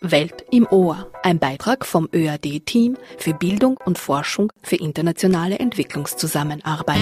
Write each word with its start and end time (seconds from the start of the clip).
Welt 0.00 0.44
im 0.50 0.66
Ohr, 0.70 1.10
ein 1.22 1.38
Beitrag 1.38 1.84
vom 1.84 2.08
ÖAD-Team 2.14 2.96
für 3.18 3.34
Bildung 3.34 3.78
und 3.84 3.98
Forschung 3.98 4.52
für 4.62 4.76
internationale 4.76 5.58
Entwicklungszusammenarbeit. 5.58 6.98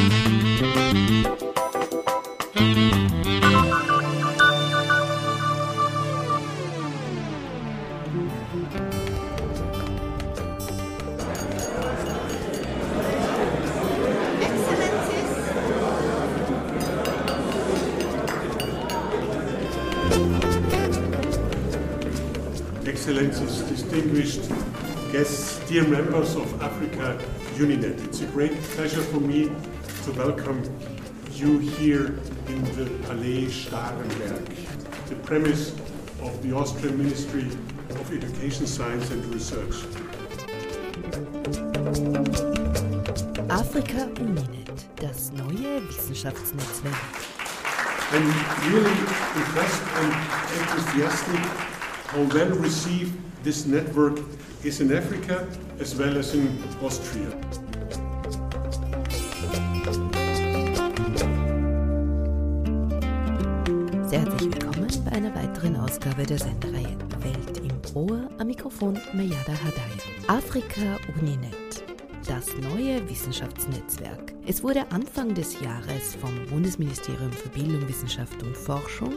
Excellencies, 23.16 23.62
distinguished 23.62 24.50
guests, 25.10 25.58
dear 25.70 25.88
members 25.88 26.36
of 26.36 26.62
Africa 26.62 27.18
Uninet. 27.54 28.04
It's 28.04 28.20
a 28.20 28.26
great 28.26 28.52
pleasure 28.76 29.00
for 29.00 29.20
me 29.20 29.50
to 30.04 30.12
welcome 30.12 30.62
you 31.32 31.56
here 31.56 32.18
in 32.48 32.62
the 32.76 32.84
Palais 33.06 33.46
Starenberg, 33.46 34.44
the 35.08 35.14
premise 35.24 35.70
of 36.20 36.42
the 36.42 36.54
Austrian 36.54 36.98
Ministry 36.98 37.46
of 37.88 38.12
Education, 38.12 38.66
Science 38.66 39.10
and 39.10 39.24
Research. 39.32 39.76
Afrika 43.48 44.12
Uninet, 44.20 44.84
das 44.96 45.32
neue 45.32 45.80
Wissenschaftsnetzwerk. 45.88 47.00
I'm 48.12 48.28
really 48.74 48.98
impressed 49.40 49.82
and 50.00 50.12
enthusiastic 50.60 51.75
how 52.16 52.22
well 52.34 52.48
received 52.64 53.12
this 53.44 53.66
network 53.66 54.18
is 54.64 54.80
in 54.80 54.90
Africa 54.90 55.46
as 55.78 55.94
well 55.94 56.16
as 56.16 56.34
in 56.34 56.48
Austria. 56.82 57.28
Sehr 64.08 64.20
herzlich 64.20 64.50
willkommen 64.50 64.88
bei 65.04 65.12
einer 65.12 65.34
weiteren 65.34 65.76
Ausgabe 65.76 66.24
der 66.24 66.38
Sendereihe 66.38 66.96
Welt 67.20 67.58
im 67.58 67.76
Ohr 67.94 68.30
am 68.38 68.46
Mikrofon 68.46 68.98
Mayada 69.12 69.52
Hadaya. 69.52 70.38
Afrika 70.38 70.96
Uninet 71.20 71.84
das 72.26 72.46
neue 72.56 73.08
Wissenschaftsnetzwerk. 73.08 74.35
Es 74.48 74.62
wurde 74.62 74.92
Anfang 74.92 75.34
des 75.34 75.60
Jahres 75.60 76.14
vom 76.20 76.46
Bundesministerium 76.46 77.32
für 77.32 77.48
Bildung, 77.48 77.88
Wissenschaft 77.88 78.40
und 78.44 78.56
Forschung, 78.56 79.14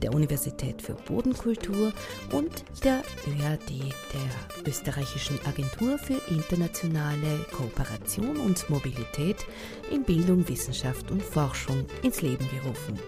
der 0.00 0.14
Universität 0.14 0.80
für 0.80 0.94
Bodenkultur 0.94 1.92
und 2.30 2.64
der 2.84 3.02
ÖAD, 3.26 3.92
der 4.14 4.64
österreichischen 4.68 5.36
Agentur 5.46 5.98
für 5.98 6.20
internationale 6.32 7.44
Kooperation 7.50 8.36
und 8.36 8.70
Mobilität 8.70 9.44
in 9.90 10.04
Bildung, 10.04 10.48
Wissenschaft 10.48 11.10
und 11.10 11.24
Forschung 11.24 11.84
ins 12.02 12.22
Leben 12.22 12.48
gerufen. 12.48 13.00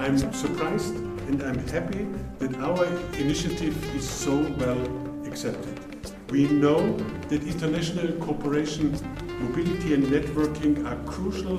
I'm 0.00 0.18
surprised 0.34 0.96
and 1.28 1.40
I'm 1.40 1.64
happy 1.70 2.08
that 2.40 2.60
our 2.60 2.86
initiative 3.20 3.76
is 3.96 4.04
so 4.04 4.44
well 4.58 4.84
accepted. 5.28 5.91
We 6.32 6.46
know 6.46 6.96
that 7.28 7.42
international 7.42 8.10
cooperation, 8.12 8.92
mobility 9.38 9.92
and 9.92 10.04
networking 10.04 10.82
are 10.86 10.96
crucial 11.04 11.58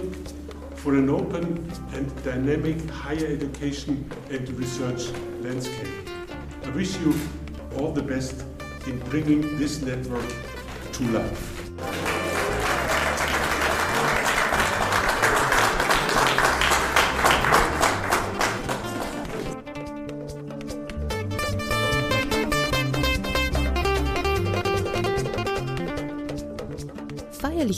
for 0.78 0.96
an 0.96 1.12
open 1.12 1.72
and 1.94 2.24
dynamic 2.24 2.90
higher 2.90 3.28
education 3.28 4.10
and 4.32 4.50
research 4.58 5.12
landscape. 5.42 6.10
I 6.64 6.70
wish 6.72 6.98
you 7.02 7.14
all 7.78 7.92
the 7.92 8.02
best 8.02 8.46
in 8.88 8.98
bringing 9.12 9.60
this 9.60 9.80
network 9.80 10.34
to 10.94 11.04
life. 11.10 11.53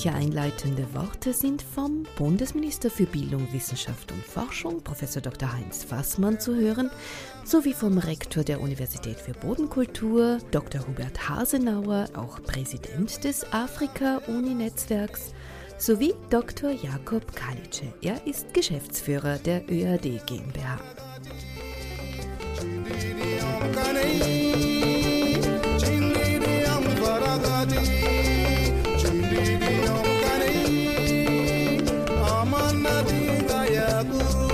Feierliche 0.06 0.14
einleitende 0.14 0.94
Worte 0.94 1.34
sind 1.34 1.64
vom 1.64 2.06
Bundesminister 2.16 2.92
für 2.92 3.06
Bildung, 3.08 3.52
Wissenschaft 3.52 4.12
und 4.12 4.24
Forschung, 4.24 4.84
Prof. 4.84 5.00
Dr. 5.20 5.52
Heinz 5.52 5.84
Fassmann, 5.84 6.40
zu 6.40 6.56
hören, 6.56 6.92
sowie 7.44 7.74
vom 7.74 7.98
Rektor 7.98 8.44
der 8.44 8.62
Universität 8.62 9.20
für 9.20 9.34
Bodenkultur, 9.34 10.38
Dr. 10.52 10.86
Hubert 10.88 11.28
Hasenauer, 11.28 12.08
auch 12.16 12.42
Präsident 12.44 13.24
des 13.24 13.52
Afrika-Uni-Netzwerks, 13.52 15.34
sowie 15.80 16.14
Dr. 16.30 16.70
Jakob 16.72 17.36
Kalice. 17.36 17.92
Er 18.02 18.28
ist 18.28 18.54
Geschäftsführer 18.54 19.40
der 19.40 19.68
ÖAD 19.70 20.22
GmbH. 20.28 20.80
Abu. 33.96 34.45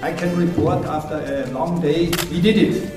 I 0.00 0.12
can 0.12 0.36
report 0.36 0.84
after 0.84 1.16
a 1.16 1.46
long 1.50 1.80
day, 1.80 2.06
we 2.30 2.40
did 2.40 2.56
it. 2.56 2.92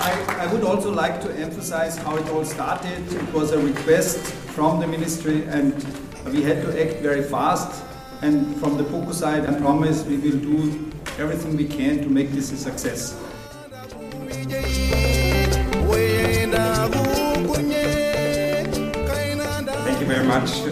I, 0.00 0.36
I 0.38 0.52
would 0.52 0.62
also 0.62 0.92
like 0.92 1.20
to 1.22 1.32
emphasize 1.34 1.96
how 1.96 2.16
it 2.16 2.28
all 2.28 2.44
started. 2.44 3.12
It 3.12 3.32
was 3.32 3.50
a 3.50 3.58
request 3.58 4.18
from 4.54 4.78
the 4.78 4.86
ministry 4.86 5.42
and 5.46 5.74
we 6.26 6.42
had 6.42 6.62
to 6.62 6.80
act 6.80 7.00
very 7.00 7.24
fast. 7.24 7.82
And 8.22 8.56
from 8.60 8.76
the 8.76 8.84
POCO 8.84 9.12
side, 9.12 9.46
I 9.46 9.58
promise 9.58 10.04
we 10.04 10.16
will 10.18 10.38
do 10.38 10.92
everything 11.18 11.56
we 11.56 11.66
can 11.66 12.02
to 12.04 12.08
make 12.08 12.30
this 12.30 12.52
a 12.52 12.56
success. 12.56 13.20
Much, 20.40 20.66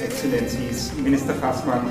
Excellencies, 0.00 0.94
Minister 0.94 1.34
Fassmann, 1.34 1.86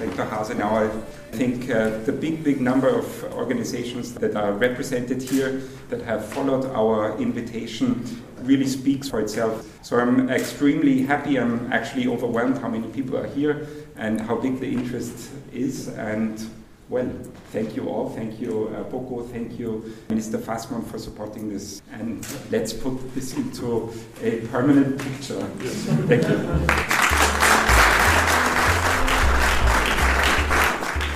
Dr. 0.00 0.28
Hasenauer. 0.28 0.90
I 1.32 1.36
think 1.36 1.70
uh, 1.70 1.98
the 1.98 2.10
big, 2.10 2.42
big 2.42 2.60
number 2.60 2.88
of 2.88 3.06
organizations 3.32 4.12
that 4.14 4.34
are 4.34 4.52
represented 4.52 5.22
here 5.22 5.62
that 5.88 6.02
have 6.02 6.26
followed 6.26 6.64
our 6.74 7.16
invitation 7.18 8.04
really 8.42 8.66
speaks 8.66 9.08
for 9.08 9.20
itself. 9.20 9.54
So 9.82 10.00
I'm 10.00 10.28
extremely 10.30 11.02
happy. 11.02 11.38
I'm 11.38 11.72
actually 11.72 12.08
overwhelmed 12.08 12.58
how 12.58 12.68
many 12.68 12.88
people 12.88 13.16
are 13.18 13.28
here 13.28 13.68
and 13.96 14.20
how 14.20 14.36
big 14.36 14.58
the 14.58 14.70
interest 14.72 15.30
is. 15.52 15.86
And 15.88 16.44
well, 16.88 17.10
thank 17.50 17.76
you 17.76 17.88
all. 17.88 18.10
Thank 18.10 18.40
you, 18.40 18.74
uh, 18.76 18.82
Boko. 18.84 19.22
Thank 19.22 19.58
you, 19.58 19.94
Minister 20.08 20.38
Fassmann, 20.38 20.86
for 20.86 20.98
supporting 20.98 21.48
this. 21.48 21.80
And 21.92 22.26
let's 22.50 22.72
put 22.72 23.14
this 23.14 23.36
into 23.36 23.92
a 24.22 24.40
permanent 24.48 25.00
picture. 25.00 25.40
Thank 26.06 26.28
you. 26.28 27.03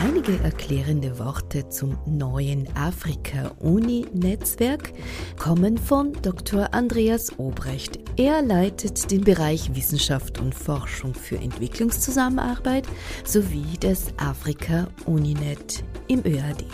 Einige 0.00 0.38
erklärende 0.44 1.18
Worte 1.18 1.68
zum 1.70 1.98
neuen 2.06 2.68
Afrika-Uni-Netzwerk 2.76 4.92
kommen 5.36 5.76
von 5.76 6.12
Dr. 6.22 6.72
Andreas 6.72 7.36
Obrecht. 7.36 7.98
Er 8.16 8.42
leitet 8.42 9.10
den 9.10 9.24
Bereich 9.24 9.74
Wissenschaft 9.74 10.38
und 10.38 10.54
Forschung 10.54 11.14
für 11.14 11.38
Entwicklungszusammenarbeit 11.38 12.86
sowie 13.24 13.76
das 13.80 14.16
Afrika-Uninet 14.18 15.82
im 16.06 16.24
ÖAD. 16.24 16.64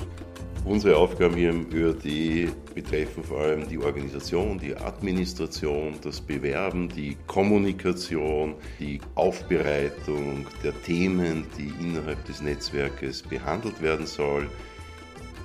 Unsere 0.67 0.97
Aufgaben 0.97 1.37
hier 1.37 1.51
im 1.51 1.71
ÖRD 1.71 2.49
betreffen 2.75 3.23
vor 3.23 3.41
allem 3.41 3.69
die 3.69 3.79
Organisation, 3.79 4.59
die 4.59 4.75
Administration, 4.75 5.97
das 6.03 6.23
Bewerben, 6.23 6.89
die 6.89 7.19
Kommunikation, 7.27 8.55
die 8.81 8.99
Aufbereitung 9.15 10.47
der 10.63 10.73
Themen, 10.83 11.45
die 11.59 11.71
innerhalb 11.85 12.25
des 12.25 12.41
Netzwerkes 12.41 13.21
behandelt 13.21 13.83
werden 13.83 14.07
sollen, 14.07 14.49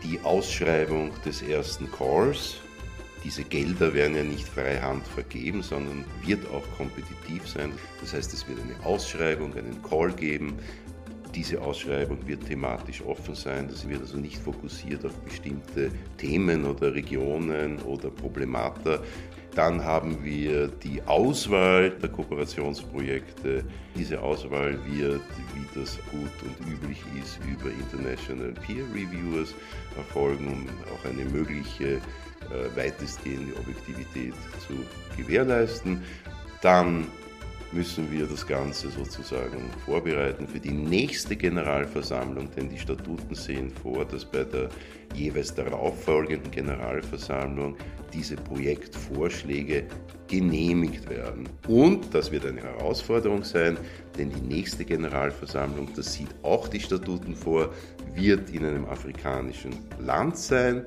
die 0.05 0.21
Ausschreibung 0.21 1.11
des 1.25 1.41
ersten 1.41 1.91
Calls. 1.91 2.61
Diese 3.25 3.43
Gelder 3.43 3.93
werden 3.93 4.15
ja 4.15 4.23
nicht 4.23 4.47
freihand 4.47 5.05
vergeben, 5.05 5.61
sondern 5.61 6.05
wird 6.25 6.49
auch 6.49 6.63
kompetitiv 6.77 7.45
sein. 7.45 7.73
Das 7.99 8.13
heißt, 8.13 8.33
es 8.33 8.47
wird 8.47 8.59
eine 8.61 8.85
Ausschreibung, 8.85 9.53
einen 9.53 9.81
Call 9.83 10.13
geben, 10.13 10.57
diese 11.35 11.61
Ausschreibung 11.61 12.27
wird 12.27 12.45
thematisch 12.45 13.01
offen 13.03 13.35
sein. 13.35 13.67
Das 13.69 13.87
wird 13.87 14.01
also 14.01 14.17
nicht 14.17 14.37
fokussiert 14.37 15.05
auf 15.05 15.15
bestimmte 15.21 15.91
Themen 16.17 16.65
oder 16.65 16.93
Regionen 16.93 17.79
oder 17.83 18.09
Problemata. 18.09 18.99
Dann 19.55 19.83
haben 19.83 20.23
wir 20.23 20.67
die 20.67 21.01
Auswahl 21.03 21.89
der 21.89 22.09
Kooperationsprojekte. 22.09 23.63
Diese 23.95 24.21
Auswahl 24.21 24.77
wird, 24.85 25.21
wie 25.53 25.79
das 25.79 25.97
gut 26.11 26.31
und 26.43 26.71
üblich 26.71 27.01
ist, 27.19 27.39
über 27.45 27.71
International 27.71 28.53
Peer 28.53 28.85
Reviewers 28.93 29.53
erfolgen, 29.97 30.47
um 30.47 30.65
auch 30.93 31.05
eine 31.09 31.25
mögliche 31.29 31.95
äh, 31.95 32.75
weitestgehende 32.75 33.55
Objektivität 33.57 34.35
zu 34.65 34.75
gewährleisten. 35.17 36.03
Dann 36.61 37.07
müssen 37.71 38.11
wir 38.11 38.25
das 38.25 38.45
Ganze 38.45 38.89
sozusagen 38.89 39.69
vorbereiten 39.85 40.47
für 40.47 40.59
die 40.59 40.71
nächste 40.71 41.35
Generalversammlung, 41.35 42.49
denn 42.55 42.69
die 42.69 42.79
Statuten 42.79 43.35
sehen 43.35 43.69
vor, 43.69 44.05
dass 44.05 44.25
bei 44.25 44.43
der 44.43 44.69
jeweils 45.13 45.53
darauffolgenden 45.53 46.51
Generalversammlung 46.51 47.75
diese 48.13 48.35
Projektvorschläge 48.35 49.85
genehmigt 50.27 51.09
werden. 51.09 51.47
Und 51.67 52.13
das 52.13 52.31
wird 52.31 52.45
eine 52.45 52.61
Herausforderung 52.61 53.43
sein, 53.43 53.77
denn 54.17 54.31
die 54.31 54.41
nächste 54.41 54.85
Generalversammlung, 54.85 55.89
das 55.95 56.13
sieht 56.13 56.29
auch 56.43 56.67
die 56.67 56.79
Statuten 56.79 57.35
vor, 57.35 57.73
wird 58.15 58.49
in 58.49 58.65
einem 58.65 58.85
afrikanischen 58.85 59.75
Land 59.99 60.37
sein. 60.37 60.83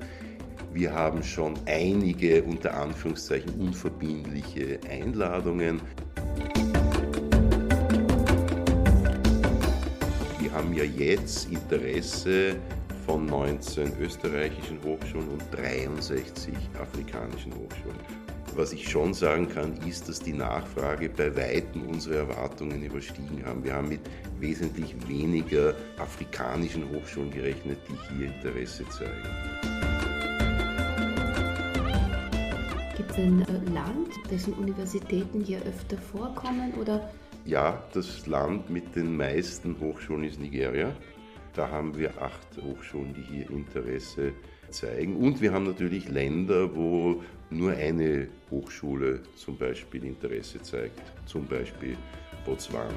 Wir 0.73 0.91
haben 0.91 1.23
schon 1.23 1.53
einige 1.65 2.43
unter 2.43 2.73
Anführungszeichen 2.73 3.53
unverbindliche 3.59 4.79
Einladungen. 4.89 5.81
Haben 10.63 10.73
ja 10.73 10.85
jetzt 10.85 11.51
Interesse 11.51 12.55
von 13.05 13.25
19 13.25 13.99
österreichischen 13.99 14.81
Hochschulen 14.81 15.27
und 15.27 15.43
63 15.51 16.53
afrikanischen 16.79 17.53
Hochschulen. 17.53 17.99
Was 18.55 18.71
ich 18.71 18.89
schon 18.89 19.13
sagen 19.13 19.49
kann, 19.49 19.75
ist, 19.85 20.07
dass 20.07 20.21
die 20.21 20.31
Nachfrage 20.31 21.09
bei 21.09 21.35
weitem 21.35 21.85
unsere 21.87 22.19
Erwartungen 22.19 22.81
überstiegen 22.81 23.43
haben. 23.45 23.61
Wir 23.61 23.73
haben 23.73 23.89
mit 23.89 23.99
wesentlich 24.39 24.95
weniger 25.05 25.75
afrikanischen 25.97 26.89
Hochschulen 26.91 27.31
gerechnet, 27.31 27.79
die 27.89 28.15
hier 28.15 28.27
Interesse 28.27 28.85
zeigen. 28.87 29.11
Gibt 32.95 33.11
es 33.11 33.17
ein 33.17 33.41
äh, 33.41 33.73
Land, 33.73 34.11
dessen 34.31 34.53
Universitäten 34.53 35.41
hier 35.41 35.57
öfter 35.63 35.97
vorkommen 35.97 36.73
oder 36.79 37.09
ja, 37.45 37.83
das 37.93 38.25
Land 38.25 38.69
mit 38.69 38.95
den 38.95 39.17
meisten 39.17 39.79
Hochschulen 39.79 40.23
ist 40.25 40.39
Nigeria. 40.39 40.93
Da 41.53 41.69
haben 41.69 41.97
wir 41.97 42.21
acht 42.21 42.47
Hochschulen, 42.61 43.13
die 43.13 43.21
hier 43.21 43.49
Interesse 43.49 44.33
zeigen. 44.69 45.17
Und 45.17 45.41
wir 45.41 45.53
haben 45.53 45.65
natürlich 45.65 46.09
Länder, 46.09 46.75
wo 46.75 47.21
nur 47.49 47.73
eine 47.73 48.27
Hochschule 48.49 49.21
zum 49.35 49.57
Beispiel 49.57 50.03
Interesse 50.05 50.61
zeigt, 50.61 51.01
zum 51.25 51.45
Beispiel 51.45 51.95
Botswana. 52.45 52.89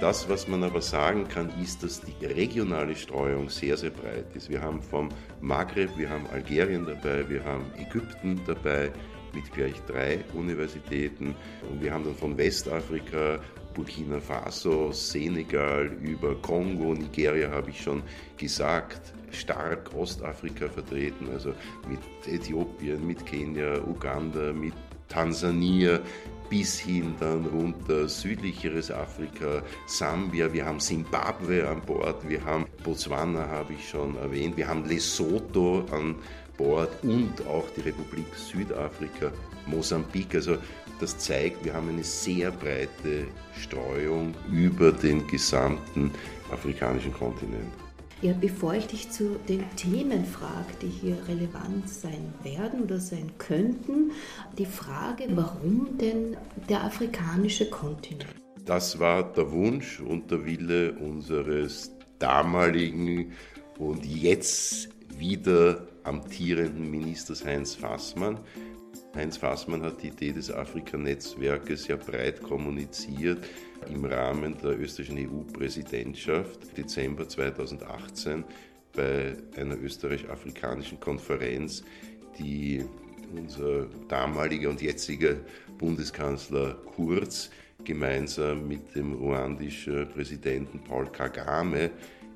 Das, 0.00 0.28
was 0.28 0.48
man 0.48 0.64
aber 0.64 0.82
sagen 0.82 1.28
kann, 1.28 1.50
ist, 1.62 1.82
dass 1.82 2.00
die 2.00 2.26
regionale 2.26 2.96
Streuung 2.96 3.48
sehr, 3.48 3.76
sehr 3.76 3.90
breit 3.90 4.26
ist. 4.34 4.50
Wir 4.50 4.60
haben 4.60 4.82
vom 4.82 5.08
Maghreb, 5.40 5.96
wir 5.96 6.10
haben 6.10 6.26
Algerien 6.32 6.84
dabei, 6.84 7.26
wir 7.28 7.44
haben 7.44 7.64
Ägypten 7.78 8.40
dabei, 8.46 8.90
mit 9.34 9.52
gleich 9.52 9.80
drei 9.86 10.20
Universitäten. 10.34 11.34
Und 11.70 11.82
wir 11.82 11.92
haben 11.92 12.04
dann 12.04 12.14
von 12.14 12.36
Westafrika, 12.36 13.38
Burkina 13.74 14.20
Faso, 14.20 14.92
Senegal 14.92 15.90
über 16.00 16.36
Kongo, 16.36 16.94
Nigeria 16.94 17.50
habe 17.50 17.70
ich 17.70 17.82
schon 17.82 18.02
gesagt, 18.36 19.12
stark 19.32 19.92
Ostafrika 19.94 20.68
vertreten, 20.68 21.28
also 21.32 21.52
mit 21.88 21.98
Äthiopien, 22.26 23.04
mit 23.04 23.26
Kenia, 23.26 23.82
Uganda, 23.84 24.52
mit 24.52 24.74
Tansania, 25.08 26.00
bis 26.48 26.78
hin 26.78 27.14
dann 27.20 27.46
runter 27.46 28.08
südlicheres 28.08 28.90
Afrika, 28.90 29.62
Sambia, 29.86 30.52
wir 30.52 30.64
haben 30.64 30.78
Simbabwe 30.78 31.66
an 31.68 31.80
Bord, 31.80 32.28
wir 32.28 32.44
haben 32.44 32.66
Botswana, 32.84 33.48
habe 33.48 33.72
ich 33.72 33.88
schon 33.88 34.16
erwähnt, 34.18 34.56
wir 34.56 34.68
haben 34.68 34.84
Lesotho 34.84 35.84
an 35.90 36.14
Bord 36.56 36.90
und 37.02 37.46
auch 37.46 37.68
die 37.76 37.82
Republik 37.82 38.26
Südafrika, 38.34 39.32
Mosambik. 39.66 40.34
Also 40.34 40.56
das 41.00 41.18
zeigt, 41.18 41.64
wir 41.64 41.74
haben 41.74 41.88
eine 41.88 42.04
sehr 42.04 42.50
breite 42.50 43.26
Streuung 43.60 44.34
über 44.50 44.92
den 44.92 45.26
gesamten 45.26 46.10
afrikanischen 46.52 47.12
Kontinent. 47.12 47.72
Ja, 48.22 48.32
bevor 48.32 48.74
ich 48.74 48.86
dich 48.86 49.10
zu 49.10 49.36
den 49.48 49.64
Themen 49.76 50.24
frage, 50.24 50.72
die 50.80 50.88
hier 50.88 51.18
relevant 51.28 51.88
sein 51.90 52.32
werden 52.42 52.84
oder 52.84 52.98
sein 52.98 53.30
könnten, 53.38 54.12
die 54.56 54.64
Frage, 54.64 55.26
warum 55.34 55.98
denn 55.98 56.36
der 56.68 56.84
afrikanische 56.84 57.68
Kontinent? 57.68 58.34
Das 58.64 58.98
war 58.98 59.30
der 59.34 59.52
Wunsch 59.52 60.00
und 60.00 60.30
der 60.30 60.46
Wille 60.46 60.94
unseres 60.94 61.92
damaligen 62.18 63.32
und 63.78 64.06
jetzt 64.06 64.88
wieder 65.18 65.86
amtierenden 66.04 66.90
Ministers 66.90 67.44
Heinz 67.44 67.74
Fassmann. 67.74 68.38
Heinz 69.14 69.36
Fassmann 69.36 69.82
hat 69.82 70.02
die 70.02 70.08
Idee 70.08 70.32
des 70.32 70.50
Afrika-Netzwerkes 70.50 71.88
ja 71.88 71.96
breit 71.96 72.42
kommuniziert 72.42 73.44
im 73.88 74.04
Rahmen 74.04 74.56
der 74.62 74.78
österreichischen 74.78 75.18
EU-Präsidentschaft 75.18 76.76
Dezember 76.76 77.28
2018 77.28 78.44
bei 78.94 79.36
einer 79.56 79.76
österreich-afrikanischen 79.76 81.00
Konferenz, 81.00 81.84
die 82.38 82.84
unser 83.36 83.86
damaliger 84.08 84.70
und 84.70 84.80
jetziger 84.80 85.36
Bundeskanzler 85.78 86.76
Kurz 86.96 87.50
gemeinsam 87.82 88.68
mit 88.68 88.94
dem 88.94 89.12
ruandischen 89.14 90.08
Präsidenten 90.08 90.80
Paul 90.80 91.06
Kagame 91.06 91.90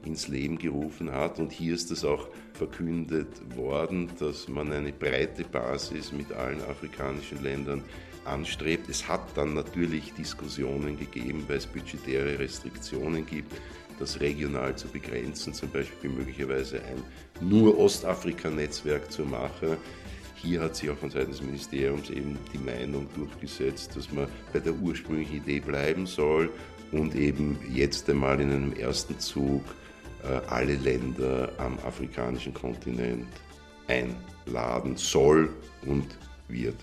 ins 0.05 0.29
Leben 0.29 0.59
gerufen 0.59 1.13
hat. 1.13 1.39
Und 1.39 1.53
hier 1.53 1.75
ist 1.75 1.91
es 1.91 2.05
auch 2.05 2.29
verkündet 2.59 3.57
worden, 3.57 4.11
dass 4.19 4.49
man 4.49 4.73
eine 4.73 4.93
breite 4.93 5.45
Basis 5.45 6.13
mit 6.13 6.33
allen 6.33 6.61
afrikanischen 6.63 7.43
Ländern 7.43 7.83
anstrebt. 8.25 8.89
Es 8.89 9.09
hat 9.09 9.37
dann 9.37 9.55
natürlich 9.55 10.13
Diskussionen 10.15 10.99
gegeben, 10.99 11.45
weil 11.47 11.59
es 11.59 11.67
budgetäre 11.67 12.39
Restriktionen 12.39 13.25
gibt, 13.25 13.53
das 13.99 14.21
regional 14.21 14.77
zu 14.77 14.89
begrenzen, 14.89 15.55
zum 15.55 15.71
Beispiel 15.71 16.11
möglicherweise 16.11 16.81
ein 16.83 17.03
nur 17.41 17.79
Ostafrika-Netzwerk 17.79 19.11
zu 19.11 19.23
machen. 19.23 19.77
Hier 20.35 20.61
hat 20.61 20.77
sich 20.77 20.91
auch 20.91 20.99
von 20.99 21.11
Seiten 21.11 21.31
des 21.31 21.43
Ministeriums 21.43 22.11
eben 22.11 22.39
die 22.53 22.59
Meinung 22.59 23.09
durchgesetzt, 23.17 23.97
dass 23.97 24.13
man 24.13 24.29
bei 24.53 24.61
der 24.61 24.75
ursprünglichen 24.75 25.39
Idee 25.39 25.61
bleiben 25.61 26.07
soll 26.07 26.51
und 26.93 27.15
eben 27.15 27.59
jetzt 27.73 28.09
einmal 28.09 28.41
in 28.41 28.53
einem 28.53 28.73
ersten 28.73 29.19
Zug 29.19 29.65
alle 30.49 30.75
Länder 30.75 31.53
am 31.59 31.79
afrikanischen 31.87 32.53
Kontinent 32.55 33.29
einladen 33.87 34.97
soll 34.97 35.51
und 35.87 36.07
wird. 36.49 36.77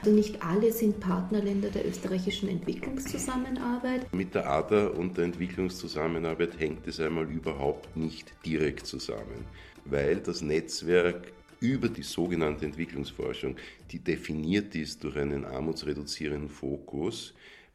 Also 0.00 0.12
nicht 0.12 0.40
alle 0.42 0.70
sind 0.70 1.00
Partnerländer 1.00 1.70
der 1.70 1.86
österreichischen 1.86 2.48
Entwicklungszusammenarbeit. 2.48 4.12
Mit 4.14 4.34
der 4.34 4.48
ADA 4.48 4.88
und 4.88 5.16
der 5.16 5.24
Entwicklungszusammenarbeit 5.24 6.58
hängt 6.58 6.86
es 6.86 7.00
einmal 7.00 7.28
überhaupt 7.28 7.96
nicht 7.96 8.32
direkt 8.46 8.86
zusammen, 8.86 9.44
weil 9.84 10.18
das 10.18 10.40
Netzwerk 10.40 11.32
über 11.60 11.88
die 11.88 12.02
sogenannte 12.02 12.64
Entwicklungsforschung, 12.64 13.56
die 13.90 13.98
definiert 13.98 14.74
ist 14.76 15.02
durch 15.02 15.16
einen 15.16 15.44
armutsreduzierenden 15.44 16.48
Fokus, 16.48 17.34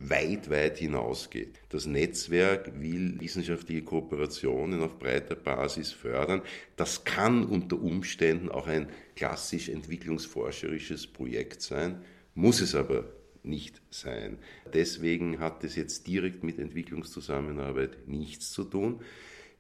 weit, 0.10 0.50
weit 0.50 0.77
hinausgeht. 0.77 1.60
Das 1.69 1.86
Netzwerk 1.86 2.79
will 2.79 3.19
wissenschaftliche 3.19 3.83
Kooperationen 3.83 4.81
auf 4.81 5.00
breiter 5.00 5.36
Basis 5.36 5.91
fördern. 5.91 6.41
Das 6.75 7.03
kann 7.03 7.45
unter 7.45 7.81
Umständen 7.81 8.50
auch 8.50 8.67
ein 8.67 8.89
klassisch 9.15 9.69
entwicklungsforscherisches 9.69 11.07
Projekt 11.07 11.62
sein, 11.62 12.01
muss 12.36 12.62
es 12.62 12.75
aber 12.75 13.05
nicht 13.43 13.81
sein. 13.89 14.38
Deswegen 14.74 15.39
hat 15.39 15.63
es 15.63 15.75
jetzt 15.75 16.07
direkt 16.07 16.43
mit 16.43 16.60
Entwicklungszusammenarbeit 16.60 18.07
nichts 18.07 18.51
zu 18.51 18.63
tun, 18.63 19.01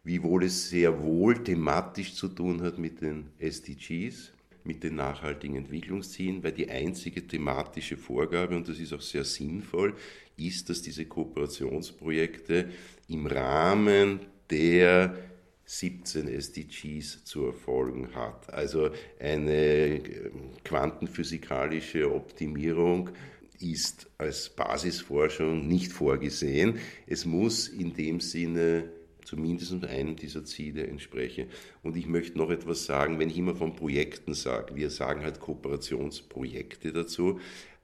wiewohl 0.03 0.45
es 0.45 0.69
sehr 0.69 1.01
wohl 1.03 1.43
thematisch 1.43 2.15
zu 2.15 2.27
tun 2.27 2.61
hat 2.61 2.77
mit 2.77 3.01
den 3.01 3.29
SDGs, 3.39 4.33
mit 4.65 4.83
den 4.83 4.95
nachhaltigen 4.95 5.55
Entwicklungszielen, 5.55 6.43
weil 6.43 6.53
die 6.53 6.69
einzige 6.69 7.25
thematische 7.27 7.97
Vorgabe, 7.97 8.55
und 8.55 8.67
das 8.67 8.79
ist 8.79 8.93
auch 8.93 9.01
sehr 9.01 9.23
sinnvoll, 9.23 9.95
ist, 10.37 10.69
dass 10.69 10.81
diese 10.81 11.05
Kooperationsprojekte 11.05 12.69
im 13.07 13.27
Rahmen 13.27 14.21
der 14.49 15.15
17 15.65 16.27
SDGs 16.27 17.23
zu 17.23 17.45
erfolgen 17.45 18.13
hat. 18.15 18.53
Also 18.53 18.89
eine 19.19 20.01
quantenphysikalische 20.63 22.13
Optimierung 22.13 23.09
ist 23.59 24.09
als 24.17 24.49
Basisforschung 24.49 25.67
nicht 25.67 25.91
vorgesehen. 25.91 26.79
Es 27.07 27.25
muss 27.25 27.67
in 27.69 27.93
dem 27.93 28.19
Sinne 28.19 28.89
zumindest 29.25 29.83
einem 29.85 30.15
dieser 30.15 30.43
Ziele 30.45 30.85
entsprechen. 30.87 31.47
Und 31.81 31.97
ich 31.97 32.07
möchte 32.07 32.37
noch 32.37 32.49
etwas 32.49 32.85
sagen, 32.85 33.19
wenn 33.19 33.29
ich 33.29 33.37
immer 33.37 33.55
von 33.55 33.75
Projekten 33.75 34.33
sage, 34.33 34.75
wir 34.75 34.89
sagen 34.89 35.23
halt 35.23 35.39
Kooperationsprojekte 35.39 36.91
dazu, 36.91 37.39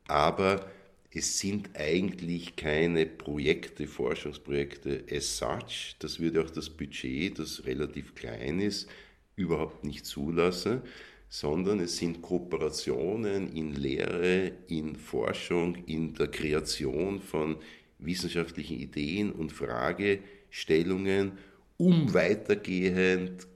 aber 0.08 0.70
es 1.12 1.40
sind 1.40 1.72
eigentlich 1.76 2.56
keine 2.56 3.06
Projekte, 3.06 3.88
Forschungsprojekte 3.88 5.06
as 5.12 5.38
such. 5.38 5.96
Das 6.00 6.20
würde 6.20 6.44
auch 6.44 6.50
das 6.52 6.70
Budget, 6.70 7.40
das 7.40 7.66
relativ 7.66 8.14
klein 8.14 8.60
ist, 8.60 8.88
überhaupt 9.36 9.84
nicht 9.84 10.06
zulassen, 10.06 10.82
sondern 11.30 11.80
es 11.80 11.98
sind 11.98 12.22
Kooperationen 12.22 13.56
in 13.56 13.74
Lehre, 13.76 14.52
in 14.68 14.96
Forschung, 14.96 15.76
in 15.86 16.14
der 16.14 16.28
Kreation 16.28 17.22
von 17.22 17.58
wissenschaftlichen 18.00 18.80
Ideen 18.80 19.32
und 19.32 19.52
Fragestellungen, 20.50 21.34
um 21.78 22.14
weitergehend 22.14 23.48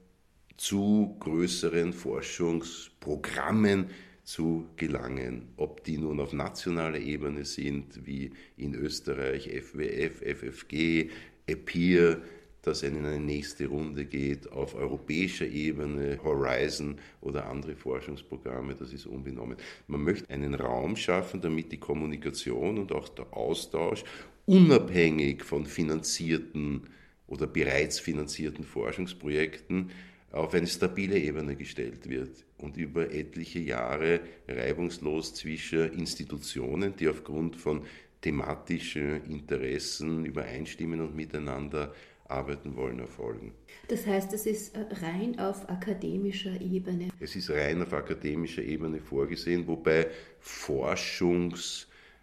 zu 0.56 1.16
größeren 1.20 1.92
Forschungsprogrammen 1.92 3.90
zu 4.22 4.66
gelangen. 4.76 5.48
Ob 5.56 5.84
die 5.84 5.98
nun 5.98 6.20
auf 6.20 6.32
nationaler 6.32 6.98
Ebene 6.98 7.44
sind, 7.44 8.06
wie 8.06 8.30
in 8.56 8.74
Österreich 8.74 9.50
FWF, 9.50 10.22
FFG, 10.22 11.10
EPIR, 11.46 12.22
das 12.62 12.82
in 12.82 12.96
eine 12.96 13.20
nächste 13.20 13.66
Runde 13.66 14.06
geht, 14.06 14.50
auf 14.50 14.74
europäischer 14.74 15.46
Ebene, 15.46 16.18
Horizon 16.24 16.96
oder 17.20 17.46
andere 17.46 17.76
Forschungsprogramme, 17.76 18.74
das 18.74 18.94
ist 18.94 19.04
unbenommen. 19.04 19.58
Man 19.86 20.02
möchte 20.02 20.30
einen 20.30 20.54
Raum 20.54 20.96
schaffen, 20.96 21.42
damit 21.42 21.70
die 21.72 21.76
Kommunikation 21.76 22.78
und 22.78 22.90
auch 22.92 23.10
der 23.10 23.36
Austausch 23.36 24.04
unabhängig 24.46 25.44
von 25.44 25.66
finanzierten 25.66 26.82
oder 27.26 27.46
bereits 27.46 27.98
finanzierten 27.98 28.64
Forschungsprojekten 28.64 29.90
auf 30.32 30.52
eine 30.52 30.66
stabile 30.66 31.18
Ebene 31.18 31.56
gestellt 31.56 32.08
wird 32.08 32.44
und 32.58 32.76
über 32.76 33.12
etliche 33.12 33.60
Jahre 33.60 34.20
reibungslos 34.48 35.34
zwischen 35.34 35.92
Institutionen, 35.92 36.94
die 36.96 37.08
aufgrund 37.08 37.56
von 37.56 37.82
thematischen 38.20 39.24
Interessen 39.26 40.24
übereinstimmen 40.24 41.00
und 41.00 41.14
miteinander 41.14 41.94
arbeiten 42.26 42.74
wollen, 42.74 42.98
erfolgen. 42.98 43.52
Das 43.88 44.06
heißt, 44.06 44.32
es 44.32 44.46
ist 44.46 44.74
äh, 44.74 44.86
rein 45.02 45.38
auf 45.38 45.68
akademischer 45.68 46.58
Ebene. 46.60 47.08
Es 47.20 47.36
ist 47.36 47.50
rein 47.50 47.82
auf 47.82 47.92
akademischer 47.92 48.62
Ebene 48.62 48.98
vorgesehen, 48.98 49.66
wobei 49.66 50.08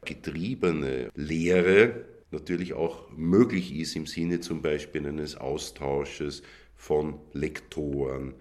forschungsgetriebene 0.01 1.11
Lehre 1.15 2.05
natürlich 2.31 2.73
auch 2.73 3.09
möglich 3.11 3.75
ist 3.75 3.95
im 3.95 4.07
Sinne 4.07 4.39
zum 4.39 4.61
Beispiel 4.61 5.05
eines 5.05 5.35
Austausches 5.35 6.41
von 6.75 7.19
Lektoren. 7.33 8.33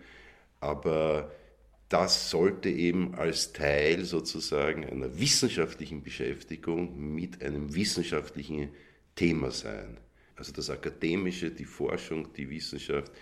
Aber 0.61 1.33
das 1.89 2.31
sollte 2.31 2.69
eben 2.71 3.15
als 3.15 3.53
Teil 3.53 4.05
sozusagen 4.05 4.85
einer 4.85 5.19
wissenschaftlichen 5.19 6.03
Beschäftigung 6.03 7.15
mit 7.15 7.43
einem 7.43 7.75
wissenschaftlichen 7.75 8.71
Thema 9.17 9.51
sein. 9.51 9.99
Also 10.37 10.53
das 10.53 10.71
Akademische, 10.71 11.51
die 11.51 11.65
Forschung, 11.65 12.33
die 12.33 12.49
Wissenschaft, 12.49 13.13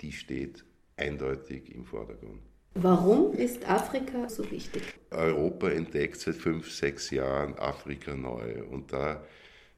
die 0.00 0.12
steht 0.12 0.64
eindeutig 0.96 1.74
im 1.74 1.84
Vordergrund. 1.84 2.47
Warum 2.74 3.32
ist 3.32 3.68
Afrika 3.68 4.28
so 4.28 4.48
wichtig? 4.50 4.82
Europa 5.10 5.70
entdeckt 5.70 6.20
seit 6.20 6.36
fünf, 6.36 6.70
sechs 6.70 7.10
Jahren 7.10 7.58
Afrika 7.58 8.14
neu. 8.14 8.62
Und 8.70 8.92
da 8.92 9.22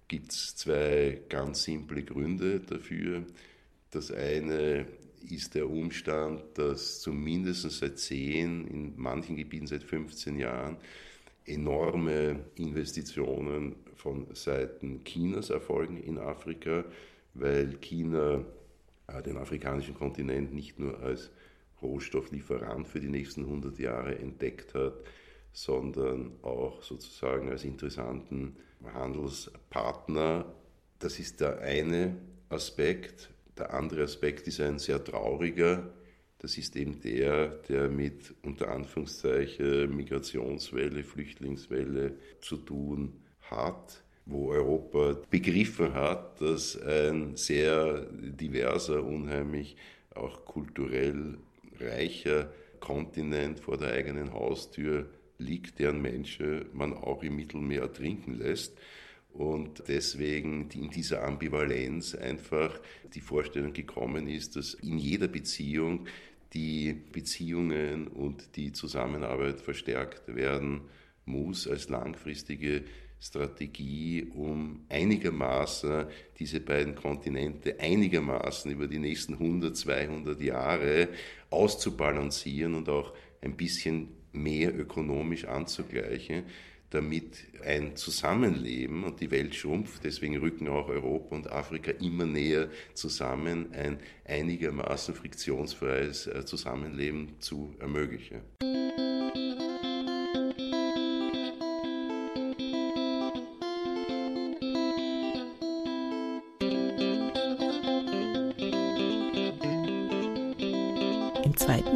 gibt 0.09 0.33
es 0.33 0.57
zwei 0.57 1.21
ganz 1.29 1.63
simple 1.63 2.03
Gründe 2.03 2.61
dafür. 2.61 3.23
Das 3.91 4.11
eine 4.11 4.87
ist 5.29 5.55
der 5.55 5.69
Umstand, 5.69 6.43
dass 6.55 7.01
zumindest 7.01 7.71
seit 7.71 7.99
10, 7.99 8.67
in 8.67 8.93
manchen 8.97 9.37
Gebieten 9.37 9.67
seit 9.67 9.83
15 9.83 10.39
Jahren 10.39 10.77
enorme 11.47 12.41
Investitionen 12.57 13.77
von 13.95 14.27
Seiten 14.35 15.05
Chinas 15.05 15.51
erfolgen 15.51 15.97
in 16.03 16.19
Afrika, 16.19 16.85
weil 17.35 17.79
China 17.81 18.45
äh, 19.07 19.23
den 19.23 19.37
afrikanischen 19.37 19.95
Kontinent 19.95 20.55
nicht 20.55 20.79
nur 20.79 20.99
als 21.01 21.31
Rohstofflieferant 21.83 22.89
für 22.89 23.01
die 23.01 23.09
nächsten 23.09 23.45
100 23.45 23.79
Jahre 23.79 24.19
entdeckt 24.19 24.75
hat, 24.75 24.95
sondern 25.53 26.33
auch 26.43 26.83
sozusagen 26.83 27.49
als 27.49 27.65
interessanten 27.65 28.57
Handelspartner. 28.85 30.53
Das 30.99 31.19
ist 31.19 31.41
der 31.41 31.61
eine 31.61 32.17
Aspekt. 32.49 33.31
Der 33.59 33.75
andere 33.75 34.05
Aspekt 34.05 34.47
ist 34.47 34.61
ein 34.61 34.79
sehr 34.79 35.03
trauriger. 35.03 35.93
Das 36.39 36.57
ist 36.57 36.77
eben 36.77 37.01
der, 37.01 37.49
der 37.69 37.89
mit 37.89 38.35
unter 38.43 38.69
Anführungszeichen 38.71 39.95
Migrationswelle, 39.95 41.05
Flüchtlingswelle 41.05 42.17
zu 42.41 42.57
tun 42.57 43.13
hat, 43.43 44.03
wo 44.25 44.51
Europa 44.51 45.17
begriffen 45.29 45.93
hat, 45.93 46.41
dass 46.41 46.81
ein 46.81 47.37
sehr 47.37 48.07
diverser, 48.11 49.05
unheimlich 49.05 49.77
auch 50.15 50.45
kulturell 50.45 51.37
reicher 51.81 52.53
Kontinent 52.81 53.61
vor 53.61 53.77
der 53.77 53.93
eigenen 53.93 54.33
Haustür 54.33 55.11
liegt, 55.39 55.79
deren 55.79 56.01
Menschen 56.01 56.67
man 56.73 56.93
auch 56.93 57.23
im 57.23 57.37
Mittelmeer 57.37 57.83
ertrinken 57.83 58.35
lässt. 58.35 58.77
Und 59.33 59.85
deswegen 59.87 60.69
in 60.71 60.91
dieser 60.91 61.23
Ambivalenz 61.23 62.15
einfach 62.15 62.81
die 63.15 63.21
Vorstellung 63.21 63.73
gekommen 63.73 64.27
ist, 64.27 64.57
dass 64.57 64.75
in 64.75 64.99
jeder 64.99 65.29
Beziehung 65.29 66.07
die 66.53 66.95
Beziehungen 67.13 68.09
und 68.09 68.57
die 68.57 68.73
Zusammenarbeit 68.73 69.61
verstärkt 69.61 70.35
werden 70.35 70.83
muss 71.25 71.69
als 71.69 71.89
langfristige 71.89 72.83
Strategie, 73.21 74.27
um 74.35 74.85
einigermaßen 74.89 76.07
diese 76.39 76.61
beiden 76.61 76.95
Kontinente 76.95 77.79
einigermaßen 77.79 78.71
über 78.71 78.87
die 78.87 78.99
nächsten 78.99 79.35
100, 79.35 79.77
200 79.77 80.41
Jahre 80.41 81.09
auszubalancieren 81.51 82.75
und 82.75 82.89
auch 82.89 83.13
ein 83.43 83.57
bisschen 83.57 84.09
mehr 84.33 84.79
ökonomisch 84.79 85.45
anzugleichen 85.45 86.45
damit 86.91 87.47
ein 87.65 87.97
Zusammenleben 87.97 89.05
und 89.05 89.21
die 89.21 89.31
Welt 89.31 89.55
schrumpft, 89.55 90.03
deswegen 90.05 90.37
rücken 90.39 90.69
auch 90.69 90.89
Europa 90.89 91.37
und 91.37 91.51
Afrika 91.51 91.93
immer 91.93 92.27
näher 92.27 92.69
zusammen, 92.95 93.73
ein 93.73 93.99
einigermaßen 94.27 95.15
friktionsfreies 95.15 96.27
äh, 96.27 96.45
Zusammenleben 96.45 97.37
zu 97.39 97.75
ermöglichen. 97.79 98.41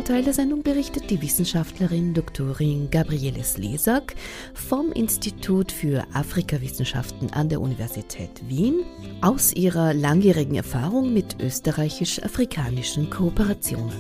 Teil 0.05 0.23
der 0.23 0.35
Sendung 0.35 0.63
berichtet 0.63 1.09
die 1.09 1.23
Wissenschaftlerin 1.23 2.13
Doktorin 2.13 2.91
Gabriele 2.91 3.43
Slesak 3.43 4.15
vom 4.53 4.93
Institut 4.93 5.73
für 5.73 6.05
Afrikawissenschaften 6.13 7.33
an 7.33 7.49
der 7.49 7.63
Universität 7.63 8.47
Wien 8.47 8.85
aus 9.23 9.55
ihrer 9.55 9.95
langjährigen 9.95 10.57
Erfahrung 10.57 11.15
mit 11.15 11.41
österreichisch-afrikanischen 11.41 13.09
Kooperationen. 13.09 13.95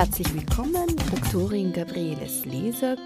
Herzlich 0.00 0.32
willkommen, 0.32 0.86
Doktorin 1.10 1.74
Gabriele 1.74 2.26
Slesak. 2.26 2.98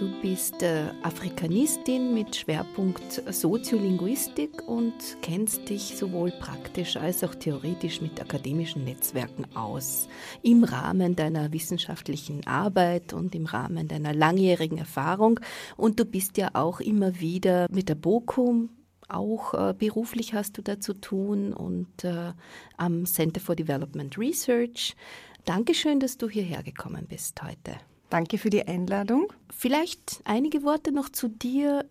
Du 0.00 0.10
bist 0.20 0.60
äh, 0.60 0.86
Afrikanistin 1.04 2.12
mit 2.12 2.34
Schwerpunkt 2.34 3.22
Soziolinguistik 3.32 4.66
und 4.66 4.94
kennst 5.22 5.68
dich 5.68 5.96
sowohl 5.96 6.32
praktisch 6.32 6.96
als 6.96 7.22
auch 7.22 7.36
theoretisch 7.36 8.00
mit 8.00 8.20
akademischen 8.20 8.82
Netzwerken 8.82 9.46
aus. 9.54 10.08
Im 10.42 10.64
Rahmen 10.64 11.14
deiner 11.14 11.52
wissenschaftlichen 11.52 12.44
Arbeit 12.48 13.12
und 13.12 13.32
im 13.36 13.46
Rahmen 13.46 13.86
deiner 13.86 14.12
langjährigen 14.12 14.78
Erfahrung. 14.78 15.38
Und 15.76 16.00
du 16.00 16.04
bist 16.04 16.36
ja 16.36 16.50
auch 16.54 16.80
immer 16.80 17.20
wieder 17.20 17.68
mit 17.70 17.88
der 17.88 17.94
BOKUM 17.94 18.70
auch 19.12 19.54
äh, 19.54 19.74
beruflich 19.74 20.34
hast 20.34 20.58
du 20.58 20.62
da 20.62 20.80
zu 20.80 20.94
tun 20.94 21.52
und 21.52 22.04
äh, 22.04 22.32
am 22.76 23.04
Center 23.04 23.40
for 23.40 23.54
Development 23.54 24.16
Research. 24.18 24.96
Dankeschön, 25.44 26.00
dass 26.00 26.18
du 26.18 26.28
hierher 26.28 26.62
gekommen 26.62 27.06
bist 27.08 27.42
heute. 27.42 27.76
Danke 28.10 28.38
für 28.38 28.50
die 28.50 28.66
Einladung. 28.66 29.32
Vielleicht 29.50 30.20
einige 30.24 30.62
Worte 30.62 30.92
noch 30.92 31.08
zu 31.08 31.28
dir. 31.28 31.84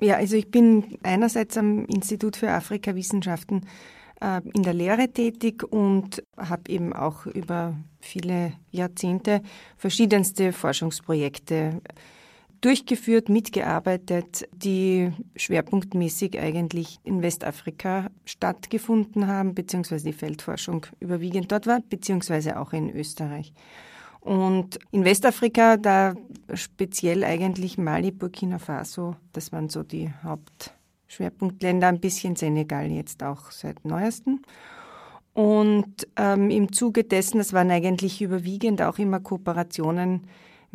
Ja, 0.00 0.16
also 0.16 0.36
ich 0.36 0.50
bin 0.50 0.98
einerseits 1.02 1.56
am 1.56 1.84
Institut 1.86 2.36
für 2.36 2.50
Afrikawissenschaften 2.50 3.66
äh, 4.20 4.40
in 4.54 4.62
der 4.62 4.74
Lehre 4.74 5.08
tätig 5.08 5.62
und 5.62 6.22
habe 6.36 6.70
eben 6.70 6.92
auch 6.92 7.26
über 7.26 7.76
viele 8.00 8.54
Jahrzehnte 8.70 9.42
verschiedenste 9.76 10.52
Forschungsprojekte 10.52 11.80
durchgeführt, 12.60 13.28
mitgearbeitet, 13.28 14.48
die 14.52 15.12
schwerpunktmäßig 15.36 16.38
eigentlich 16.38 16.98
in 17.04 17.22
Westafrika 17.22 18.08
stattgefunden 18.24 19.26
haben, 19.26 19.54
beziehungsweise 19.54 20.06
die 20.06 20.12
Feldforschung 20.12 20.86
überwiegend 21.00 21.52
dort 21.52 21.66
war, 21.66 21.80
beziehungsweise 21.88 22.58
auch 22.58 22.72
in 22.72 22.90
Österreich. 22.94 23.52
Und 24.20 24.80
in 24.90 25.04
Westafrika, 25.04 25.76
da 25.76 26.14
speziell 26.52 27.22
eigentlich 27.22 27.78
Mali, 27.78 28.10
Burkina 28.10 28.58
Faso, 28.58 29.14
das 29.32 29.52
waren 29.52 29.68
so 29.68 29.84
die 29.84 30.12
Hauptschwerpunktländer, 30.24 31.86
ein 31.86 32.00
bisschen 32.00 32.34
Senegal 32.34 32.90
jetzt 32.90 33.22
auch 33.22 33.52
seit 33.52 33.84
neuestem. 33.84 34.40
Und 35.32 36.08
ähm, 36.16 36.50
im 36.50 36.72
Zuge 36.72 37.04
dessen, 37.04 37.38
das 37.38 37.52
waren 37.52 37.70
eigentlich 37.70 38.20
überwiegend 38.20 38.82
auch 38.82 38.98
immer 38.98 39.20
Kooperationen 39.20 40.22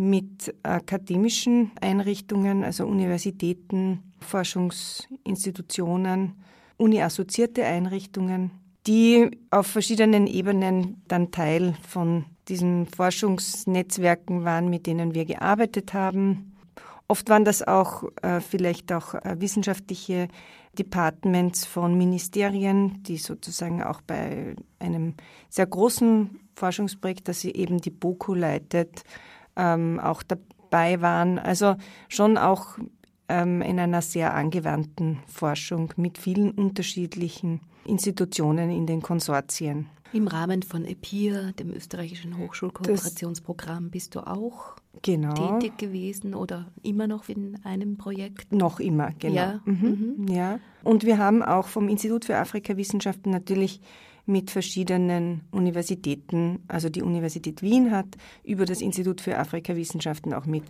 mit 0.01 0.53
akademischen 0.63 1.71
Einrichtungen, 1.79 2.63
also 2.63 2.87
Universitäten, 2.87 3.99
Forschungsinstitutionen, 4.19 6.33
uni-assoziierte 6.77 7.63
Einrichtungen, 7.63 8.49
die 8.87 9.29
auf 9.51 9.67
verschiedenen 9.67 10.25
Ebenen 10.25 11.03
dann 11.07 11.29
Teil 11.29 11.75
von 11.87 12.25
diesen 12.47 12.87
Forschungsnetzwerken 12.87 14.43
waren, 14.43 14.71
mit 14.71 14.87
denen 14.87 15.13
wir 15.13 15.25
gearbeitet 15.25 15.93
haben. 15.93 16.53
Oft 17.07 17.29
waren 17.29 17.45
das 17.45 17.61
auch 17.61 18.05
äh, 18.23 18.41
vielleicht 18.41 18.91
auch 18.91 19.13
äh, 19.13 19.35
wissenschaftliche 19.39 20.29
Departments 20.79 21.65
von 21.65 21.95
Ministerien, 21.95 23.03
die 23.03 23.17
sozusagen 23.17 23.83
auch 23.83 24.01
bei 24.01 24.55
einem 24.79 25.13
sehr 25.49 25.67
großen 25.67 26.39
Forschungsprojekt, 26.55 27.27
das 27.27 27.41
sie 27.41 27.51
eben 27.51 27.81
die 27.81 27.91
BOKU 27.91 28.33
leitet, 28.33 29.03
ähm, 29.55 29.99
auch 29.99 30.23
dabei 30.23 31.01
waren. 31.01 31.39
Also 31.39 31.75
schon 32.09 32.37
auch 32.37 32.77
ähm, 33.29 33.61
in 33.61 33.79
einer 33.79 34.01
sehr 34.01 34.33
angewandten 34.33 35.19
Forschung 35.27 35.93
mit 35.95 36.17
vielen 36.17 36.51
unterschiedlichen 36.51 37.61
Institutionen 37.85 38.69
in 38.69 38.85
den 38.85 39.01
Konsortien. 39.01 39.87
Im 40.13 40.27
Rahmen 40.27 40.61
von 40.61 40.83
EPIR, 40.83 41.53
dem 41.53 41.71
österreichischen 41.71 42.37
Hochschulkooperationsprogramm, 42.37 43.89
bist 43.91 44.15
du 44.15 44.27
auch 44.27 44.75
genau. 45.01 45.33
tätig 45.33 45.77
gewesen 45.77 46.35
oder 46.35 46.69
immer 46.83 47.07
noch 47.07 47.29
in 47.29 47.63
einem 47.63 47.97
Projekt? 47.97 48.51
Noch 48.51 48.81
immer, 48.81 49.11
genau. 49.17 49.35
Ja. 49.35 49.61
Mhm. 49.63 50.15
Mhm. 50.17 50.27
ja. 50.27 50.59
Und 50.83 51.05
wir 51.05 51.17
haben 51.17 51.41
auch 51.41 51.67
vom 51.67 51.87
Institut 51.87 52.25
für 52.25 52.35
Afrikawissenschaften 52.35 53.31
natürlich 53.31 53.79
mit 54.25 54.51
verschiedenen 54.51 55.41
Universitäten, 55.51 56.63
also 56.67 56.89
die 56.89 57.01
Universität 57.01 57.62
Wien 57.62 57.91
hat 57.91 58.07
über 58.43 58.65
das 58.65 58.81
Institut 58.81 59.21
für 59.21 59.38
Afrikawissenschaften 59.38 60.34
auch 60.34 60.45
mit 60.45 60.63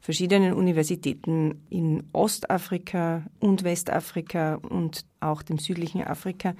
verschiedenen 0.00 0.52
Universitäten 0.52 1.62
in 1.70 2.02
Ostafrika 2.12 3.22
und 3.40 3.64
Westafrika 3.64 4.56
und 4.56 5.06
auch 5.20 5.42
dem 5.42 5.58
südlichen 5.58 6.04
Afrika 6.04 6.54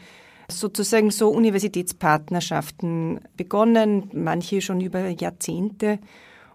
sozusagen 0.50 1.10
so 1.10 1.30
Universitätspartnerschaften 1.30 3.20
begonnen, 3.36 4.10
manche 4.12 4.60
schon 4.60 4.80
über 4.80 5.08
Jahrzehnte. 5.08 5.98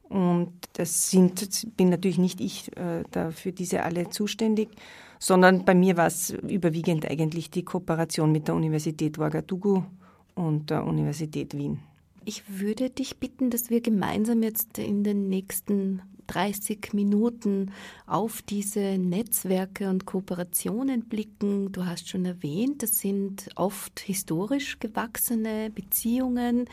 Und 0.03 0.53
das 0.73 1.11
sind, 1.11 1.75
bin 1.77 1.89
natürlich 1.89 2.17
nicht 2.17 2.41
ich 2.41 2.75
äh, 2.77 3.03
da 3.11 3.31
diese 3.45 3.83
alle 3.83 4.09
zuständig, 4.09 4.69
sondern 5.19 5.65
bei 5.65 5.75
mir 5.75 5.97
war 5.97 6.07
es 6.07 6.31
überwiegend 6.31 7.09
eigentlich 7.09 7.51
die 7.51 7.63
Kooperation 7.63 8.31
mit 8.31 8.47
der 8.47 8.55
Universität 8.55 9.19
Ouagadougou 9.19 9.83
und 10.35 10.69
der 10.69 10.85
Universität 10.85 11.55
Wien. 11.55 11.79
Ich 12.25 12.43
würde 12.59 12.89
dich 12.89 13.17
bitten, 13.17 13.49
dass 13.49 13.69
wir 13.69 13.81
gemeinsam 13.81 14.41
jetzt 14.43 14.77
in 14.77 15.03
den 15.03 15.29
nächsten 15.29 16.01
30 16.29 16.93
Minuten 16.93 17.71
auf 18.05 18.43
diese 18.43 18.97
Netzwerke 18.97 19.89
und 19.89 20.05
Kooperationen 20.05 21.05
blicken. 21.05 21.71
Du 21.71 21.85
hast 21.85 22.07
schon 22.07 22.25
erwähnt, 22.25 22.83
das 22.83 22.99
sind 22.99 23.49
oft 23.55 23.99
historisch 23.99 24.79
gewachsene 24.79 25.71
Beziehungen, 25.71 26.65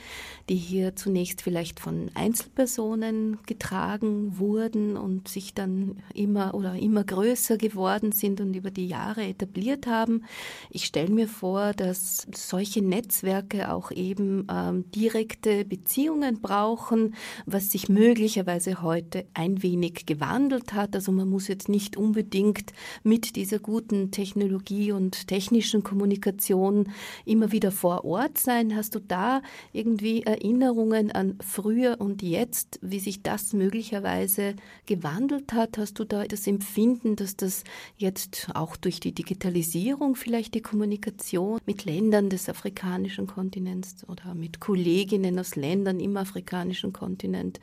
die 0.50 0.56
hier 0.56 0.94
zunächst 0.94 1.40
vielleicht 1.40 1.80
von 1.80 2.10
Einzelpersonen 2.14 3.38
getragen 3.46 4.38
wurden 4.38 4.96
und 4.98 5.28
sich 5.28 5.54
dann 5.54 6.02
immer 6.12 6.54
oder 6.54 6.74
immer 6.74 7.04
größer 7.04 7.56
geworden 7.56 8.12
sind 8.12 8.40
und 8.42 8.54
über 8.54 8.70
die 8.70 8.88
Jahre 8.88 9.24
etabliert 9.24 9.86
haben. 9.86 10.24
Ich 10.70 10.84
stelle 10.84 11.10
mir 11.10 11.28
vor, 11.28 11.72
dass 11.72 12.26
solche 12.34 12.82
Netzwerke 12.82 13.72
auch 13.72 13.90
eben 13.90 14.46
ähm, 14.50 14.90
direkte 14.90 15.64
Beziehungen 15.64 16.42
brauchen, 16.42 17.14
was 17.46 17.70
sich 17.70 17.88
möglicherweise 17.88 18.82
heute 18.82 19.24
ein 19.32 19.45
ein 19.46 19.62
wenig 19.62 20.06
gewandelt 20.06 20.74
hat. 20.74 20.94
Also 20.94 21.12
man 21.12 21.28
muss 21.28 21.48
jetzt 21.48 21.68
nicht 21.68 21.96
unbedingt 21.96 22.72
mit 23.02 23.36
dieser 23.36 23.58
guten 23.58 24.10
Technologie 24.10 24.92
und 24.92 25.28
technischen 25.28 25.82
Kommunikation 25.82 26.88
immer 27.24 27.52
wieder 27.52 27.70
vor 27.70 28.04
Ort 28.04 28.38
sein. 28.38 28.74
Hast 28.76 28.94
du 28.94 29.00
da 29.00 29.42
irgendwie 29.72 30.22
Erinnerungen 30.22 31.10
an 31.12 31.38
früher 31.40 31.96
und 32.00 32.22
jetzt, 32.22 32.78
wie 32.82 33.00
sich 33.00 33.22
das 33.22 33.52
möglicherweise 33.52 34.56
gewandelt 34.86 35.52
hat? 35.52 35.78
Hast 35.78 35.98
du 35.98 36.04
da 36.04 36.24
das 36.24 36.46
Empfinden, 36.46 37.16
dass 37.16 37.36
das 37.36 37.64
jetzt 37.96 38.48
auch 38.54 38.76
durch 38.76 39.00
die 39.00 39.12
Digitalisierung 39.12 40.16
vielleicht 40.16 40.54
die 40.54 40.62
Kommunikation 40.62 41.60
mit 41.66 41.84
Ländern 41.84 42.28
des 42.28 42.48
afrikanischen 42.48 43.26
Kontinents 43.26 44.06
oder 44.08 44.34
mit 44.34 44.60
Kolleginnen 44.60 45.38
aus 45.38 45.56
Ländern 45.56 46.00
im 46.00 46.16
afrikanischen 46.16 46.92
Kontinent 46.92 47.60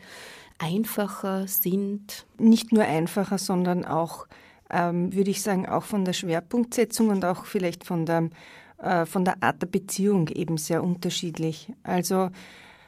einfacher 0.60 1.48
sind? 1.48 2.26
Nicht 2.38 2.72
nur 2.72 2.84
einfacher, 2.84 3.38
sondern 3.38 3.86
auch, 3.86 4.28
ähm, 4.70 5.14
würde 5.14 5.32
ich 5.32 5.42
sagen, 5.42 5.68
auch 5.68 5.84
von 5.84 6.06
der 6.06 6.14
Schwerpunktsetzung 6.14 7.10
und 7.10 7.26
auch 7.26 7.46
vielleicht 7.46 7.84
von 7.86 8.06
der, 8.06 8.30
äh, 8.78 9.06
von 9.06 9.26
der 9.26 9.42
Art 9.42 9.62
der 9.62 9.68
Beziehung 9.68 10.28
eben 10.30 10.58
sehr 10.58 10.84
unterschiedlich. 10.84 11.72
Also 11.84 12.30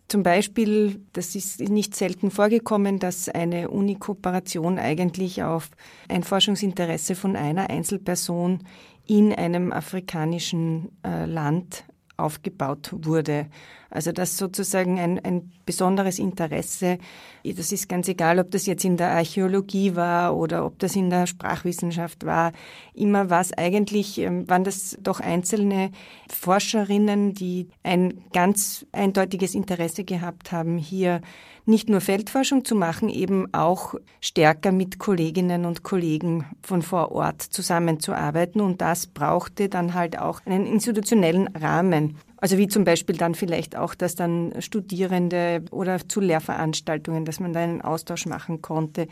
zum 0.07 0.21
Beispiel, 0.21 1.01
das 1.13 1.35
ist 1.35 1.59
nicht 1.59 1.95
selten 1.95 2.29
vorgekommen, 2.29 2.99
dass 2.99 3.27
eine 3.27 3.69
Uni-Kooperation 3.69 4.77
eigentlich 4.77 5.41
auf 5.41 5.69
ein 6.07 6.23
Forschungsinteresse 6.23 7.15
von 7.15 7.35
einer 7.35 7.71
Einzelperson 7.71 8.59
in 9.07 9.33
einem 9.33 9.71
afrikanischen 9.71 10.91
äh, 11.03 11.25
Land 11.25 11.85
aufgebaut 12.17 12.91
wurde. 12.91 13.47
Also 13.89 14.11
das 14.11 14.37
sozusagen 14.37 14.99
ein, 14.99 15.23
ein 15.23 15.51
besonderes 15.65 16.19
Interesse, 16.19 16.97
das 17.43 17.71
ist 17.71 17.87
ganz 17.87 18.07
egal, 18.07 18.39
ob 18.39 18.51
das 18.51 18.65
jetzt 18.65 18.83
in 18.83 18.97
der 18.97 19.11
Archäologie 19.11 19.95
war 19.95 20.35
oder 20.35 20.65
ob 20.65 20.79
das 20.79 20.95
in 20.95 21.09
der 21.09 21.27
Sprachwissenschaft 21.27 22.25
war, 22.25 22.51
immer 22.93 23.29
war 23.29 23.41
es 23.41 23.53
eigentlich, 23.53 24.17
ähm, 24.17 24.49
waren 24.49 24.63
das 24.63 24.97
doch 25.01 25.19
einzelne 25.19 25.91
Forscherinnen, 26.29 27.33
die 27.33 27.69
ein 27.83 28.21
ganz 28.33 28.85
eindeutiges 28.91 29.55
Interesse 29.55 30.03
gehabt 30.03 30.51
haben, 30.51 30.77
hier 30.77 31.21
nicht 31.65 31.89
nur 31.89 32.01
Feldforschung 32.01 32.63
zu 32.63 32.75
machen, 32.75 33.09
eben 33.09 33.53
auch 33.53 33.95
stärker 34.21 34.71
mit 34.71 34.99
Kolleginnen 34.99 35.65
und 35.65 35.83
Kollegen 35.83 36.45
von 36.61 36.81
vor 36.81 37.11
Ort 37.11 37.41
zusammenzuarbeiten. 37.41 38.61
Und 38.61 38.81
das 38.81 39.07
brauchte 39.07 39.69
dann 39.69 39.93
halt 39.93 40.19
auch 40.19 40.41
einen 40.45 40.65
institutionellen 40.65 41.47
Rahmen. 41.47 42.17
Also 42.37 42.57
wie 42.57 42.67
zum 42.67 42.83
Beispiel 42.83 43.17
dann 43.17 43.33
vielleicht 43.33 43.75
auch, 43.75 43.95
dass 43.95 44.13
dann 44.13 44.53
Studierende 44.59 45.63
oder 45.71 46.07
zu 46.07 46.21
Lehrveranstaltungen, 46.21 47.25
dass 47.25 47.39
man 47.39 47.53
da 47.53 47.61
einen 47.61 47.81
Austausch 47.81 48.27
machen 48.27 48.61
konnte. 48.61 49.07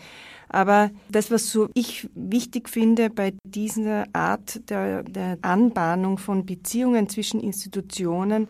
Aber 0.50 0.92
das, 1.10 1.32
was 1.32 1.50
so 1.50 1.68
ich 1.74 2.08
wichtig 2.14 2.70
finde 2.70 3.10
bei 3.10 3.34
dieser 3.44 4.06
Art 4.14 4.70
der, 4.70 5.02
der 5.02 5.40
Anbahnung 5.42 6.20
von 6.20 6.46
Beziehungen 6.46 7.10
zwischen 7.10 7.40
Institutionen, 7.40 8.48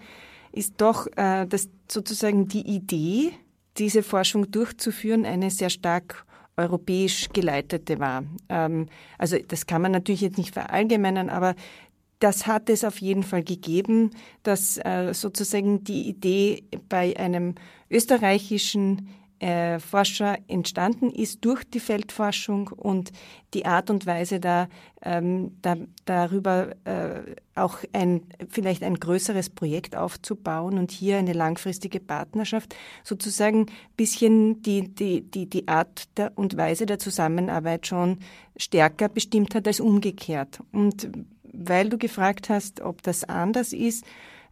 ist 0.52 0.74
doch, 0.78 1.08
äh, 1.16 1.48
dass 1.48 1.70
sozusagen 1.90 2.48
die 2.48 2.68
Idee, 2.68 3.32
diese 3.78 4.04
Forschung 4.04 4.52
durchzuführen, 4.52 5.26
eine 5.26 5.50
sehr 5.50 5.70
stark 5.70 6.26
europäisch 6.58 7.30
geleitete 7.34 8.00
war. 8.00 8.24
Ähm, 8.50 8.88
also 9.18 9.38
das 9.48 9.66
kann 9.66 9.82
man 9.82 9.92
natürlich 9.92 10.22
jetzt 10.22 10.38
nicht 10.38 10.54
verallgemeinern, 10.54 11.30
aber 11.30 11.56
das 12.20 12.48
hat 12.48 12.70
es 12.70 12.84
auf 12.84 13.00
jeden 13.00 13.24
Fall 13.24 13.44
gegeben, 13.44 14.12
dass 14.44 14.78
äh, 14.78 15.14
sozusagen 15.14 15.84
die 15.84 16.08
Idee 16.08 16.64
bei 16.88 17.18
einem 17.18 17.56
österreichischen 17.90 19.10
äh, 19.44 19.80
Forscher 19.80 20.38
entstanden 20.48 21.12
ist 21.12 21.44
durch 21.44 21.66
die 21.66 21.82
Feldforschung 21.82 22.70
und 22.70 23.12
die 23.54 23.66
Art 23.66 23.90
und 23.90 24.06
Weise 24.06 24.40
da, 24.40 24.70
ähm, 25.02 25.58
da 25.62 25.76
darüber 26.06 26.70
äh, 26.86 27.36
auch 27.54 27.80
ein 27.92 28.22
vielleicht 28.50 28.84
ein 28.84 28.96
größeres 28.96 29.50
Projekt 29.50 29.98
aufzubauen 29.98 30.78
und 30.78 30.92
hier 30.92 31.18
eine 31.18 31.34
langfristige 31.34 32.00
Partnerschaft 32.00 32.74
sozusagen 33.04 33.66
bisschen 33.98 34.62
die 34.62 34.88
die 34.88 35.30
die 35.30 35.50
die 35.50 35.68
Art 35.68 36.06
der 36.18 36.32
und 36.38 36.56
Weise 36.56 36.86
der 36.86 37.00
Zusammenarbeit 37.00 37.86
schon 37.86 38.20
stärker 38.56 39.10
bestimmt 39.10 39.56
hat 39.56 39.68
als 39.68 39.82
umgekehrt. 39.82 40.62
Und 40.72 41.10
weil 41.52 41.90
du 41.90 41.98
gefragt 41.98 42.48
hast, 42.48 42.80
ob 42.80 43.04
das 43.04 43.26
anders 43.26 43.74
ist, 43.74 44.06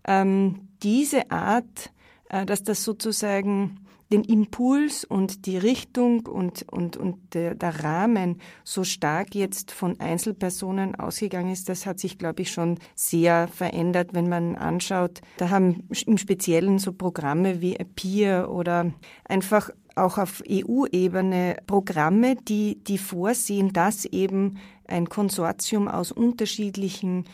ähm, 0.05 0.67
diese 0.83 1.31
Art, 1.31 1.93
äh, 2.27 2.45
dass 2.45 2.63
das 2.63 2.83
sozusagen 2.83 3.80
den 4.11 4.23
Impuls 4.23 5.05
und 5.05 5.45
die 5.45 5.57
Richtung 5.57 6.25
und, 6.27 6.65
und, 6.69 6.97
und 6.97 7.33
der, 7.33 7.55
der, 7.55 7.83
Rahmen 7.83 8.41
so 8.63 8.83
stark 8.83 9.33
jetzt 9.35 9.71
von 9.71 9.99
Einzelpersonen 9.99 10.95
ausgegangen 10.95 11.51
ist, 11.51 11.69
das 11.69 11.85
hat 11.85 11.99
sich, 11.99 12.17
glaube 12.17 12.41
ich, 12.41 12.51
schon 12.51 12.77
sehr 12.95 13.47
verändert, 13.47 14.13
wenn 14.13 14.27
man 14.27 14.55
anschaut. 14.55 15.21
Da 15.37 15.49
haben 15.49 15.87
im 16.05 16.17
Speziellen 16.17 16.79
so 16.79 16.91
Programme 16.91 17.61
wie 17.61 17.75
Peer 17.95 18.51
oder 18.51 18.91
einfach 19.23 19.69
auch 19.95 20.17
auf 20.17 20.43
EU-Ebene 20.49 21.57
Programme, 21.67 22.35
die, 22.35 22.83
die 22.83 22.97
vorsehen, 22.97 23.73
dass 23.73 24.05
eben 24.05 24.57
ein 24.87 25.09
Konsortium 25.09 25.87
aus 25.87 26.11
unterschiedlichen 26.11 27.25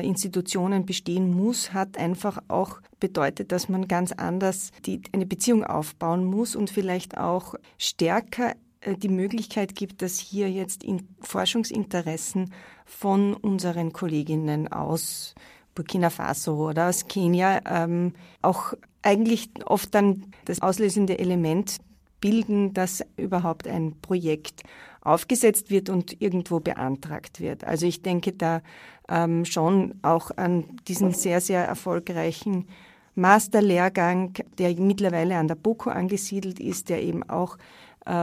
Institutionen 0.00 0.86
bestehen 0.86 1.32
muss, 1.34 1.72
hat 1.72 1.98
einfach 1.98 2.38
auch 2.48 2.80
bedeutet, 3.00 3.52
dass 3.52 3.68
man 3.68 3.88
ganz 3.88 4.12
anders 4.12 4.70
die, 4.86 5.02
eine 5.12 5.26
Beziehung 5.26 5.64
aufbauen 5.64 6.24
muss 6.24 6.56
und 6.56 6.70
vielleicht 6.70 7.18
auch 7.18 7.54
stärker 7.78 8.54
äh, 8.80 8.96
die 8.96 9.08
Möglichkeit 9.08 9.74
gibt, 9.74 10.02
dass 10.02 10.18
hier 10.18 10.50
jetzt 10.50 10.84
in 10.84 11.08
Forschungsinteressen 11.20 12.52
von 12.84 13.34
unseren 13.34 13.92
Kolleginnen 13.92 14.68
aus 14.68 15.34
Burkina 15.74 16.10
Faso 16.10 16.68
oder 16.68 16.88
aus 16.88 17.06
Kenia 17.08 17.60
ähm, 17.66 18.12
auch 18.42 18.74
eigentlich 19.02 19.50
oft 19.64 19.94
dann 19.94 20.26
das 20.44 20.60
auslösende 20.60 21.18
Element 21.18 21.78
bilden, 22.20 22.72
dass 22.72 23.04
überhaupt 23.16 23.66
ein 23.66 24.00
Projekt 24.00 24.62
aufgesetzt 25.02 25.70
wird 25.70 25.90
und 25.90 26.20
irgendwo 26.20 26.60
beantragt 26.60 27.40
wird. 27.40 27.64
Also 27.64 27.86
ich 27.86 28.02
denke 28.02 28.32
da 28.32 28.62
ähm, 29.08 29.44
schon 29.44 29.94
auch 30.02 30.30
an 30.36 30.64
diesen 30.88 31.12
sehr, 31.12 31.40
sehr 31.40 31.64
erfolgreichen 31.64 32.66
Masterlehrgang, 33.14 34.32
der 34.58 34.74
mittlerweile 34.74 35.36
an 35.36 35.48
der 35.48 35.56
BOKU 35.56 35.90
angesiedelt 35.90 36.60
ist, 36.60 36.88
der 36.88 37.02
eben 37.02 37.28
auch 37.28 37.58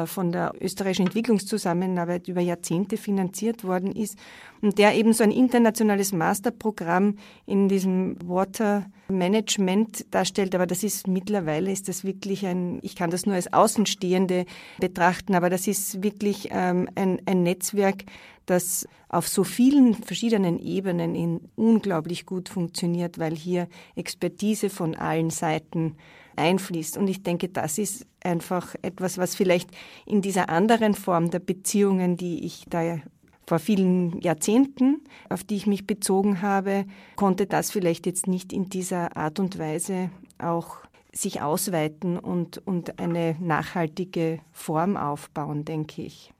von 0.05 0.31
der 0.31 0.53
österreichischen 0.59 1.05
Entwicklungszusammenarbeit 1.05 2.27
über 2.27 2.41
Jahrzehnte 2.41 2.97
finanziert 2.97 3.63
worden 3.63 3.93
ist 3.93 4.17
und 4.61 4.77
der 4.77 4.95
eben 4.95 5.13
so 5.13 5.23
ein 5.23 5.31
internationales 5.31 6.11
Masterprogramm 6.11 7.15
in 7.45 7.69
diesem 7.69 8.17
Water 8.27 8.85
Management 9.07 10.05
darstellt. 10.11 10.53
Aber 10.53 10.67
das 10.67 10.83
ist 10.83 11.07
mittlerweile 11.07 11.71
ist 11.71 11.87
das 11.87 12.03
wirklich 12.03 12.45
ein, 12.45 12.79
ich 12.81 12.95
kann 12.95 13.09
das 13.09 13.25
nur 13.25 13.35
als 13.35 13.51
Außenstehende 13.53 14.45
betrachten, 14.79 15.35
aber 15.35 15.49
das 15.49 15.67
ist 15.67 16.03
wirklich 16.03 16.49
ähm, 16.51 16.89
ein, 16.95 17.21
ein 17.25 17.43
Netzwerk, 17.43 18.03
das 18.45 18.87
auf 19.07 19.27
so 19.27 19.43
vielen 19.43 19.95
verschiedenen 19.95 20.59
Ebenen 20.59 21.15
in 21.15 21.41
unglaublich 21.55 22.25
gut 22.25 22.49
funktioniert, 22.49 23.17
weil 23.17 23.35
hier 23.35 23.67
Expertise 23.95 24.69
von 24.69 24.95
allen 24.95 25.29
Seiten 25.29 25.95
einfließt. 26.39 26.97
Und 26.97 27.07
ich 27.07 27.23
denke, 27.23 27.49
das 27.49 27.77
ist 27.77 28.05
einfach 28.23 28.75
etwas, 28.81 29.17
was 29.17 29.35
vielleicht 29.35 29.69
in 30.05 30.21
dieser 30.21 30.49
anderen 30.49 30.95
Form 30.95 31.29
der 31.29 31.39
Beziehungen, 31.39 32.17
die 32.17 32.45
ich 32.45 32.65
da 32.69 32.99
vor 33.45 33.59
vielen 33.59 34.19
Jahrzehnten, 34.21 35.01
auf 35.29 35.43
die 35.43 35.55
ich 35.55 35.65
mich 35.65 35.87
bezogen 35.87 36.41
habe, 36.41 36.85
konnte 37.15 37.47
das 37.47 37.71
vielleicht 37.71 38.05
jetzt 38.05 38.27
nicht 38.27 38.53
in 38.53 38.69
dieser 38.69 39.17
Art 39.17 39.39
und 39.39 39.57
Weise 39.57 40.11
auch 40.37 40.77
sich 41.11 41.41
ausweiten 41.41 42.19
und, 42.19 42.59
und 42.67 42.99
eine 42.99 43.35
nachhaltige 43.39 44.39
Form 44.51 44.97
aufbauen, 44.97 45.65
denke 45.65 46.03
ich. 46.03 46.31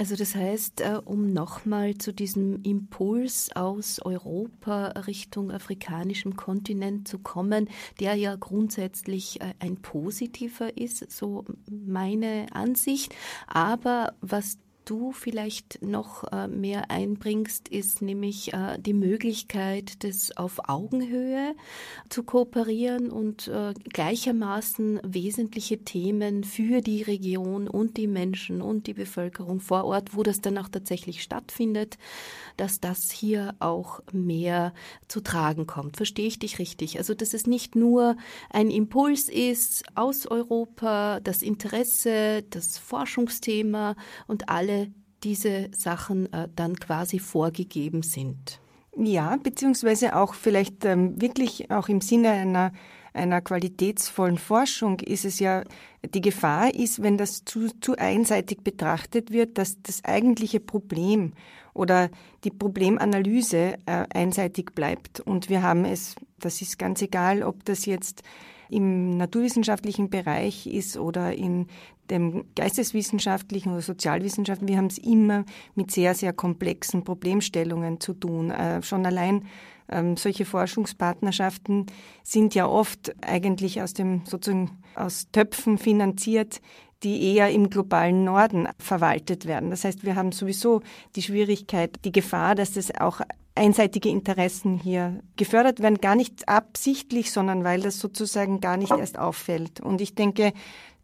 Also 0.00 0.14
das 0.14 0.36
heißt, 0.36 0.80
äh, 0.80 1.00
um 1.04 1.32
nochmal 1.32 1.98
zu 1.98 2.14
diesem 2.14 2.62
Impuls 2.62 3.50
aus 3.56 3.98
Europa 3.98 4.90
Richtung 5.08 5.50
afrikanischem 5.50 6.36
Kontinent 6.36 7.08
zu 7.08 7.18
kommen, 7.18 7.68
der 7.98 8.14
ja 8.14 8.36
grundsätzlich 8.36 9.40
äh, 9.40 9.54
ein 9.58 9.82
positiver 9.82 10.78
ist, 10.78 11.10
so 11.10 11.44
meine 11.68 12.46
Ansicht. 12.52 13.12
Aber 13.48 14.14
was 14.20 14.58
du 14.88 15.12
vielleicht 15.12 15.82
noch 15.82 16.24
äh, 16.32 16.48
mehr 16.48 16.90
einbringst, 16.90 17.68
ist 17.68 18.00
nämlich 18.00 18.52
äh, 18.52 18.78
die 18.78 18.94
Möglichkeit, 18.94 20.02
das 20.04 20.36
auf 20.36 20.68
Augenhöhe 20.68 21.54
zu 22.08 22.22
kooperieren 22.22 23.10
und 23.10 23.48
äh, 23.48 23.74
gleichermaßen 23.92 25.00
wesentliche 25.04 25.84
Themen 25.84 26.44
für 26.44 26.80
die 26.80 27.02
Region 27.02 27.68
und 27.68 27.96
die 27.96 28.06
Menschen 28.06 28.62
und 28.62 28.86
die 28.86 28.94
Bevölkerung 28.94 29.60
vor 29.60 29.84
Ort, 29.84 30.16
wo 30.16 30.22
das 30.22 30.40
dann 30.40 30.56
auch 30.58 30.68
tatsächlich 30.68 31.22
stattfindet, 31.22 31.98
dass 32.56 32.80
das 32.80 33.10
hier 33.10 33.54
auch 33.58 34.00
mehr 34.12 34.72
zu 35.06 35.20
tragen 35.20 35.66
kommt. 35.66 35.96
Verstehe 35.96 36.26
ich 36.26 36.38
dich 36.38 36.58
richtig? 36.58 36.98
Also, 36.98 37.14
dass 37.14 37.34
es 37.34 37.46
nicht 37.46 37.76
nur 37.76 38.16
ein 38.50 38.70
Impuls 38.70 39.28
ist 39.28 39.84
aus 39.94 40.26
Europa, 40.26 41.20
das 41.20 41.42
Interesse, 41.42 42.42
das 42.50 42.78
Forschungsthema 42.78 43.94
und 44.26 44.48
alle 44.48 44.77
diese 45.24 45.70
Sachen 45.76 46.32
äh, 46.32 46.48
dann 46.54 46.76
quasi 46.76 47.18
vorgegeben 47.18 48.02
sind. 48.02 48.60
Ja, 48.96 49.36
beziehungsweise 49.36 50.16
auch 50.16 50.34
vielleicht 50.34 50.84
ähm, 50.84 51.20
wirklich 51.20 51.70
auch 51.70 51.88
im 51.88 52.00
Sinne 52.00 52.30
einer 52.30 52.72
einer 53.18 53.40
qualitätsvollen 53.40 54.38
Forschung 54.38 55.00
ist 55.00 55.24
es 55.24 55.38
ja, 55.38 55.64
die 56.14 56.20
Gefahr 56.20 56.74
ist, 56.74 57.02
wenn 57.02 57.18
das 57.18 57.44
zu, 57.44 57.68
zu 57.80 57.96
einseitig 57.96 58.62
betrachtet 58.62 59.32
wird, 59.32 59.58
dass 59.58 59.82
das 59.82 60.04
eigentliche 60.04 60.60
Problem 60.60 61.32
oder 61.74 62.10
die 62.44 62.50
Problemanalyse 62.50 63.74
äh, 63.86 64.04
einseitig 64.12 64.74
bleibt. 64.74 65.20
Und 65.20 65.48
wir 65.48 65.62
haben 65.62 65.84
es, 65.84 66.14
das 66.38 66.62
ist 66.62 66.78
ganz 66.78 67.02
egal, 67.02 67.42
ob 67.42 67.64
das 67.64 67.86
jetzt 67.86 68.22
im 68.70 69.16
naturwissenschaftlichen 69.16 70.10
Bereich 70.10 70.66
ist 70.66 70.96
oder 70.96 71.34
in 71.34 71.66
dem 72.10 72.44
geisteswissenschaftlichen 72.54 73.72
oder 73.72 73.82
sozialwissenschaftlichen, 73.82 74.68
wir 74.68 74.78
haben 74.78 74.86
es 74.86 74.98
immer 74.98 75.44
mit 75.74 75.90
sehr, 75.90 76.14
sehr 76.14 76.32
komplexen 76.32 77.04
Problemstellungen 77.04 78.00
zu 78.00 78.14
tun. 78.14 78.50
Äh, 78.50 78.82
schon 78.82 79.04
allein 79.04 79.44
ähm, 79.90 80.16
solche 80.16 80.44
Forschungspartnerschaften 80.44 81.86
sind 82.22 82.54
ja 82.54 82.66
oft 82.66 83.14
eigentlich 83.22 83.82
aus 83.82 83.94
dem 83.94 84.22
sozusagen 84.24 84.78
aus 84.94 85.30
Töpfen 85.32 85.78
finanziert, 85.78 86.60
die 87.02 87.34
eher 87.34 87.50
im 87.50 87.70
globalen 87.70 88.24
Norden 88.24 88.68
verwaltet 88.78 89.46
werden. 89.46 89.70
Das 89.70 89.84
heißt, 89.84 90.04
wir 90.04 90.16
haben 90.16 90.32
sowieso 90.32 90.82
die 91.14 91.22
Schwierigkeit, 91.22 91.96
die 92.04 92.12
Gefahr, 92.12 92.54
dass 92.54 92.76
es 92.76 92.94
auch 93.00 93.20
einseitige 93.58 94.08
Interessen 94.08 94.78
hier 94.78 95.20
gefördert 95.36 95.80
werden, 95.80 96.00
gar 96.00 96.14
nicht 96.14 96.48
absichtlich, 96.48 97.30
sondern 97.30 97.64
weil 97.64 97.80
das 97.80 97.98
sozusagen 97.98 98.60
gar 98.60 98.76
nicht 98.76 98.92
erst 98.92 99.18
auffällt. 99.18 99.80
Und 99.80 100.00
ich 100.00 100.14
denke, 100.14 100.52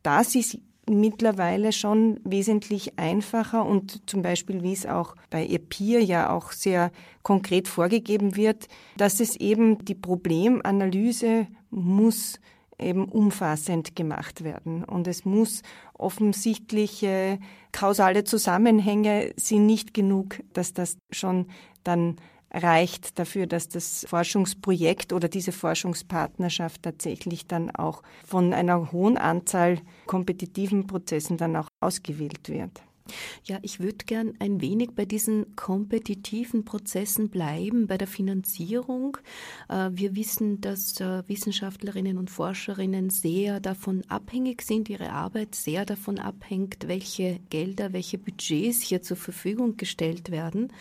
das 0.03 0.35
ist 0.35 0.59
mittlerweile 0.89 1.73
schon 1.73 2.21
wesentlich 2.25 2.99
einfacher 2.99 3.65
und 3.65 4.03
zum 4.09 4.23
Beispiel, 4.23 4.63
wie 4.63 4.73
es 4.73 4.87
auch 4.87 5.17
bei 5.31 5.47
EPIR 5.47 6.01
ja 6.01 6.31
auch 6.31 6.53
sehr 6.53 6.91
konkret 7.23 7.69
vorgegeben 7.69 8.37
wird, 8.37 8.69
dass 8.97 9.21
es 9.21 9.37
eben 9.37 9.85
die 9.85 9.95
Problemanalyse 9.95 11.47
muss 11.71 12.39
eben 12.79 13.07
umfassend 13.07 13.97
gemacht 13.97 14.45
werden. 14.45 14.85
Und 14.85 15.07
es 15.07 15.25
muss 15.25 15.63
offensichtliche 15.95 17.39
kausale 17.73 18.25
Zusammenhänge 18.25 19.33
sind 19.37 19.67
nicht 19.67 19.95
genug, 19.95 20.41
dass 20.53 20.75
das 20.75 20.99
schon 21.11 21.47
dann 21.85 22.17
reicht 22.55 23.19
dafür, 23.19 23.47
dass 23.47 23.69
das 23.69 24.07
Forschungsprojekt 24.09 25.13
oder 25.13 25.29
diese 25.29 25.53
Forschungspartnerschaft 25.53 26.83
tatsächlich 26.83 27.47
dann 27.47 27.71
auch 27.71 28.03
von 28.25 28.55
einer 28.55 28.93
hohen 28.93 29.19
Anzahl 29.19 29.81
kompetitiven 30.07 30.87
Prozessen 30.87 31.37
dann 31.37 31.57
auch 31.57 31.69
ausgewählt 31.81 32.49
wird. 32.49 32.83
Ja, 33.45 33.59
ich 33.61 33.81
würde 33.81 34.07
gern 34.07 34.33
ein 34.39 34.63
wenig 34.63 34.93
bei 34.95 35.05
diesen 35.05 35.55
kompetitiven 35.57 36.65
Prozessen 36.65 37.29
bleiben, 37.29 37.87
bei 37.87 37.99
der 37.99 38.07
Finanzierung. 38.07 39.19
Äh, 39.69 39.91
wir 39.93 40.17
wissen, 40.17 40.63
dass 40.63 40.99
äh, 41.01 41.23
Wissenschaftlerinnen 41.29 42.17
und 42.17 42.31
Forscherinnen 42.31 43.11
sehr 43.11 43.61
davon 43.61 44.03
abhängig 44.09 44.63
sind, 44.63 44.89
ihre 44.89 45.11
Arbeit 45.11 45.55
sehr 45.55 45.85
davon 45.85 46.19
abhängt, 46.19 46.89
welche 46.89 47.41
Gelder, 47.51 47.93
welche 47.93 48.17
Budgets 48.17 48.81
hier 48.81 49.03
zur 49.03 49.19
Verfügung 49.19 49.77
gestellt 49.77 50.31
werden 50.31 50.73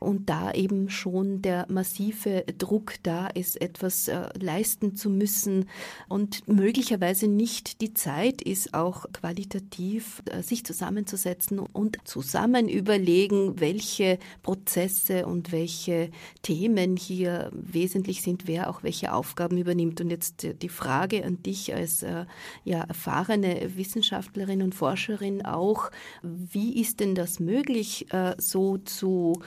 und 0.00 0.30
da 0.30 0.52
eben 0.52 0.88
schon 0.88 1.42
der 1.42 1.66
massive 1.68 2.44
Druck 2.58 2.94
da 3.02 3.26
ist, 3.28 3.60
etwas 3.60 4.08
äh, 4.08 4.28
leisten 4.38 4.96
zu 4.96 5.10
müssen 5.10 5.68
und 6.08 6.48
möglicherweise 6.48 7.28
nicht 7.28 7.82
die 7.82 7.92
Zeit 7.92 8.40
ist, 8.40 8.72
auch 8.72 9.04
qualitativ 9.12 10.22
äh, 10.24 10.42
sich 10.42 10.64
zusammenzusetzen 10.64 11.58
und 11.58 11.98
zusammen 12.04 12.68
überlegen, 12.68 13.60
welche 13.60 14.18
Prozesse 14.42 15.26
und 15.26 15.52
welche 15.52 16.10
Themen 16.42 16.96
hier 16.96 17.50
wesentlich 17.52 18.22
sind, 18.22 18.46
wer 18.46 18.70
auch 18.70 18.82
welche 18.82 19.12
Aufgaben 19.12 19.58
übernimmt. 19.58 20.00
Und 20.00 20.10
jetzt 20.10 20.46
die 20.62 20.68
Frage 20.70 21.24
an 21.24 21.42
dich 21.42 21.74
als 21.74 22.02
äh, 22.02 22.24
ja, 22.64 22.80
erfahrene 22.84 23.76
Wissenschaftlerin 23.76 24.62
und 24.62 24.74
Forscherin 24.74 25.44
auch, 25.44 25.90
wie 26.22 26.80
ist 26.80 27.00
denn 27.00 27.14
das 27.14 27.38
möglich, 27.38 28.06
äh, 28.14 28.34
so 28.38 28.78
zu 28.78 29.42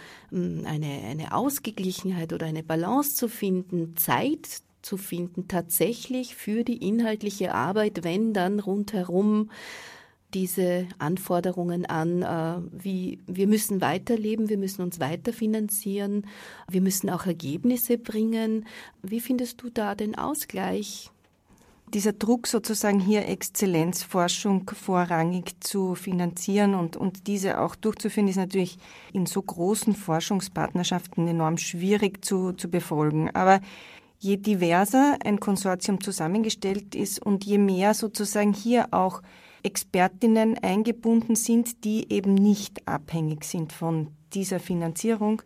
eine, 0.65 1.03
eine 1.10 1.34
Ausgeglichenheit 1.34 2.34
oder 2.34 2.45
eine 2.45 2.63
Balance 2.63 3.15
zu 3.15 3.27
finden, 3.27 3.95
Zeit 3.97 4.62
zu 4.82 4.97
finden, 4.97 5.47
tatsächlich 5.47 6.36
für 6.36 6.63
die 6.63 6.88
inhaltliche 6.88 7.53
Arbeit, 7.53 8.03
wenn 8.03 8.34
dann 8.34 8.60
rundherum 8.60 9.49
diese 10.34 10.88
Anforderungen 10.97 11.86
an, 11.86 12.21
äh, 12.23 12.62
wie 12.71 13.19
wir 13.27 13.47
müssen 13.47 13.82
weiterleben, 13.82 14.49
wir 14.49 14.58
müssen 14.58 14.82
uns 14.82 14.99
weiterfinanzieren, 14.99 16.27
wir 16.69 16.82
müssen 16.82 17.10
auch 17.10 17.25
Ergebnisse 17.25 17.97
bringen. 17.97 18.65
Wie 19.01 19.19
findest 19.19 19.62
du 19.62 19.69
da 19.69 19.95
den 19.95 20.15
Ausgleich? 20.15 21.12
Dieser 21.93 22.13
Druck 22.13 22.47
sozusagen 22.47 22.99
hier 22.99 23.27
Exzellenzforschung 23.27 24.69
vorrangig 24.69 25.56
zu 25.60 25.95
finanzieren 25.95 26.73
und, 26.73 26.97
und 26.97 27.27
diese 27.27 27.60
auch 27.60 27.75
durchzuführen, 27.75 28.27
ist 28.27 28.38
natürlich 28.38 28.77
in 29.13 29.25
so 29.25 29.41
großen 29.41 29.95
Forschungspartnerschaften 29.95 31.27
enorm 31.27 31.58
schwierig 31.58 32.25
zu, 32.25 32.53
zu 32.53 32.69
befolgen. 32.69 33.29
Aber 33.36 33.62
je 34.19 34.38
diverser 34.38 35.17
ein 35.23 35.39
Konsortium 35.39 36.01
zusammengestellt 36.01 36.95
ist 36.95 37.19
und 37.21 37.45
je 37.45 37.58
mehr 37.58 37.93
sozusagen 37.93 38.53
hier 38.53 38.88
auch 38.91 39.21
Expertinnen 39.63 40.58
eingebunden 40.58 41.36
sind, 41.36 41.84
die 41.84 42.12
eben 42.12 42.34
nicht 42.34 42.88
abhängig 42.88 43.45
sind 43.45 43.71
von 43.71 44.10
dieser 44.34 44.60
Finanzierung, 44.60 45.41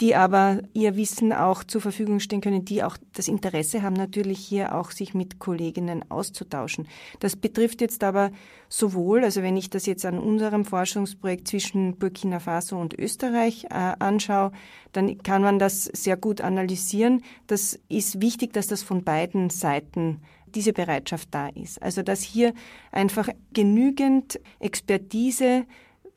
die 0.00 0.14
aber 0.14 0.60
ihr 0.72 0.96
Wissen 0.96 1.32
auch 1.32 1.62
zur 1.62 1.80
Verfügung 1.80 2.18
stehen 2.20 2.40
können, 2.40 2.64
die 2.64 2.82
auch 2.82 2.96
das 3.12 3.28
Interesse 3.28 3.82
haben, 3.82 3.94
natürlich 3.94 4.38
hier 4.38 4.74
auch 4.74 4.90
sich 4.90 5.14
mit 5.14 5.38
Kolleginnen 5.38 6.10
auszutauschen. 6.10 6.88
Das 7.20 7.36
betrifft 7.36 7.80
jetzt 7.80 8.02
aber 8.02 8.30
sowohl, 8.68 9.22
also 9.24 9.42
wenn 9.42 9.56
ich 9.56 9.70
das 9.70 9.86
jetzt 9.86 10.04
an 10.04 10.18
unserem 10.18 10.64
Forschungsprojekt 10.64 11.46
zwischen 11.46 11.96
Burkina 11.96 12.40
Faso 12.40 12.76
und 12.78 12.98
Österreich 12.98 13.64
äh, 13.66 13.68
anschaue, 13.98 14.50
dann 14.92 15.18
kann 15.22 15.42
man 15.42 15.58
das 15.58 15.84
sehr 15.84 16.16
gut 16.16 16.40
analysieren. 16.40 17.22
Das 17.46 17.78
ist 17.88 18.20
wichtig, 18.20 18.52
dass 18.52 18.66
das 18.66 18.82
von 18.82 19.04
beiden 19.04 19.50
Seiten 19.50 20.22
diese 20.54 20.72
Bereitschaft 20.72 21.28
da 21.32 21.48
ist. 21.48 21.82
Also 21.82 22.02
dass 22.02 22.22
hier 22.22 22.52
einfach 22.90 23.28
genügend 23.52 24.40
Expertise 24.60 25.66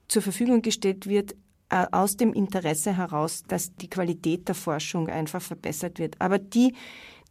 zur 0.07 0.21
Verfügung 0.21 0.61
gestellt 0.61 1.07
wird, 1.07 1.35
aus 1.69 2.17
dem 2.17 2.33
Interesse 2.33 2.95
heraus, 2.95 3.43
dass 3.47 3.75
die 3.75 3.89
Qualität 3.89 4.47
der 4.47 4.55
Forschung 4.55 5.09
einfach 5.09 5.41
verbessert 5.41 5.99
wird. 5.99 6.15
Aber 6.19 6.39
die, 6.39 6.73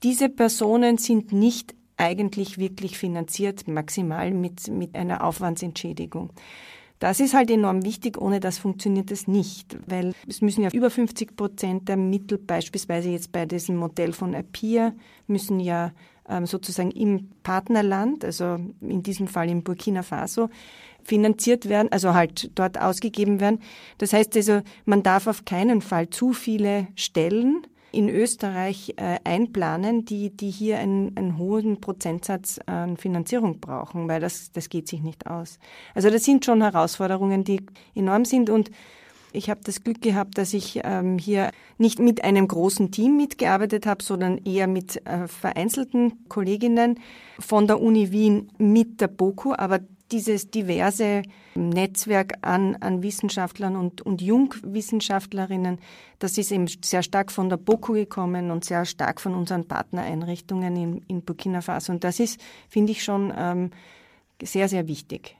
diese 0.02 0.28
Personen 0.28 0.98
sind 0.98 1.32
nicht 1.32 1.74
eigentlich 1.96 2.58
wirklich 2.58 2.98
finanziert, 2.98 3.66
maximal 3.68 4.30
mit, 4.32 4.68
mit 4.68 4.94
einer 4.94 5.24
Aufwandsentschädigung. 5.24 6.30
Das 6.98 7.20
ist 7.20 7.34
halt 7.34 7.50
enorm 7.50 7.84
wichtig, 7.84 8.18
ohne 8.18 8.40
das 8.40 8.56
funktioniert 8.56 9.10
es 9.10 9.28
nicht, 9.28 9.76
weil 9.86 10.14
es 10.26 10.40
müssen 10.40 10.62
ja 10.62 10.70
über 10.70 10.88
50 10.88 11.36
Prozent 11.36 11.88
der 11.88 11.98
Mittel, 11.98 12.38
beispielsweise 12.38 13.10
jetzt 13.10 13.32
bei 13.32 13.44
diesem 13.44 13.76
Modell 13.76 14.14
von 14.14 14.34
APIA, 14.34 14.94
müssen 15.26 15.60
ja 15.60 15.92
ähm, 16.26 16.46
sozusagen 16.46 16.90
im 16.90 17.28
Partnerland, 17.42 18.24
also 18.24 18.58
in 18.80 19.02
diesem 19.02 19.28
Fall 19.28 19.50
in 19.50 19.62
Burkina 19.62 20.02
Faso, 20.02 20.48
finanziert 21.06 21.68
werden, 21.68 21.90
also 21.90 22.14
halt 22.14 22.50
dort 22.54 22.80
ausgegeben 22.80 23.40
werden. 23.40 23.60
Das 23.98 24.12
heißt 24.12 24.36
also, 24.36 24.60
man 24.84 25.02
darf 25.02 25.26
auf 25.26 25.44
keinen 25.44 25.80
Fall 25.80 26.10
zu 26.10 26.32
viele 26.32 26.88
Stellen 26.96 27.66
in 27.92 28.10
Österreich 28.10 28.94
äh, 28.96 29.18
einplanen, 29.24 30.04
die, 30.04 30.30
die 30.30 30.50
hier 30.50 30.78
einen, 30.78 31.16
einen 31.16 31.38
hohen 31.38 31.80
Prozentsatz 31.80 32.60
an 32.66 32.96
Finanzierung 32.96 33.60
brauchen, 33.60 34.08
weil 34.08 34.20
das, 34.20 34.52
das 34.52 34.68
geht 34.68 34.88
sich 34.88 35.02
nicht 35.02 35.26
aus. 35.26 35.58
Also 35.94 36.10
das 36.10 36.24
sind 36.24 36.44
schon 36.44 36.60
Herausforderungen, 36.60 37.44
die 37.44 37.62
enorm 37.94 38.24
sind 38.24 38.50
und 38.50 38.70
ich 39.32 39.50
habe 39.50 39.60
das 39.64 39.84
Glück 39.84 40.00
gehabt, 40.00 40.38
dass 40.38 40.54
ich 40.54 40.80
ähm, 40.84 41.18
hier 41.18 41.50
nicht 41.78 41.98
mit 41.98 42.24
einem 42.24 42.48
großen 42.48 42.90
Team 42.90 43.16
mitgearbeitet 43.16 43.84
habe, 43.84 44.02
sondern 44.02 44.38
eher 44.38 44.66
mit 44.66 45.04
äh, 45.06 45.28
vereinzelten 45.28 46.24
Kolleginnen 46.28 47.00
von 47.38 47.66
der 47.66 47.82
Uni 47.82 48.12
Wien 48.12 48.50
mit 48.56 49.00
der 49.00 49.08
BOKU. 49.08 49.52
Aber 49.52 49.80
dieses 50.12 50.50
diverse 50.50 51.22
Netzwerk 51.54 52.34
an, 52.42 52.76
an 52.76 53.02
Wissenschaftlern 53.02 53.76
und, 53.76 54.02
und 54.02 54.22
Jungwissenschaftlerinnen, 54.22 55.78
das 56.18 56.38
ist 56.38 56.52
eben 56.52 56.66
sehr 56.66 57.02
stark 57.02 57.32
von 57.32 57.48
der 57.48 57.56
BOKU 57.56 57.94
gekommen 57.94 58.50
und 58.50 58.64
sehr 58.64 58.84
stark 58.84 59.20
von 59.20 59.34
unseren 59.34 59.66
Partnereinrichtungen 59.66 60.76
in, 60.76 60.98
in 61.08 61.22
Burkina 61.22 61.60
Faso. 61.60 61.92
Und 61.92 62.04
das 62.04 62.20
ist, 62.20 62.40
finde 62.68 62.92
ich, 62.92 63.02
schon 63.02 63.32
ähm, 63.36 63.70
sehr, 64.42 64.68
sehr 64.68 64.86
wichtig. 64.86 65.36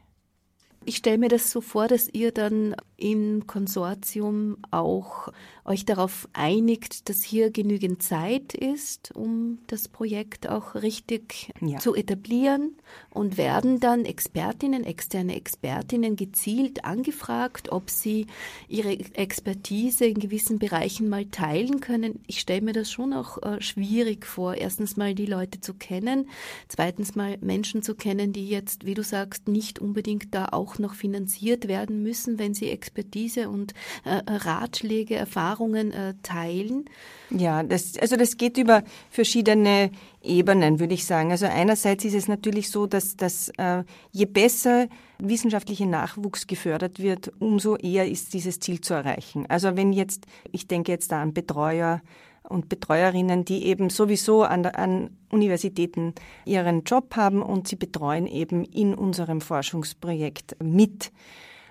Ich 0.89 0.99
stelle 0.99 1.19
mir 1.19 1.29
das 1.29 1.51
so 1.51 1.61
vor, 1.61 1.89
dass 1.89 2.09
ihr 2.09 2.31
dann 2.31 2.77
im 2.97 3.49
Konsortium 3.49 4.57
auch 4.71 5.29
euch 5.67 5.85
darauf 5.85 6.29
einigt, 6.33 7.09
dass 7.09 7.23
hier 7.23 7.51
genügend 7.51 8.03
Zeit 8.03 8.55
ist, 8.55 9.15
um 9.15 9.59
das 9.67 9.89
Projekt 9.89 10.49
auch 10.49 10.75
richtig 10.75 11.53
ja. 11.61 11.79
zu 11.79 11.95
etablieren 11.95 12.77
und 13.11 13.37
werden 13.37 13.81
dann 13.81 14.05
Expertinnen, 14.05 14.85
externe 14.85 15.35
Expertinnen 15.35 16.15
gezielt 16.17 16.85
angefragt, 16.85 17.73
ob 17.73 17.91
sie 17.91 18.27
ihre 18.69 18.93
Expertise 18.93 20.07
in 20.07 20.19
gewissen 20.19 20.59
Bereichen 20.59 21.09
mal 21.09 21.27
teilen 21.27 21.81
können. 21.81 22.21
Ich 22.27 22.41
stelle 22.41 22.63
mir 22.63 22.73
das 22.73 22.91
schon 22.91 23.13
auch 23.13 23.43
äh, 23.43 23.61
schwierig 23.61 24.25
vor, 24.25 24.55
erstens 24.55 24.97
mal 24.97 25.15
die 25.15 25.27
Leute 25.27 25.61
zu 25.61 25.75
kennen, 25.75 26.29
zweitens 26.69 27.17
mal 27.17 27.39
Menschen 27.41 27.83
zu 27.83 27.95
kennen, 27.97 28.33
die 28.33 28.49
jetzt, 28.49 28.87
wie 28.87 28.95
du 28.95 29.03
sagst, 29.03 29.49
nicht 29.49 29.81
unbedingt 29.81 30.35
da 30.35 30.47
auch 30.53 30.79
noch 30.79 30.95
finanziert 30.95 31.67
werden 31.67 32.03
müssen, 32.03 32.39
wenn 32.39 32.55
sie 32.55 32.71
Expertise 32.71 33.49
und 33.49 33.75
äh, 34.05 34.21
Ratschläge, 34.27 35.17
Erfahrungen 35.17 35.56
äh, 35.93 36.15
teilen? 36.23 36.85
Ja, 37.31 37.63
das, 37.63 37.99
also 37.99 38.17
das 38.17 38.37
geht 38.37 38.57
über 38.57 38.83
verschiedene 39.11 39.91
Ebenen, 40.23 40.79
würde 40.79 40.95
ich 40.95 41.05
sagen. 41.07 41.31
Also 41.31 41.47
einerseits 41.47 42.05
ist 42.05 42.15
es 42.15 42.29
natürlich 42.29 42.71
so, 42.71 42.87
dass, 42.87 43.17
dass 43.17 43.49
äh, 43.59 43.85
je 44.13 44.27
besser 44.27 44.89
wissenschaftlicher 45.19 45.87
Nachwuchs 45.87 46.47
gefördert 46.47 47.01
wird, 47.01 47.33
umso 47.39 47.77
eher 47.77 48.09
ist 48.09 48.35
dieses 48.35 48.61
Ziel 48.61 48.81
zu 48.81 48.95
erreichen. 48.95 49.47
Also 49.49 49.77
wenn 49.77 49.93
jetzt, 49.93 50.27
ich 50.53 50.69
denke 50.69 50.93
jetzt 50.93 51.11
da 51.13 51.23
an 51.23 51.33
Betreuer, 51.33 52.01
und 52.49 52.69
Betreuerinnen, 52.69 53.45
die 53.45 53.67
eben 53.67 53.91
sowieso 53.91 54.45
an, 54.45 54.67
an, 54.67 55.11
Universitäten 55.31 56.15
ihren 56.45 56.85
Job 56.85 57.17
haben 57.17 57.43
und 57.43 57.69
sie 57.69 57.77
betreuen 57.77 58.27
eben 58.27 58.65
in 58.65 58.95
unserem 58.95 59.41
Forschungsprojekt 59.41 60.57
mit. 60.63 61.11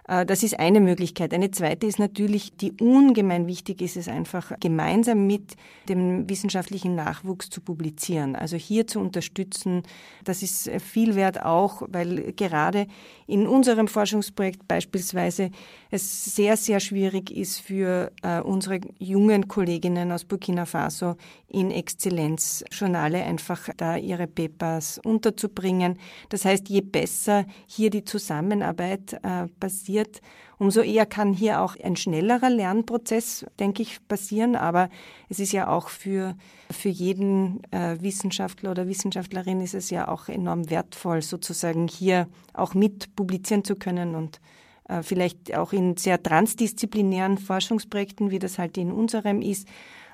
Äh, 0.08 0.26
das 0.26 0.44
ist 0.44 0.60
eine 0.60 0.80
Möglichkeit. 0.80 1.34
Eine 1.34 1.52
zweite 1.52 1.88
ist 1.88 2.00
natürlich, 2.00 2.56
die 2.56 2.74
ungemein 2.74 3.48
wichtig 3.48 3.82
ist, 3.82 3.98
es 3.98 4.08
einfach 4.08 4.52
gemeinsam 4.60 5.28
mit 5.28 5.56
dem 5.90 6.30
wissenschaftlichen 6.30 6.96
Nachwuchs 6.96 7.50
zu 7.50 7.62
publizieren. 7.62 8.36
Also 8.36 8.58
hier 8.58 8.88
zu 8.88 9.00
unterstützen, 9.00 9.84
das 10.24 10.44
ist 10.44 10.70
viel 10.82 11.16
wert 11.16 11.44
auch, 11.44 11.84
weil 11.90 12.34
gerade 12.34 12.88
in 13.28 13.48
unserem 13.48 13.88
Forschungsprojekt 13.88 14.68
beispielsweise 14.68 15.52
es 15.96 16.36
sehr, 16.36 16.58
sehr 16.58 16.80
schwierig 16.80 17.32
ist 17.32 17.60
für 17.60 18.12
äh, 18.22 18.40
unsere 18.42 18.80
jungen 19.00 19.48
Kolleginnen 19.48 20.12
aus 20.12 20.26
Burkina 20.26 20.66
Faso 20.66 21.16
in 21.48 21.72
Exzellenzjournale 21.72 23.24
einfach 23.24 23.70
da 23.78 23.98
ihre 23.98 24.28
Papers 24.28 25.00
unterzubringen. 25.04 25.98
Das 26.30 26.46
heißt, 26.46 26.70
je 26.70 26.82
besser 26.82 27.46
hier 27.66 27.90
die 27.90 28.04
Zusammenarbeit 28.04 29.14
äh, 29.24 29.48
passiert, 29.60 30.22
umso 30.58 30.82
eher 30.82 31.06
kann 31.06 31.34
hier 31.34 31.62
auch 31.62 31.76
ein 31.82 31.96
schnellerer 31.96 32.50
Lernprozess, 32.50 33.46
denke 33.60 33.82
ich, 33.82 34.06
passieren. 34.08 34.56
Aber 34.56 34.90
es 35.30 35.40
ist 35.40 35.52
ja 35.52 35.68
auch 35.68 35.90
für, 35.90 36.36
für 36.72 36.90
jeden 36.90 37.62
äh, 37.72 38.02
Wissenschaftler 38.02 38.72
oder 38.72 38.88
Wissenschaftlerin 38.88 39.62
ist 39.62 39.74
es 39.74 39.90
ja 39.90 40.08
auch 40.08 40.30
enorm 40.30 40.70
wertvoll, 40.70 41.22
sozusagen 41.22 41.88
hier 41.88 42.28
auch 42.54 42.74
mit 42.74 43.16
publizieren 43.16 43.64
zu 43.64 43.76
können 43.76 44.16
und 44.16 44.40
äh, 44.88 45.02
vielleicht 45.02 45.56
auch 45.56 45.74
in 45.74 45.98
sehr 45.98 46.22
transdisziplinären 46.22 47.38
Forschungsprojekten, 47.38 48.32
wie 48.32 48.40
das 48.40 48.58
halt 48.58 48.78
in 48.78 48.92
unserem 48.92 49.42
ist, 49.42 49.68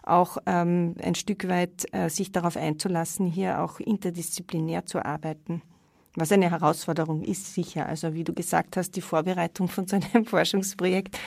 auch 0.03 0.37
ähm, 0.45 0.95
ein 1.01 1.15
Stück 1.15 1.47
weit 1.47 1.85
äh, 1.93 2.09
sich 2.09 2.31
darauf 2.31 2.57
einzulassen, 2.57 3.27
hier 3.27 3.61
auch 3.61 3.79
interdisziplinär 3.79 4.85
zu 4.85 5.05
arbeiten. 5.05 5.61
Was 6.15 6.31
eine 6.31 6.51
Herausforderung 6.51 7.21
ist, 7.23 7.53
sicher. 7.53 7.85
Also 7.85 8.13
wie 8.13 8.25
du 8.25 8.33
gesagt 8.33 8.75
hast, 8.75 8.95
die 8.95 9.01
Vorbereitung 9.01 9.67
von 9.67 9.87
so 9.87 9.97
einem 9.97 10.25
Forschungsprojekt 10.27 11.17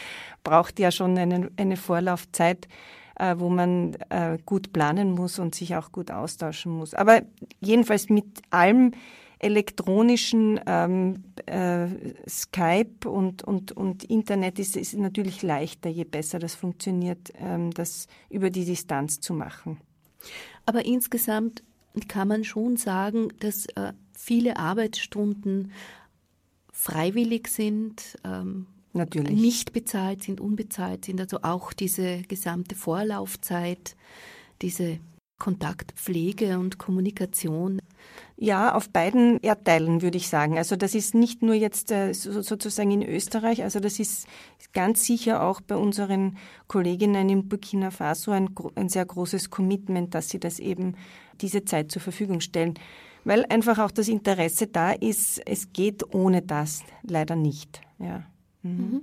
braucht 0.42 0.78
ja 0.78 0.90
schon 0.90 1.16
eine, 1.16 1.50
eine 1.56 1.76
Vorlaufzeit, 1.76 2.68
äh, 3.16 3.36
wo 3.38 3.48
man 3.48 3.94
äh, 4.10 4.38
gut 4.44 4.72
planen 4.72 5.12
muss 5.12 5.38
und 5.38 5.54
sich 5.54 5.76
auch 5.76 5.92
gut 5.92 6.10
austauschen 6.10 6.72
muss. 6.72 6.94
Aber 6.94 7.22
jedenfalls 7.60 8.08
mit 8.08 8.26
allem 8.50 8.92
elektronischen 9.44 10.58
ähm, 10.66 11.22
äh, 11.46 11.86
Skype 12.28 13.08
und, 13.08 13.44
und, 13.44 13.72
und 13.72 14.02
Internet 14.04 14.58
ist 14.58 14.76
es 14.76 14.94
natürlich 14.94 15.42
leichter, 15.42 15.90
je 15.90 16.04
besser 16.04 16.38
das 16.38 16.54
funktioniert, 16.54 17.30
ähm, 17.38 17.70
das 17.72 18.08
über 18.30 18.48
die 18.48 18.64
Distanz 18.64 19.20
zu 19.20 19.34
machen. 19.34 19.78
Aber 20.64 20.86
insgesamt 20.86 21.62
kann 22.08 22.28
man 22.28 22.44
schon 22.44 22.78
sagen, 22.78 23.28
dass 23.40 23.66
äh, 23.76 23.92
viele 24.16 24.56
Arbeitsstunden 24.56 25.72
freiwillig 26.72 27.48
sind, 27.48 28.18
ähm, 28.24 28.66
Natürlich. 28.94 29.38
nicht 29.38 29.72
bezahlt 29.72 30.22
sind, 30.22 30.40
unbezahlt 30.40 31.04
sind. 31.04 31.20
Also 31.20 31.40
auch 31.42 31.72
diese 31.72 32.22
gesamte 32.22 32.74
Vorlaufzeit, 32.74 33.96
diese 34.62 34.98
Kontaktpflege 35.38 36.58
und 36.58 36.78
Kommunikation. 36.78 37.82
Ja, 38.36 38.74
auf 38.74 38.90
beiden 38.90 39.38
Erdteilen 39.40 40.02
würde 40.02 40.16
ich 40.16 40.28
sagen. 40.28 40.58
Also 40.58 40.74
das 40.74 40.94
ist 40.94 41.14
nicht 41.14 41.42
nur 41.42 41.54
jetzt 41.54 41.92
äh, 41.92 42.12
sozusagen 42.12 42.90
in 42.90 43.02
Österreich, 43.02 43.62
also 43.62 43.78
das 43.78 44.00
ist 44.00 44.26
ganz 44.72 45.04
sicher 45.04 45.42
auch 45.42 45.60
bei 45.60 45.76
unseren 45.76 46.36
Kolleginnen 46.66 47.28
in 47.28 47.48
Burkina 47.48 47.90
Faso 47.92 48.32
ein, 48.32 48.50
ein 48.74 48.88
sehr 48.88 49.04
großes 49.04 49.50
Commitment, 49.50 50.14
dass 50.14 50.30
sie 50.30 50.40
das 50.40 50.58
eben 50.58 50.96
diese 51.40 51.64
Zeit 51.64 51.92
zur 51.92 52.02
Verfügung 52.02 52.40
stellen 52.40 52.74
weil 53.24 53.44
einfach 53.46 53.78
auch 53.78 53.90
das 53.90 54.08
Interesse 54.08 54.66
da 54.66 54.92
ist, 54.92 55.40
es 55.46 55.72
geht 55.72 56.14
ohne 56.14 56.42
das 56.42 56.84
leider 57.02 57.36
nicht. 57.36 57.80
Ja. 57.98 58.24
Mhm. 58.64 58.70
mhm. 58.70 59.00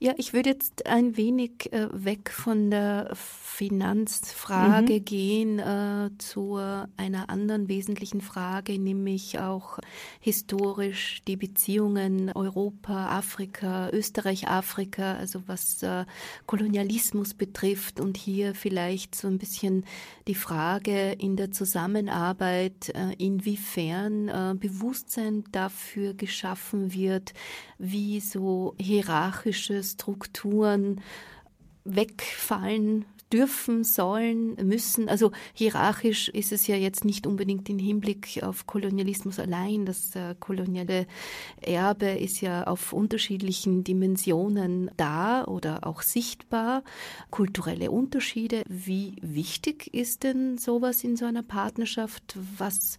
Ja, 0.00 0.12
ich 0.16 0.32
würde 0.32 0.50
jetzt 0.50 0.86
ein 0.86 1.16
wenig 1.16 1.72
äh, 1.72 1.88
weg 1.92 2.30
von 2.30 2.70
der 2.70 3.10
Finanzfrage 3.14 5.00
mhm. 5.00 5.04
gehen 5.04 5.58
äh, 5.58 6.10
zu 6.18 6.56
einer 6.96 7.30
anderen 7.30 7.68
wesentlichen 7.68 8.20
Frage, 8.20 8.78
nämlich 8.78 9.40
auch 9.40 9.78
historisch 10.20 11.22
die 11.26 11.36
Beziehungen 11.36 12.30
Europa, 12.34 13.08
Afrika, 13.08 13.90
Österreich, 13.90 14.46
Afrika, 14.46 15.14
also 15.14 15.42
was 15.46 15.82
äh, 15.82 16.04
Kolonialismus 16.46 17.34
betrifft 17.34 17.98
und 17.98 18.16
hier 18.16 18.54
vielleicht 18.54 19.14
so 19.14 19.26
ein 19.26 19.38
bisschen 19.38 19.84
die 20.28 20.34
Frage 20.34 21.12
in 21.12 21.36
der 21.36 21.50
Zusammenarbeit, 21.50 22.90
äh, 22.90 23.14
inwiefern 23.18 24.28
äh, 24.28 24.54
Bewusstsein 24.58 25.44
dafür 25.50 26.14
geschaffen 26.14 26.92
wird, 26.92 27.32
wie 27.78 28.20
so 28.20 28.74
hierarchische 28.88 29.82
Strukturen 29.82 31.00
wegfallen 31.84 33.04
dürfen, 33.32 33.84
sollen, 33.84 34.54
müssen. 34.66 35.08
Also 35.08 35.32
hierarchisch 35.52 36.28
ist 36.30 36.50
es 36.52 36.66
ja 36.66 36.76
jetzt 36.76 37.04
nicht 37.04 37.26
unbedingt 37.26 37.68
im 37.68 37.78
Hinblick 37.78 38.40
auf 38.42 38.66
Kolonialismus 38.66 39.38
allein. 39.38 39.84
Das 39.84 40.16
äh, 40.16 40.34
koloniale 40.40 41.06
Erbe 41.60 42.06
ist 42.06 42.40
ja 42.40 42.64
auf 42.66 42.92
unterschiedlichen 42.92 43.84
Dimensionen 43.84 44.90
da 44.96 45.44
oder 45.44 45.86
auch 45.86 46.02
sichtbar. 46.02 46.82
Kulturelle 47.30 47.90
Unterschiede. 47.90 48.62
Wie 48.66 49.16
wichtig 49.20 49.92
ist 49.92 50.22
denn 50.22 50.56
sowas 50.56 51.04
in 51.04 51.16
so 51.16 51.26
einer 51.26 51.42
Partnerschaft? 51.42 52.38
Was 52.56 52.96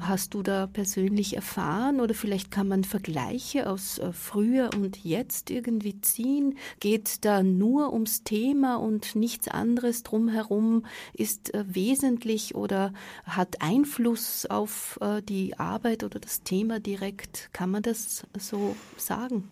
hast 0.00 0.34
du 0.34 0.42
da 0.42 0.66
persönlich 0.66 1.34
erfahren 1.34 2.00
oder 2.00 2.14
vielleicht 2.14 2.50
kann 2.50 2.68
man 2.68 2.84
Vergleiche 2.84 3.68
aus 3.68 3.98
äh, 3.98 4.12
früher 4.12 4.70
und 4.74 5.04
jetzt 5.04 5.50
irgendwie 5.50 6.00
ziehen? 6.00 6.56
Geht 6.80 7.24
da 7.24 7.42
nur 7.42 7.92
ums 7.92 8.22
Thema 8.22 8.76
und 8.76 9.16
nichts 9.16 9.48
anderes 9.48 10.02
drumherum 10.02 10.86
ist 11.12 11.52
äh, 11.54 11.64
wesentlich 11.66 12.54
oder 12.54 12.92
hat 13.24 13.62
Einfluss 13.62 14.46
auf 14.46 14.98
äh, 15.00 15.22
die 15.22 15.58
Arbeit 15.58 16.04
oder 16.04 16.20
das 16.20 16.42
Thema 16.42 16.78
direkt? 16.78 17.50
Kann 17.52 17.70
man 17.70 17.82
das 17.82 18.26
so 18.38 18.76
sagen? 18.96 19.50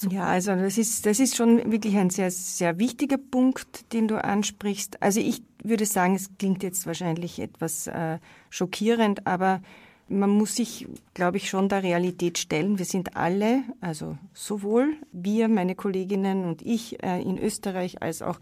Super. 0.00 0.14
Ja, 0.14 0.26
also 0.28 0.54
das 0.54 0.78
ist, 0.78 1.04
das 1.04 1.20
ist 1.20 1.36
schon 1.36 1.70
wirklich 1.70 1.94
ein 1.98 2.08
sehr, 2.08 2.30
sehr 2.30 2.78
wichtiger 2.78 3.18
Punkt, 3.18 3.92
den 3.92 4.08
du 4.08 4.16
ansprichst. 4.24 5.02
Also 5.02 5.20
ich 5.20 5.42
würde 5.62 5.84
sagen, 5.84 6.14
es 6.14 6.30
klingt 6.38 6.62
jetzt 6.62 6.86
wahrscheinlich 6.86 7.38
etwas 7.38 7.86
äh, 7.86 8.18
schockierend, 8.48 9.26
aber 9.26 9.60
man 10.08 10.30
muss 10.30 10.56
sich, 10.56 10.88
glaube 11.12 11.36
ich, 11.36 11.50
schon 11.50 11.68
der 11.68 11.82
Realität 11.82 12.38
stellen. 12.38 12.78
Wir 12.78 12.86
sind 12.86 13.14
alle, 13.14 13.62
also 13.82 14.16
sowohl 14.32 14.94
wir, 15.12 15.48
meine 15.48 15.74
Kolleginnen 15.74 16.46
und 16.46 16.62
ich 16.62 17.02
äh, 17.02 17.20
in 17.20 17.36
Österreich, 17.36 18.00
als 18.00 18.22
auch 18.22 18.40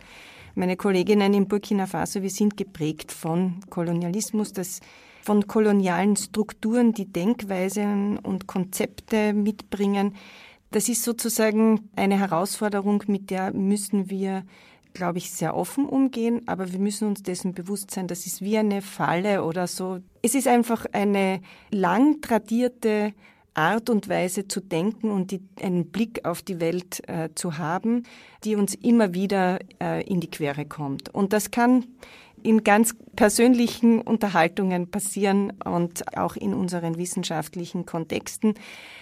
meine 0.54 0.76
Kolleginnen 0.76 1.34
in 1.34 1.48
Burkina 1.48 1.86
Faso, 1.86 2.22
wir 2.22 2.30
sind 2.30 2.56
geprägt 2.56 3.11
von 3.11 3.59
Kolonialismus, 3.68 4.52
das 4.52 4.78
von 5.22 5.48
kolonialen 5.48 6.16
Strukturen, 6.16 6.92
die 6.92 7.12
Denkweisen 7.12 8.16
und 8.16 8.46
Konzepte 8.46 9.34
mitbringen. 9.34 10.14
Das 10.70 10.88
ist 10.88 11.02
sozusagen 11.02 11.88
eine 11.96 12.18
Herausforderung, 12.18 13.04
mit 13.06 13.30
der 13.30 13.52
müssen 13.52 14.10
wir, 14.10 14.44
glaube 14.92 15.18
ich, 15.18 15.30
sehr 15.30 15.56
offen 15.56 15.86
umgehen, 15.86 16.42
aber 16.46 16.72
wir 16.72 16.78
müssen 16.78 17.08
uns 17.08 17.22
dessen 17.22 17.54
bewusst 17.54 17.90
sein, 17.90 18.06
das 18.06 18.26
ist 18.26 18.42
wie 18.42 18.58
eine 18.58 18.82
Falle 18.82 19.44
oder 19.44 19.66
so. 19.66 20.00
Es 20.22 20.34
ist 20.34 20.46
einfach 20.46 20.84
eine 20.92 21.40
lang 21.70 22.20
tradierte 22.20 23.14
Art 23.54 23.90
und 23.90 24.08
Weise 24.08 24.46
zu 24.46 24.60
denken 24.60 25.10
und 25.10 25.30
die, 25.30 25.40
einen 25.60 25.90
Blick 25.90 26.24
auf 26.24 26.42
die 26.42 26.60
Welt 26.60 27.02
äh, 27.08 27.30
zu 27.34 27.58
haben, 27.58 28.04
die 28.44 28.54
uns 28.54 28.74
immer 28.74 29.14
wieder 29.14 29.58
äh, 29.82 30.04
in 30.06 30.20
die 30.20 30.30
Quere 30.30 30.64
kommt. 30.64 31.12
Und 31.12 31.32
das 31.32 31.50
kann 31.50 31.86
in 32.43 32.64
ganz 32.64 32.95
persönlichen 33.16 34.01
Unterhaltungen 34.01 34.91
passieren 34.91 35.53
und 35.64 36.16
auch 36.16 36.36
in 36.36 36.55
unseren 36.55 36.97
wissenschaftlichen 36.97 37.84
Kontexten. 37.84 38.55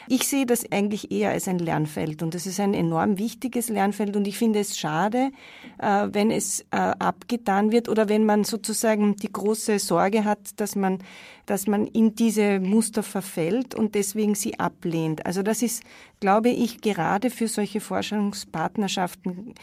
Ich 0.08 0.26
sehe 0.28 0.46
das 0.46 0.70
eigentlich 0.70 1.10
eher 1.10 1.30
als 1.30 1.48
ein 1.48 1.58
Lernfeld 1.58 2.22
und 2.22 2.34
es 2.34 2.46
ist 2.46 2.60
ein 2.60 2.74
enorm 2.74 3.18
wichtiges 3.18 3.68
Lernfeld 3.68 4.16
und 4.16 4.26
ich 4.26 4.38
finde 4.38 4.60
es 4.60 4.78
schade, 4.78 5.30
äh, 5.78 6.08
wenn 6.12 6.30
es 6.30 6.60
äh, 6.70 6.76
abgetan 6.76 7.72
wird 7.72 7.88
oder 7.88 8.08
wenn 8.08 8.24
man 8.24 8.44
sozusagen 8.44 9.16
die 9.16 9.32
große 9.32 9.78
Sorge 9.78 10.24
hat, 10.24 10.38
dass 10.56 10.76
man, 10.76 10.98
dass 11.44 11.66
man 11.66 11.86
in 11.86 12.14
diese 12.14 12.60
Muster 12.60 13.02
verfällt 13.02 13.74
und 13.74 13.94
deswegen 13.94 14.34
sie 14.34 14.58
ablehnt. 14.58 15.26
Also 15.26 15.42
das 15.42 15.60
ist, 15.62 15.82
glaube 16.20 16.50
ich, 16.50 16.80
gerade 16.80 17.30
für 17.30 17.48
solche 17.48 17.80
Forschungspartnerschaften 17.80 19.54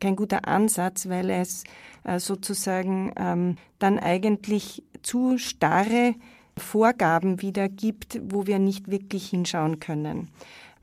kein 0.00 0.16
guter 0.16 0.46
Ansatz, 0.46 1.08
weil 1.08 1.30
es 1.30 1.64
äh, 2.04 2.18
sozusagen 2.18 3.12
ähm, 3.16 3.56
dann 3.78 3.98
eigentlich 3.98 4.82
zu 5.02 5.38
starre 5.38 6.14
Vorgaben 6.56 7.42
wieder 7.42 7.68
gibt, 7.68 8.20
wo 8.22 8.46
wir 8.46 8.58
nicht 8.58 8.90
wirklich 8.90 9.28
hinschauen 9.28 9.78
können. 9.80 10.28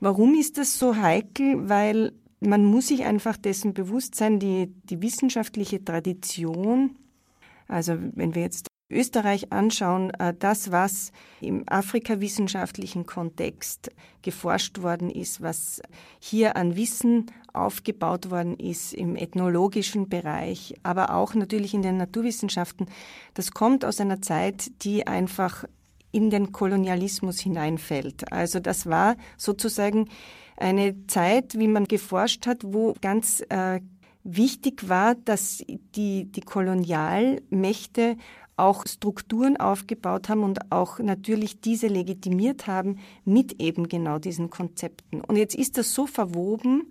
Warum 0.00 0.34
ist 0.34 0.58
das 0.58 0.78
so 0.78 0.96
heikel? 0.96 1.68
Weil 1.68 2.12
man 2.40 2.64
muss 2.64 2.88
sich 2.88 3.04
einfach 3.04 3.36
dessen 3.36 3.74
bewusst 3.74 4.14
sein, 4.14 4.38
die, 4.38 4.72
die 4.84 5.02
wissenschaftliche 5.02 5.84
Tradition, 5.84 6.96
also 7.68 7.94
wenn 8.14 8.34
wir 8.34 8.42
jetzt 8.42 8.66
Österreich 8.90 9.52
anschauen, 9.52 10.10
äh, 10.14 10.34
das, 10.38 10.70
was 10.70 11.12
im 11.40 11.64
afrikawissenschaftlichen 11.66 13.06
Kontext 13.06 13.90
geforscht 14.22 14.82
worden 14.82 15.10
ist, 15.10 15.40
was 15.40 15.80
hier 16.18 16.56
an 16.56 16.76
Wissen 16.76 17.30
aufgebaut 17.52 18.30
worden 18.30 18.58
ist 18.58 18.92
im 18.92 19.16
ethnologischen 19.16 20.08
Bereich, 20.08 20.74
aber 20.82 21.14
auch 21.14 21.34
natürlich 21.34 21.72
in 21.72 21.82
den 21.82 21.96
Naturwissenschaften, 21.96 22.86
das 23.34 23.52
kommt 23.52 23.84
aus 23.84 24.00
einer 24.00 24.20
Zeit, 24.20 24.70
die 24.84 25.06
einfach 25.06 25.64
in 26.10 26.30
den 26.30 26.52
Kolonialismus 26.52 27.40
hineinfällt. 27.40 28.32
Also 28.32 28.60
das 28.60 28.86
war 28.86 29.16
sozusagen 29.36 30.08
eine 30.56 31.06
Zeit, 31.06 31.58
wie 31.58 31.68
man 31.68 31.84
geforscht 31.86 32.46
hat, 32.46 32.62
wo 32.62 32.94
ganz 33.00 33.42
äh, 33.48 33.80
wichtig 34.22 34.88
war, 34.88 35.14
dass 35.14 35.62
die, 35.66 36.24
die 36.26 36.40
Kolonialmächte 36.40 38.16
auch 38.56 38.86
Strukturen 38.86 39.56
aufgebaut 39.56 40.28
haben 40.28 40.42
und 40.42 40.70
auch 40.70 40.98
natürlich 40.98 41.60
diese 41.60 41.88
legitimiert 41.88 42.66
haben 42.66 42.98
mit 43.24 43.60
eben 43.60 43.88
genau 43.88 44.18
diesen 44.18 44.50
Konzepten. 44.50 45.20
Und 45.20 45.36
jetzt 45.36 45.54
ist 45.54 45.76
das 45.78 45.94
so 45.94 46.06
verwoben, 46.06 46.90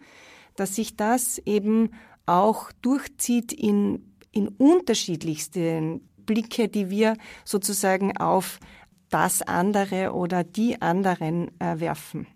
dass 0.56 0.76
sich 0.76 0.96
das 0.96 1.40
eben 1.46 1.92
auch 2.26 2.72
durchzieht 2.82 3.54
in, 3.54 4.14
in 4.32 4.48
unterschiedlichsten 4.48 6.02
Blicke, 6.26 6.68
die 6.70 6.90
wir 6.90 7.18
sozusagen 7.44 8.18
auf 8.18 8.60
das 9.10 9.42
andere 9.42 10.14
oder 10.14 10.44
die 10.44 10.82
anderen 10.82 11.50
äh, 11.60 11.80
werfen. 11.80 12.28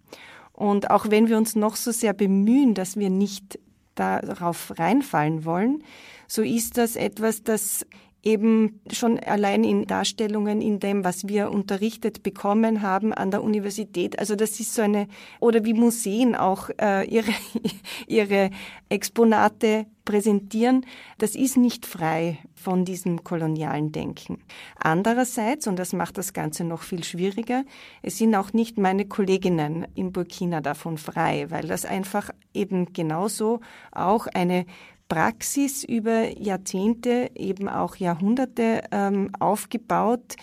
Und 0.54 0.90
auch 0.90 1.10
wenn 1.10 1.28
wir 1.28 1.38
uns 1.38 1.56
noch 1.56 1.76
so 1.76 1.92
sehr 1.92 2.14
bemühen, 2.14 2.74
dass 2.74 2.98
wir 2.98 3.10
nicht 3.10 3.60
darauf 3.96 4.74
reinfallen 4.78 5.46
wollen, 5.46 5.84
so 6.28 6.42
ist 6.42 6.78
das 6.78 6.96
etwas, 6.96 7.44
das 7.44 7.86
eben 8.24 8.82
schon 8.92 9.20
allein 9.20 9.64
in 9.64 9.86
Darstellungen 9.86 10.62
in 10.62 10.80
dem, 10.80 11.04
was 11.04 11.28
wir 11.28 11.52
unterrichtet 11.52 12.24
bekommen 12.24 12.82
haben 12.82 13.14
an 13.14 13.32
der 13.32 13.44
Universität. 13.44 14.20
Also 14.20 14.36
das 14.36 14.60
ist 14.60 14.74
so 14.74 14.82
eine, 14.82 15.08
oder 15.40 15.64
wie 15.66 15.74
Museen 15.74 16.36
auch 16.36 16.70
äh, 16.82 17.06
ihre, 17.08 17.32
ihre 18.08 18.50
Exponate 18.90 19.86
präsentieren, 20.08 20.86
das 21.18 21.36
ist 21.36 21.58
nicht 21.58 21.86
frei 21.86 22.40
von 22.56 22.86
diesem 22.86 23.26
kolonialen 23.26 23.92
Denken. 23.92 24.42
Andererseits, 24.80 25.68
und 25.68 25.78
das 25.78 25.92
macht 25.92 26.18
das 26.18 26.32
Ganze 26.32 26.64
noch 26.64 26.82
viel 26.82 27.04
schwieriger, 27.04 27.66
es 28.02 28.18
sind 28.18 28.34
auch 28.34 28.54
nicht 28.54 28.78
meine 28.78 29.06
Kolleginnen 29.06 29.86
in 29.96 30.14
Burkina 30.14 30.62
davon 30.62 30.98
frei, 30.98 31.48
weil 31.50 31.68
das 31.68 31.84
einfach 31.84 32.32
eben 32.54 32.94
genauso 32.94 33.60
auch 33.92 34.28
eine 34.28 34.66
Praxis 35.08 35.84
über 35.84 36.38
Jahrzehnte, 36.38 37.32
eben 37.36 37.70
auch 37.70 37.96
Jahrhunderte 37.96 38.84
ähm, 38.92 39.32
aufgebaut 39.40 40.36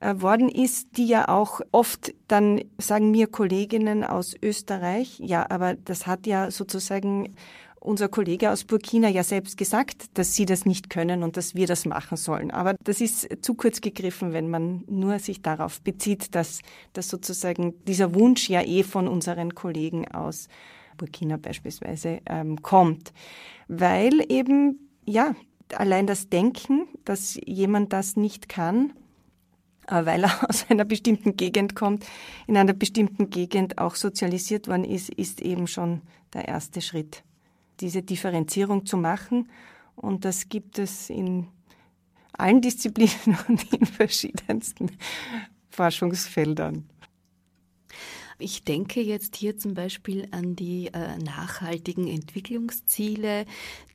äh, 0.00 0.14
worden 0.16 0.48
ist, 0.48 0.96
die 0.96 1.06
ja 1.06 1.28
auch 1.28 1.60
oft 1.72 2.14
dann 2.28 2.62
sagen 2.78 3.10
mir 3.10 3.26
Kolleginnen 3.26 4.04
aus 4.04 4.34
Österreich, 4.42 5.18
ja, 5.18 5.46
aber 5.50 5.74
das 5.74 6.06
hat 6.06 6.26
ja 6.26 6.50
sozusagen 6.50 7.34
unser 7.80 8.08
Kollege 8.08 8.50
aus 8.50 8.64
Burkina 8.64 9.08
ja 9.08 9.24
selbst 9.24 9.56
gesagt, 9.56 10.06
dass 10.14 10.34
sie 10.34 10.44
das 10.44 10.66
nicht 10.66 10.90
können 10.90 11.22
und 11.22 11.36
dass 11.36 11.54
wir 11.54 11.66
das 11.66 11.86
machen 11.86 12.16
sollen. 12.16 12.50
Aber 12.50 12.76
das 12.84 13.00
ist 13.00 13.28
zu 13.42 13.54
kurz 13.54 13.80
gegriffen, 13.80 14.32
wenn 14.32 14.50
man 14.50 14.84
nur 14.86 15.18
sich 15.18 15.40
darauf 15.40 15.80
bezieht, 15.80 16.34
dass, 16.34 16.60
dass 16.92 17.08
sozusagen 17.08 17.74
dieser 17.86 18.14
Wunsch 18.14 18.48
ja 18.50 18.62
eh 18.62 18.82
von 18.82 19.08
unseren 19.08 19.54
Kollegen 19.54 20.06
aus 20.12 20.48
Burkina 21.00 21.38
beispielsweise 21.38 22.20
ähm, 22.26 22.60
kommt. 22.60 23.14
Weil 23.68 24.20
eben, 24.30 24.90
ja, 25.06 25.34
allein 25.74 26.06
das 26.06 26.28
Denken, 26.28 26.86
dass 27.04 27.38
jemand 27.46 27.92
das 27.94 28.16
nicht 28.16 28.48
kann, 28.50 28.92
äh, 29.86 30.04
weil 30.04 30.24
er 30.24 30.48
aus 30.48 30.66
einer 30.68 30.84
bestimmten 30.84 31.36
Gegend 31.36 31.74
kommt, 31.74 32.04
in 32.46 32.56
einer 32.56 32.74
bestimmten 32.74 33.30
Gegend 33.30 33.78
auch 33.78 33.94
sozialisiert 33.94 34.68
worden 34.68 34.84
ist, 34.84 35.08
ist 35.08 35.40
eben 35.40 35.66
schon 35.66 36.02
der 36.34 36.48
erste 36.48 36.82
Schritt, 36.82 37.24
diese 37.80 38.02
Differenzierung 38.02 38.84
zu 38.84 38.98
machen. 38.98 39.48
Und 39.96 40.26
das 40.26 40.48
gibt 40.50 40.78
es 40.78 41.08
in 41.08 41.48
allen 42.32 42.60
Disziplinen 42.60 43.38
und 43.48 43.72
in 43.72 43.86
verschiedensten 43.86 44.90
Forschungsfeldern. 45.70 46.84
Ich 48.40 48.64
denke 48.64 49.02
jetzt 49.02 49.36
hier 49.36 49.58
zum 49.58 49.74
Beispiel 49.74 50.26
an 50.30 50.56
die 50.56 50.88
äh, 50.88 51.18
nachhaltigen 51.18 52.08
Entwicklungsziele, 52.08 53.44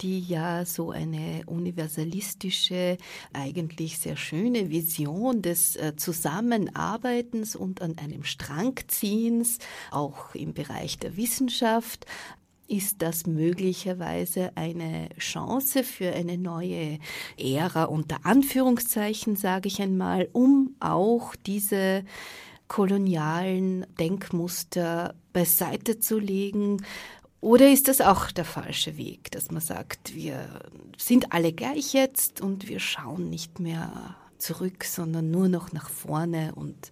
die 0.01 0.19
ja 0.19 0.65
so 0.65 0.91
eine 0.91 1.41
universalistische, 1.47 2.97
eigentlich 3.33 3.97
sehr 3.97 4.17
schöne 4.17 4.69
Vision 4.69 5.41
des 5.41 5.75
äh, 5.75 5.95
Zusammenarbeitens 5.95 7.55
und 7.55 7.81
an 7.81 7.97
einem 7.97 8.23
Strang 8.23 8.75
ziehens, 8.87 9.57
auch 9.89 10.35
im 10.35 10.53
Bereich 10.53 10.99
der 10.99 11.17
Wissenschaft, 11.17 12.05
ist 12.67 13.01
das 13.01 13.27
möglicherweise 13.27 14.51
eine 14.55 15.09
Chance 15.19 15.83
für 15.83 16.13
eine 16.13 16.37
neue 16.37 16.99
Ära 17.37 17.85
unter 17.85 18.25
Anführungszeichen, 18.25 19.35
sage 19.35 19.67
ich 19.67 19.81
einmal, 19.81 20.29
um 20.33 20.75
auch 20.79 21.35
diese 21.35 22.03
kolonialen 22.68 23.86
Denkmuster 23.99 25.16
beiseite 25.34 25.99
zu 25.99 26.20
legen? 26.20 26.84
Oder 27.41 27.72
ist 27.72 27.88
das 27.88 28.01
auch 28.01 28.32
der 28.32 28.45
falsche 28.45 28.97
Weg, 28.97 29.32
dass 29.32 29.51
man 29.51 29.61
sagt, 29.61 30.16
wir 30.16 30.61
sind 30.97 31.32
alle 31.32 31.53
gleich 31.53 31.93
jetzt 31.93 32.41
und 32.41 32.68
wir 32.68 32.80
schauen 32.80 33.30
nicht 33.30 33.59
mehr 33.59 34.16
zurück, 34.38 34.84
sondern 34.84 35.32
nur 35.32 35.47
noch 35.47 35.72
nach 35.72 35.89
vorne 35.89 36.53
und 36.55 36.91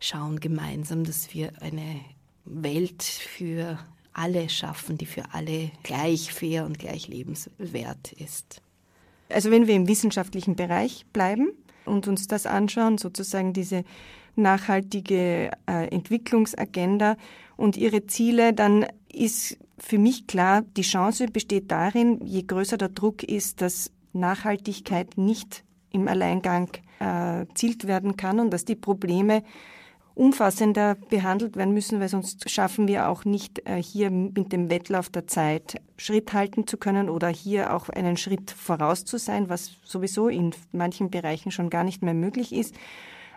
schauen 0.00 0.40
gemeinsam, 0.40 1.04
dass 1.04 1.32
wir 1.32 1.52
eine 1.60 2.00
Welt 2.44 3.02
für 3.02 3.78
alle 4.12 4.48
schaffen, 4.48 4.98
die 4.98 5.06
für 5.06 5.32
alle 5.32 5.70
gleich 5.82 6.32
fair 6.32 6.64
und 6.64 6.78
gleich 6.78 7.08
lebenswert 7.08 8.12
ist. 8.12 8.62
Also 9.28 9.50
wenn 9.50 9.66
wir 9.66 9.74
im 9.74 9.88
wissenschaftlichen 9.88 10.56
Bereich 10.56 11.06
bleiben 11.12 11.52
und 11.84 12.08
uns 12.08 12.26
das 12.26 12.46
anschauen, 12.46 12.98
sozusagen 12.98 13.52
diese 13.52 13.84
nachhaltige 14.38 15.50
äh, 15.66 15.88
Entwicklungsagenda 15.88 17.16
und 17.56 17.76
ihre 17.76 18.06
Ziele, 18.06 18.54
dann 18.54 18.86
ist 19.12 19.58
für 19.78 19.98
mich 19.98 20.26
klar, 20.26 20.62
die 20.76 20.82
Chance 20.82 21.26
besteht 21.26 21.70
darin, 21.70 22.20
je 22.24 22.42
größer 22.42 22.76
der 22.76 22.88
Druck 22.88 23.22
ist, 23.22 23.60
dass 23.60 23.90
Nachhaltigkeit 24.12 25.16
nicht 25.16 25.64
im 25.90 26.08
Alleingang 26.08 26.70
äh, 27.00 27.40
erzielt 27.40 27.86
werden 27.86 28.16
kann 28.16 28.40
und 28.40 28.50
dass 28.50 28.64
die 28.64 28.76
Probleme 28.76 29.42
umfassender 30.14 30.96
behandelt 30.96 31.56
werden 31.56 31.72
müssen, 31.72 32.00
weil 32.00 32.08
sonst 32.08 32.50
schaffen 32.50 32.88
wir 32.88 33.08
auch 33.08 33.24
nicht, 33.24 33.64
äh, 33.68 33.80
hier 33.80 34.10
mit 34.10 34.52
dem 34.52 34.68
Wettlauf 34.68 35.10
der 35.10 35.28
Zeit 35.28 35.80
Schritt 35.96 36.32
halten 36.32 36.66
zu 36.66 36.76
können 36.76 37.08
oder 37.08 37.28
hier 37.28 37.72
auch 37.72 37.88
einen 37.88 38.16
Schritt 38.16 38.50
voraus 38.50 39.04
zu 39.04 39.16
sein, 39.16 39.48
was 39.48 39.76
sowieso 39.84 40.28
in 40.28 40.52
manchen 40.72 41.10
Bereichen 41.10 41.52
schon 41.52 41.70
gar 41.70 41.84
nicht 41.84 42.02
mehr 42.02 42.14
möglich 42.14 42.52
ist. 42.52 42.74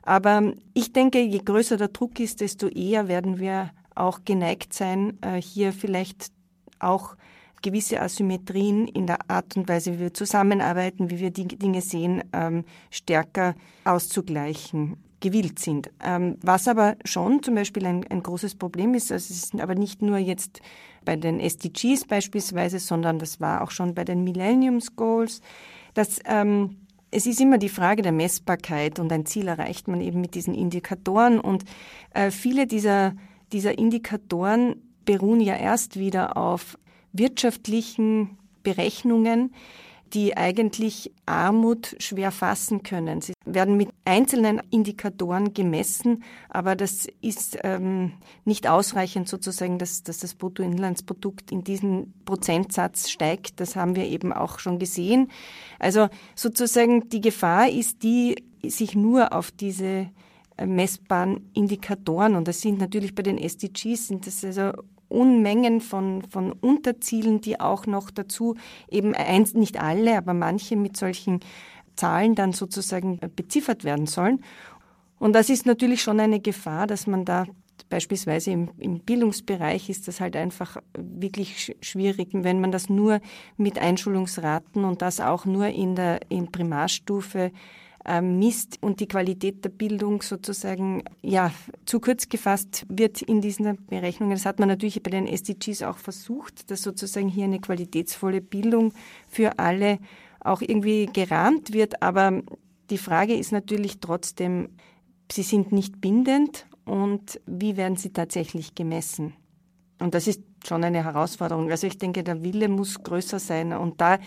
Aber 0.03 0.53
ich 0.73 0.93
denke, 0.93 1.21
je 1.21 1.39
größer 1.39 1.77
der 1.77 1.89
Druck 1.89 2.19
ist, 2.19 2.41
desto 2.41 2.67
eher 2.67 3.07
werden 3.07 3.39
wir 3.39 3.71
auch 3.95 4.21
geneigt 4.25 4.73
sein, 4.73 5.17
äh, 5.21 5.41
hier 5.41 5.73
vielleicht 5.73 6.31
auch 6.79 7.15
gewisse 7.61 8.01
Asymmetrien 8.01 8.87
in 8.87 9.05
der 9.05 9.29
Art 9.29 9.55
und 9.55 9.69
Weise, 9.69 9.93
wie 9.93 9.99
wir 9.99 10.13
zusammenarbeiten, 10.13 11.11
wie 11.11 11.19
wir 11.19 11.31
die 11.31 11.47
Dinge 11.47 11.81
sehen, 11.81 12.23
ähm, 12.33 12.65
stärker 12.89 13.55
auszugleichen 13.83 14.97
gewillt 15.19 15.59
sind. 15.59 15.91
Ähm, 16.03 16.37
was 16.41 16.67
aber 16.67 16.95
schon 17.05 17.43
zum 17.43 17.55
Beispiel 17.55 17.85
ein, 17.85 18.05
ein 18.09 18.23
großes 18.23 18.55
Problem 18.55 18.95
ist, 18.95 19.11
also 19.11 19.31
es 19.31 19.43
ist 19.43 19.61
aber 19.61 19.75
nicht 19.75 20.01
nur 20.01 20.17
jetzt 20.17 20.61
bei 21.05 21.15
den 21.15 21.39
SDGs 21.39 22.05
beispielsweise, 22.05 22.79
sondern 22.79 23.19
das 23.19 23.39
war 23.39 23.61
auch 23.61 23.71
schon 23.71 23.93
bei 23.93 24.03
den 24.03 24.23
Millenniums 24.23 24.95
Goals, 24.95 25.41
dass 25.93 26.19
ähm, 26.25 26.77
es 27.11 27.25
ist 27.25 27.41
immer 27.41 27.57
die 27.57 27.69
Frage 27.69 28.01
der 28.01 28.13
Messbarkeit 28.13 28.97
und 28.97 29.11
ein 29.11 29.25
Ziel 29.25 29.47
erreicht 29.49 29.87
man 29.87 30.01
eben 30.01 30.21
mit 30.21 30.33
diesen 30.33 30.55
Indikatoren 30.55 31.39
und 31.39 31.65
äh, 32.13 32.31
viele 32.31 32.65
dieser, 32.65 33.13
dieser 33.51 33.77
Indikatoren 33.77 34.75
beruhen 35.03 35.41
ja 35.41 35.55
erst 35.55 35.99
wieder 35.99 36.37
auf 36.37 36.77
wirtschaftlichen 37.11 38.37
Berechnungen, 38.63 39.53
die 40.13 40.37
eigentlich 40.37 41.11
Armut 41.25 41.95
schwer 41.99 42.31
fassen 42.31 42.83
können. 42.83 43.21
Sie 43.21 43.33
werden 43.53 43.77
mit 43.77 43.89
einzelnen 44.05 44.61
Indikatoren 44.69 45.53
gemessen, 45.53 46.23
aber 46.49 46.75
das 46.75 47.07
ist 47.21 47.57
ähm, 47.63 48.13
nicht 48.45 48.67
ausreichend 48.67 49.27
sozusagen, 49.27 49.77
dass, 49.77 50.03
dass 50.03 50.19
das 50.19 50.35
Bruttoinlandsprodukt 50.35 51.51
in 51.51 51.63
diesen 51.63 52.13
Prozentsatz 52.25 53.09
steigt. 53.09 53.59
Das 53.59 53.75
haben 53.75 53.95
wir 53.95 54.05
eben 54.05 54.33
auch 54.33 54.59
schon 54.59 54.79
gesehen. 54.79 55.29
Also 55.79 56.09
sozusagen 56.35 57.09
die 57.09 57.21
Gefahr 57.21 57.69
ist 57.69 58.03
die, 58.03 58.43
sich 58.63 58.95
nur 58.95 59.33
auf 59.33 59.51
diese 59.51 60.09
äh, 60.57 60.65
messbaren 60.65 61.49
Indikatoren, 61.53 62.35
und 62.35 62.47
das 62.47 62.61
sind 62.61 62.79
natürlich 62.79 63.15
bei 63.15 63.23
den 63.23 63.37
SDGs, 63.37 64.07
sind 64.07 64.27
das 64.27 64.43
also 64.43 64.71
Unmengen 65.11 65.81
von, 65.81 66.23
von 66.23 66.53
Unterzielen, 66.53 67.41
die 67.41 67.59
auch 67.59 67.85
noch 67.85 68.11
dazu 68.11 68.55
eben 68.89 69.13
eins, 69.13 69.53
nicht 69.53 69.79
alle, 69.79 70.17
aber 70.17 70.33
manche 70.33 70.77
mit 70.77 70.95
solchen 70.95 71.41
Zahlen 71.95 72.35
dann 72.35 72.53
sozusagen 72.53 73.19
beziffert 73.35 73.83
werden 73.83 74.07
sollen. 74.07 74.43
Und 75.19 75.33
das 75.33 75.49
ist 75.49 75.65
natürlich 75.65 76.01
schon 76.01 76.19
eine 76.19 76.39
Gefahr, 76.39 76.87
dass 76.87 77.05
man 77.07 77.25
da 77.25 77.45
beispielsweise 77.89 78.51
im, 78.51 78.69
im 78.79 78.99
Bildungsbereich 78.99 79.89
ist 79.89 80.07
das 80.07 80.19
halt 80.19 80.35
einfach 80.35 80.77
wirklich 80.97 81.75
schwierig, 81.81 82.29
wenn 82.33 82.59
man 82.59 82.71
das 82.71 82.89
nur 82.89 83.19
mit 83.57 83.77
Einschulungsraten 83.77 84.83
und 84.83 85.01
das 85.01 85.19
auch 85.19 85.45
nur 85.45 85.67
in 85.67 85.95
der 85.95 86.21
in 86.29 86.51
Primarstufe 86.51 87.51
ähm, 88.05 88.39
misst 88.39 88.79
und 88.81 88.99
die 88.99 89.07
Qualität 89.07 89.63
der 89.63 89.69
Bildung 89.69 90.21
sozusagen 90.21 91.03
ja 91.21 91.51
zu 91.85 91.99
kurz 91.99 92.29
gefasst 92.29 92.85
wird 92.89 93.21
in 93.21 93.41
diesen 93.41 93.77
Berechnungen. 93.87 94.35
Das 94.35 94.45
hat 94.45 94.59
man 94.59 94.69
natürlich 94.69 95.03
bei 95.03 95.11
den 95.11 95.27
SDGs 95.27 95.83
auch 95.83 95.97
versucht, 95.97 96.71
dass 96.71 96.81
sozusagen 96.81 97.27
hier 97.27 97.45
eine 97.45 97.59
qualitätsvolle 97.59 98.41
Bildung 98.41 98.93
für 99.27 99.59
alle 99.59 99.99
auch 100.43 100.61
irgendwie 100.61 101.05
gerahmt 101.07 101.73
wird. 101.73 102.01
Aber 102.01 102.41
die 102.89 102.97
Frage 102.97 103.35
ist 103.35 103.51
natürlich 103.51 103.99
trotzdem, 103.99 104.69
sie 105.31 105.43
sind 105.43 105.71
nicht 105.71 106.01
bindend 106.01 106.65
und 106.85 107.39
wie 107.45 107.77
werden 107.77 107.97
sie 107.97 108.11
tatsächlich 108.11 108.75
gemessen? 108.75 109.33
Und 109.99 110.13
das 110.15 110.27
ist 110.27 110.41
schon 110.65 110.83
eine 110.83 111.03
Herausforderung. 111.03 111.69
Also 111.69 111.87
ich 111.87 111.97
denke, 111.97 112.23
der 112.23 112.43
Wille 112.43 112.67
muss 112.67 113.01
größer 113.01 113.39
sein 113.39 113.71
und 113.73 114.01
da, 114.01 114.19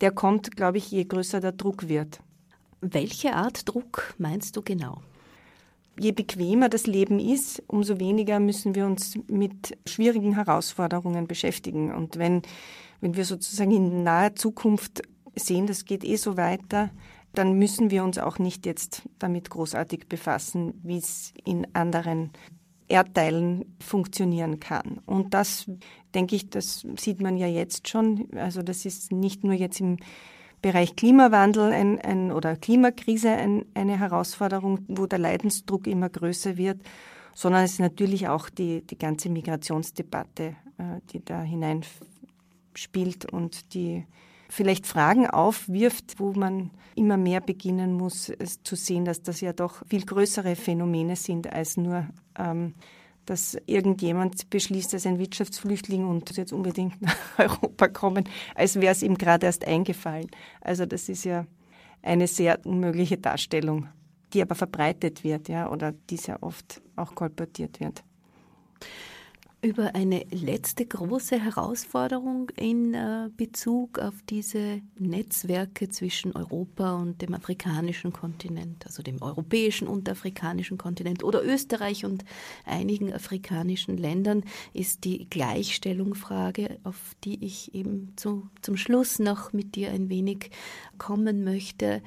der 0.00 0.10
kommt, 0.10 0.56
glaube 0.56 0.78
ich, 0.78 0.90
je 0.90 1.04
größer 1.04 1.40
der 1.40 1.52
Druck 1.52 1.88
wird. 1.88 2.20
Welche 2.80 3.34
Art 3.34 3.68
Druck 3.68 4.14
meinst 4.18 4.56
du 4.56 4.62
genau? 4.62 5.00
Je 5.98 6.12
bequemer 6.12 6.68
das 6.68 6.86
Leben 6.86 7.20
ist, 7.20 7.62
umso 7.68 8.00
weniger 8.00 8.40
müssen 8.40 8.74
wir 8.74 8.86
uns 8.86 9.18
mit 9.28 9.76
schwierigen 9.86 10.34
Herausforderungen 10.34 11.26
beschäftigen. 11.26 11.92
Und 11.94 12.16
wenn, 12.16 12.42
wenn 13.00 13.14
wir 13.14 13.24
sozusagen 13.24 13.70
in 13.70 14.02
naher 14.02 14.34
Zukunft 14.34 15.02
sehen, 15.34 15.66
das 15.66 15.84
geht 15.84 16.04
eh 16.04 16.16
so 16.16 16.36
weiter, 16.36 16.90
dann 17.34 17.58
müssen 17.58 17.90
wir 17.90 18.04
uns 18.04 18.18
auch 18.18 18.38
nicht 18.38 18.66
jetzt 18.66 19.08
damit 19.18 19.50
großartig 19.50 20.08
befassen, 20.08 20.74
wie 20.82 20.98
es 20.98 21.32
in 21.44 21.66
anderen 21.74 22.30
Erdteilen 22.88 23.64
funktionieren 23.80 24.60
kann. 24.60 25.00
Und 25.06 25.32
das, 25.32 25.70
denke 26.14 26.36
ich, 26.36 26.50
das 26.50 26.86
sieht 26.98 27.22
man 27.22 27.38
ja 27.38 27.46
jetzt 27.46 27.88
schon. 27.88 28.28
Also 28.36 28.62
das 28.62 28.84
ist 28.84 29.12
nicht 29.12 29.44
nur 29.44 29.54
jetzt 29.54 29.80
im 29.80 29.96
Bereich 30.60 30.94
Klimawandel 30.94 31.72
ein, 31.72 31.98
ein, 32.00 32.30
oder 32.30 32.54
Klimakrise 32.54 33.30
ein, 33.30 33.64
eine 33.74 33.98
Herausforderung, 33.98 34.80
wo 34.88 35.06
der 35.06 35.18
Leidensdruck 35.18 35.86
immer 35.86 36.08
größer 36.08 36.56
wird, 36.56 36.80
sondern 37.34 37.64
es 37.64 37.72
ist 37.72 37.80
natürlich 37.80 38.28
auch 38.28 38.48
die, 38.50 38.82
die 38.82 38.98
ganze 38.98 39.30
Migrationsdebatte, 39.30 40.54
äh, 40.78 41.00
die 41.12 41.24
da 41.24 41.42
hineinspielt 41.42 43.32
und 43.32 43.74
die 43.74 44.04
vielleicht 44.52 44.86
Fragen 44.86 45.26
aufwirft, 45.26 46.18
wo 46.18 46.32
man 46.34 46.70
immer 46.94 47.16
mehr 47.16 47.40
beginnen 47.40 47.94
muss, 47.94 48.30
zu 48.62 48.76
sehen, 48.76 49.06
dass 49.06 49.22
das 49.22 49.40
ja 49.40 49.54
doch 49.54 49.82
viel 49.86 50.04
größere 50.04 50.56
Phänomene 50.56 51.16
sind 51.16 51.50
als 51.50 51.76
nur 51.76 52.06
ähm, 52.38 52.74
dass 53.24 53.56
irgendjemand 53.66 54.50
beschließt, 54.50 54.94
als 54.94 55.06
ein 55.06 55.20
Wirtschaftsflüchtling 55.20 56.06
und 56.06 56.36
jetzt 56.36 56.52
unbedingt 56.52 57.00
nach 57.38 57.38
Europa 57.38 57.88
kommen, 57.88 58.24
als 58.54 58.80
wäre 58.80 58.92
es 58.92 59.02
ihm 59.02 59.16
gerade 59.16 59.46
erst 59.46 59.64
eingefallen. 59.64 60.28
Also 60.60 60.86
das 60.86 61.08
ist 61.08 61.24
ja 61.24 61.46
eine 62.02 62.26
sehr 62.26 62.58
unmögliche 62.66 63.18
Darstellung, 63.18 63.86
die 64.32 64.42
aber 64.42 64.56
verbreitet 64.56 65.22
wird, 65.22 65.48
ja, 65.48 65.70
oder 65.70 65.92
die 66.10 66.16
sehr 66.16 66.42
oft 66.42 66.82
auch 66.96 67.14
kolportiert 67.14 67.78
wird 67.78 68.02
über 69.62 69.94
eine 69.94 70.24
letzte 70.30 70.84
große 70.84 71.38
Herausforderung 71.38 72.50
in 72.56 72.94
äh, 72.94 73.30
Bezug 73.36 74.00
auf 74.00 74.14
diese 74.28 74.80
Netzwerke 74.98 75.88
zwischen 75.88 76.32
Europa 76.32 76.96
und 76.96 77.22
dem 77.22 77.32
afrikanischen 77.32 78.12
Kontinent, 78.12 78.84
also 78.86 79.04
dem 79.04 79.22
europäischen 79.22 79.86
und 79.86 80.08
afrikanischen 80.08 80.78
Kontinent 80.78 81.22
oder 81.22 81.44
Österreich 81.44 82.04
und 82.04 82.24
einigen 82.64 83.12
afrikanischen 83.14 83.96
Ländern, 83.96 84.42
ist 84.72 85.04
die 85.04 85.30
Gleichstellungsfrage, 85.30 86.80
auf 86.82 87.14
die 87.22 87.44
ich 87.44 87.72
eben 87.72 88.14
zu, 88.16 88.48
zum 88.62 88.76
Schluss 88.76 89.20
noch 89.20 89.52
mit 89.52 89.76
dir 89.76 89.92
ein 89.92 90.08
wenig 90.08 90.50
kommen 90.98 91.44
möchte 91.44 92.02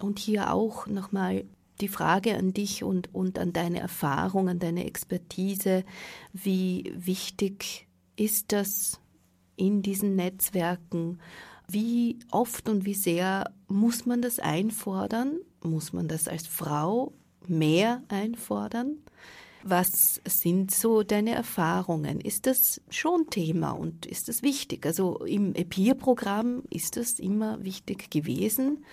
und 0.00 0.18
hier 0.18 0.52
auch 0.52 0.88
nochmal 0.88 1.44
die 1.80 1.88
Frage 1.88 2.36
an 2.36 2.52
dich 2.52 2.82
und, 2.82 3.14
und 3.14 3.38
an 3.38 3.52
deine 3.52 3.80
Erfahrung, 3.80 4.48
an 4.48 4.58
deine 4.58 4.86
Expertise, 4.86 5.84
wie 6.32 6.92
wichtig 6.96 7.86
ist 8.16 8.52
das 8.52 9.00
in 9.56 9.82
diesen 9.82 10.16
Netzwerken? 10.16 11.20
Wie 11.68 12.18
oft 12.30 12.68
und 12.68 12.84
wie 12.84 12.94
sehr 12.94 13.52
muss 13.68 14.06
man 14.06 14.22
das 14.22 14.38
einfordern? 14.38 15.38
Muss 15.62 15.92
man 15.92 16.08
das 16.08 16.28
als 16.28 16.46
Frau 16.46 17.12
mehr 17.46 18.02
einfordern? 18.08 18.98
Was 19.62 20.20
sind 20.24 20.70
so 20.70 21.02
deine 21.02 21.34
Erfahrungen? 21.34 22.20
Ist 22.20 22.46
das 22.46 22.80
schon 22.88 23.30
Thema 23.30 23.72
und 23.72 24.06
ist 24.06 24.28
das 24.28 24.42
wichtig? 24.42 24.86
Also 24.86 25.24
im 25.24 25.56
EPIR-Programm 25.56 26.62
ist 26.70 26.96
das 26.96 27.18
immer 27.18 27.64
wichtig 27.64 28.10
gewesen. 28.10 28.84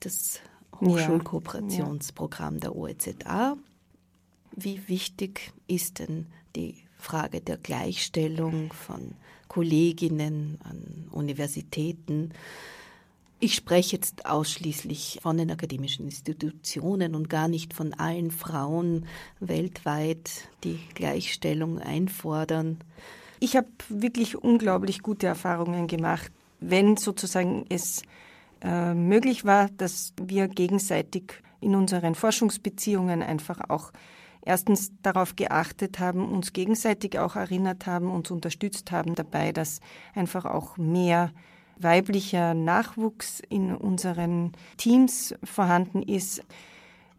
Das 0.00 0.40
Hochschulkooperationsprogramm 0.80 2.60
der 2.60 2.74
OEZA. 2.74 3.56
Wie 4.52 4.88
wichtig 4.88 5.52
ist 5.66 5.98
denn 5.98 6.26
die 6.54 6.76
Frage 6.98 7.40
der 7.40 7.58
Gleichstellung 7.58 8.72
von 8.72 9.12
Kolleginnen 9.48 10.58
an 10.64 11.08
Universitäten? 11.10 12.32
Ich 13.38 13.54
spreche 13.54 13.96
jetzt 13.96 14.24
ausschließlich 14.24 15.18
von 15.22 15.36
den 15.36 15.50
akademischen 15.50 16.06
Institutionen 16.06 17.14
und 17.14 17.28
gar 17.28 17.48
nicht 17.48 17.74
von 17.74 17.92
allen 17.92 18.30
Frauen 18.30 19.04
weltweit, 19.40 20.48
die 20.64 20.78
Gleichstellung 20.94 21.78
einfordern. 21.78 22.78
Ich 23.38 23.54
habe 23.54 23.68
wirklich 23.90 24.42
unglaublich 24.42 25.02
gute 25.02 25.26
Erfahrungen 25.26 25.86
gemacht, 25.86 26.32
wenn 26.60 26.96
sozusagen 26.96 27.66
es 27.68 28.02
äh, 28.62 28.94
möglich 28.94 29.44
war, 29.44 29.68
dass 29.76 30.12
wir 30.20 30.48
gegenseitig 30.48 31.42
in 31.60 31.74
unseren 31.74 32.14
Forschungsbeziehungen 32.14 33.22
einfach 33.22 33.60
auch 33.68 33.92
erstens 34.44 34.92
darauf 35.02 35.36
geachtet 35.36 35.98
haben, 35.98 36.28
uns 36.28 36.52
gegenseitig 36.52 37.18
auch 37.18 37.36
erinnert 37.36 37.86
haben, 37.86 38.08
uns 38.08 38.30
unterstützt 38.30 38.92
haben 38.92 39.14
dabei, 39.14 39.52
dass 39.52 39.80
einfach 40.14 40.44
auch 40.44 40.76
mehr 40.76 41.32
weiblicher 41.78 42.54
Nachwuchs 42.54 43.42
in 43.48 43.74
unseren 43.74 44.52
Teams 44.76 45.34
vorhanden 45.44 46.02
ist. 46.02 46.42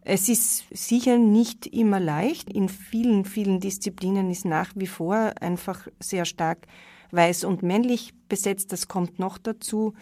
Es 0.02 0.28
ist 0.28 0.64
sicher 0.70 1.18
nicht 1.18 1.66
immer 1.66 2.00
leicht. 2.00 2.50
In 2.50 2.68
vielen, 2.68 3.24
vielen 3.24 3.60
Disziplinen 3.60 4.30
ist 4.30 4.46
nach 4.46 4.72
wie 4.74 4.86
vor 4.86 5.32
einfach 5.40 5.86
sehr 6.00 6.24
stark 6.24 6.66
weiß 7.10 7.44
und 7.44 7.62
männlich 7.62 8.14
besetzt. 8.28 8.72
Das 8.72 8.88
kommt 8.88 9.18
noch 9.18 9.38
dazu. 9.38 9.94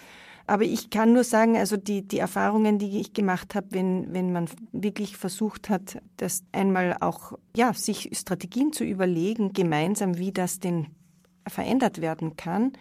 Aber 0.46 0.62
ich 0.62 0.90
kann 0.90 1.12
nur 1.12 1.24
sagen, 1.24 1.56
also 1.56 1.76
die, 1.76 2.06
die 2.06 2.18
Erfahrungen, 2.18 2.78
die 2.78 3.00
ich 3.00 3.12
gemacht 3.12 3.54
habe, 3.54 3.66
wenn, 3.70 4.12
wenn 4.12 4.32
man 4.32 4.48
wirklich 4.72 5.16
versucht 5.16 5.68
hat, 5.68 5.98
das 6.18 6.44
einmal 6.52 6.96
auch, 7.00 7.32
ja, 7.56 7.72
sich 7.72 8.10
Strategien 8.12 8.72
zu 8.72 8.84
überlegen, 8.84 9.52
gemeinsam, 9.52 10.18
wie 10.18 10.32
das 10.32 10.60
denn 10.60 10.86
verändert 11.48 12.00
werden 12.00 12.36
kann, 12.36 12.72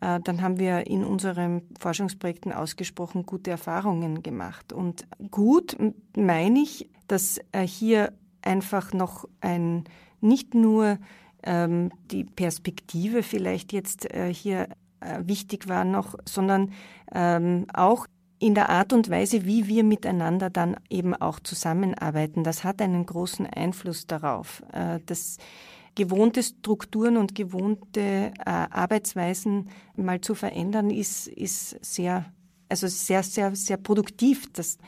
äh, 0.00 0.18
dann 0.20 0.42
haben 0.42 0.58
wir 0.58 0.86
in 0.88 1.04
unseren 1.04 1.62
Forschungsprojekten 1.78 2.52
ausgesprochen 2.52 3.24
gute 3.24 3.52
Erfahrungen 3.52 4.22
gemacht. 4.22 4.72
Und 4.72 5.06
gut 5.30 5.76
meine 6.16 6.58
ich, 6.58 6.90
dass 7.06 7.38
äh, 7.52 7.66
hier 7.66 8.12
einfach 8.42 8.92
noch 8.92 9.28
ein, 9.40 9.84
nicht 10.20 10.54
nur 10.54 10.98
ähm, 11.44 11.90
die 12.10 12.24
Perspektive 12.24 13.22
vielleicht 13.22 13.72
jetzt 13.72 14.12
äh, 14.12 14.32
hier 14.32 14.68
wichtig 15.24 15.68
war 15.68 15.84
noch, 15.84 16.16
sondern 16.26 16.72
ähm, 17.12 17.66
auch 17.72 18.06
in 18.38 18.54
der 18.54 18.70
Art 18.70 18.92
und 18.92 19.08
Weise, 19.08 19.44
wie 19.44 19.68
wir 19.68 19.84
miteinander 19.84 20.50
dann 20.50 20.76
eben 20.90 21.14
auch 21.14 21.38
zusammenarbeiten. 21.38 22.42
Das 22.42 22.64
hat 22.64 22.82
einen 22.82 23.06
großen 23.06 23.46
Einfluss 23.46 24.08
darauf. 24.08 24.64
Äh, 24.72 24.98
das 25.06 25.36
gewohnte 25.94 26.42
Strukturen 26.42 27.16
und 27.16 27.34
gewohnte 27.34 28.00
äh, 28.00 28.32
Arbeitsweisen 28.44 29.68
mal 29.96 30.20
zu 30.20 30.34
verändern, 30.34 30.90
ist, 30.90 31.28
ist 31.28 31.84
sehr, 31.84 32.24
also 32.68 32.88
sehr, 32.88 33.22
sehr, 33.22 33.54
sehr 33.54 33.76
produktiv. 33.76 34.52
Das 34.52 34.78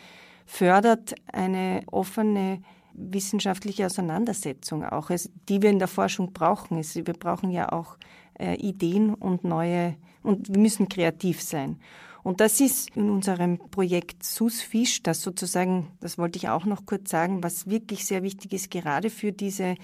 fördert 0.47 1.15
eine 1.33 1.83
offene 1.87 2.61
wissenschaftliche 2.95 3.87
Auseinandersetzung 3.87 4.85
auch, 4.85 5.11
also 5.11 5.29
die 5.49 5.63
wir 5.63 5.71
in 5.71 5.79
der 5.79 5.89
Forschung 5.89 6.33
brauchen. 6.33 6.77
wir 6.79 7.15
brauchen 7.15 7.51
ja 7.51 7.73
auch 7.73 7.99
äh, 8.39 8.55
Ideen 8.57 9.15
und 9.15 9.45
neue, 9.45 9.97
und 10.23 10.49
wir 10.49 10.59
müssen 10.59 10.89
kreativ 10.89 11.43
sein. 11.43 11.79
Und 12.23 12.41
das 12.41 12.61
ist 12.61 12.97
in 12.97 13.11
unserem 13.11 13.59
Projekt 13.59 14.25
SUSFISH, 14.25 15.03
das 15.03 15.21
sozusagen, 15.21 15.89
das 16.01 16.17
wollte 16.17 16.39
ich 16.39 16.49
auch 16.49 16.65
noch 16.65 16.87
kurz 16.87 17.11
sagen, 17.11 17.43
was 17.43 17.69
wirklich 17.69 18.07
sehr 18.07 18.23
wichtig 18.23 18.55
ist, 18.55 18.71
gerade 18.71 19.11
für 19.11 19.31
diese 19.31 19.75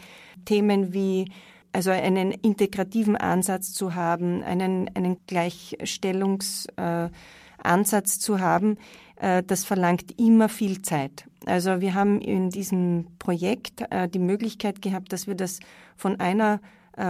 Themen 0.46 0.94
wie 0.94 1.26
also 1.72 1.90
einen 1.90 2.32
integrativen 2.32 3.16
Ansatz 3.16 3.72
zu 3.72 3.94
haben, 3.94 4.42
einen, 4.42 4.94
einen 4.96 5.18
Gleichstellungsansatz 5.26 8.16
äh, 8.16 8.18
zu 8.18 8.40
haben, 8.40 8.78
äh, 9.16 9.42
das 9.42 9.64
verlangt 9.64 10.18
immer 10.18 10.48
viel 10.48 10.82
Zeit. 10.82 11.26
Also 11.46 11.80
wir 11.80 11.94
haben 11.94 12.20
in 12.20 12.51
diesem 12.51 13.07
Projekt 13.18 13.82
äh, 13.90 14.09
die 14.09 14.18
Möglichkeit 14.18 14.82
gehabt, 14.82 15.12
dass 15.12 15.26
wir 15.26 15.34
das 15.34 15.61
von 15.96 16.18
einer 16.18 16.61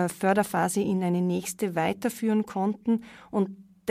Förderphase 0.08 0.80
in 0.80 1.02
eine 1.02 1.22
nächste 1.22 1.74
weiterführen 1.74 2.46
konnten 2.46 3.02
und 3.30 3.50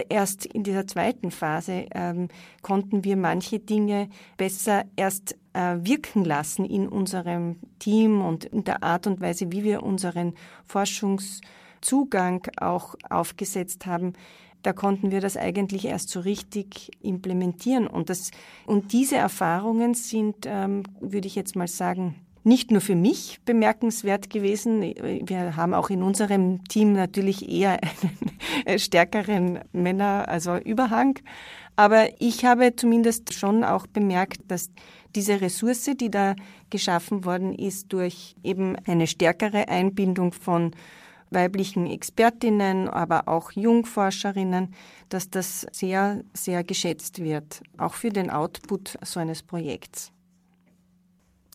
erst 0.10 0.46
in 0.46 0.64
dieser 0.64 0.88
zweiten 0.88 1.32
Phase 1.32 1.86
ähm, 1.94 2.30
konnten 2.62 3.04
wir 3.04 3.18
manche 3.18 3.60
Dinge 3.60 4.10
besser 4.38 4.86
erst 4.96 5.36
äh, 5.54 5.78
wirken 5.82 6.24
lassen 6.24 6.66
in 6.66 6.88
unserem 6.88 7.58
Team 7.80 8.22
und 8.22 8.46
in 8.46 8.64
der 8.64 8.84
Art 8.84 9.08
und 9.08 9.20
Weise, 9.20 9.52
wie 9.52 9.64
wir 9.64 9.84
unseren 9.84 10.34
Forschungszugang 10.66 12.48
auch 12.58 12.96
aufgesetzt 13.10 13.86
haben. 13.86 14.14
Da 14.62 14.74
konnten 14.74 15.12
wir 15.12 15.22
das 15.22 15.38
eigentlich 15.38 15.86
erst 15.86 16.10
so 16.10 16.20
richtig 16.20 16.92
implementieren. 17.02 17.88
Und, 17.88 18.10
das, 18.10 18.32
und 18.66 18.92
diese 18.92 19.16
Erfahrungen 19.16 19.94
sind, 19.94 20.46
ähm, 20.46 20.84
würde 21.00 21.28
ich 21.28 21.36
jetzt 21.36 21.56
mal 21.56 21.68
sagen, 21.68 22.16
nicht 22.44 22.72
nur 22.72 22.82
für 22.82 22.96
mich 22.96 23.40
bemerkenswert 23.46 24.30
gewesen. 24.30 24.82
Wir 24.82 25.56
haben 25.56 25.74
auch 25.74 25.90
in 25.90 26.04
unserem 26.04 26.64
Team 26.66 26.94
natürlich 26.94 27.50
eher 27.50 27.80
einen 28.66 28.80
stärkeren 28.80 29.60
Männer, 29.72 30.26
also 30.28 30.58
Überhang. 30.58 31.20
Aber 31.76 32.10
ich 32.20 32.46
habe 32.46 32.76
zumindest 32.76 33.34
schon 33.34 33.64
auch 33.64 33.88
bemerkt, 33.88 34.42
dass 34.48 34.70
diese 35.16 35.42
Ressource, 35.42 35.90
die 36.00 36.12
da 36.12 36.36
geschaffen 36.70 37.26
worden 37.26 37.54
ist 37.54 37.92
durch 37.94 38.36
eben 38.44 38.76
eine 38.86 39.08
stärkere 39.08 39.68
Einbindung 39.68 40.34
von 40.34 40.72
weiblichen 41.32 41.86
Expertinnen, 41.88 42.90
aber 42.90 43.28
auch 43.28 43.52
Jungforscherinnen, 43.52 44.74
dass 45.10 45.30
das 45.30 45.68
sehr, 45.72 46.24
sehr 46.34 46.64
geschätzt 46.64 47.24
wird, 47.24 47.62
auch 47.78 47.94
für 47.94 48.10
den 48.10 48.30
Output 48.30 48.98
so 49.04 49.20
eines 49.20 49.44
Projekts. 49.44 50.12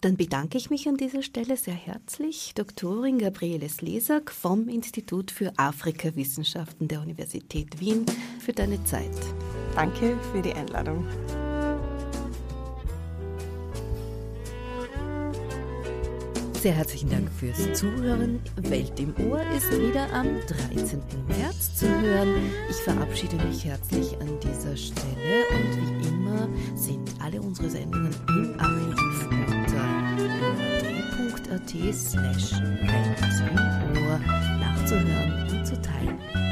Dann 0.05 0.19
bedanke 0.19 0.59
ich 0.59 0.69
mich 0.69 0.87
an 0.87 0.99
dieser 0.99 1.23
Stelle 1.23 1.57
sehr 1.57 1.73
herzlich, 1.73 2.53
Doktorin 2.55 3.17
Gabriele 3.17 3.67
Slesak 3.71 4.31
vom 4.31 4.69
Institut 4.69 5.31
für 5.31 5.51
Afrikawissenschaften 5.57 6.89
der 6.89 7.01
Universität 7.01 7.81
Wien, 7.81 8.05
für 8.39 8.53
deine 8.53 8.85
Zeit. 8.85 9.09
Danke 9.75 10.19
für 10.31 10.43
die 10.43 10.53
Einladung. 10.53 11.07
Sehr 16.61 16.75
herzlichen 16.75 17.09
Dank 17.09 17.31
fürs 17.33 17.73
Zuhören. 17.73 18.41
Welt 18.57 19.01
im 19.01 19.15
Ohr 19.31 19.41
ist 19.57 19.73
wieder 19.73 20.13
am 20.13 20.27
13. 20.47 21.01
März 21.29 21.77
zu 21.77 21.89
hören. 21.89 22.53
Ich 22.69 22.77
verabschiede 22.77 23.37
mich 23.37 23.65
herzlich 23.65 24.21
an 24.21 24.39
dieser 24.41 24.77
Stelle 24.77 25.47
und 25.51 26.03
wie 26.03 26.09
immer 26.09 26.47
sind 26.75 27.11
alle 27.23 27.41
unsere 27.41 27.71
Sendungen 27.71 28.15
im 28.29 28.61
Archiv 28.61 29.44
ard.at 31.51 31.95
slash 31.95 32.53
Ohr 32.53 34.19
nachzuhören 34.59 35.49
und 35.51 35.67
zu 35.67 35.81
teilen. 35.81 36.44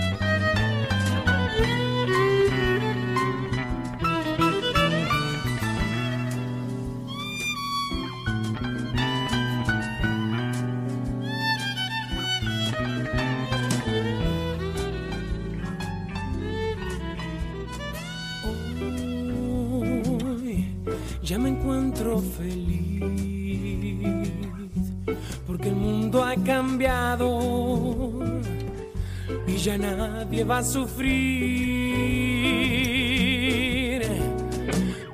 Y 29.46 29.56
ya 29.56 29.78
nadie 29.78 30.42
va 30.44 30.58
a 30.58 30.64
sufrir. 30.64 31.12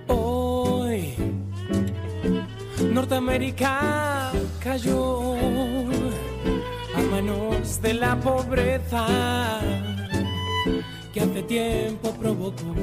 Hoy 0.07 1.15
Norteamérica 2.91 4.33
cayó 4.61 5.35
a 6.97 7.01
manos 7.11 7.83
de 7.83 7.95
la 7.95 8.17
pobreza 8.19 9.07
que 11.13 11.21
hace 11.21 11.43
tiempo 11.43 12.13
provocó. 12.13 12.75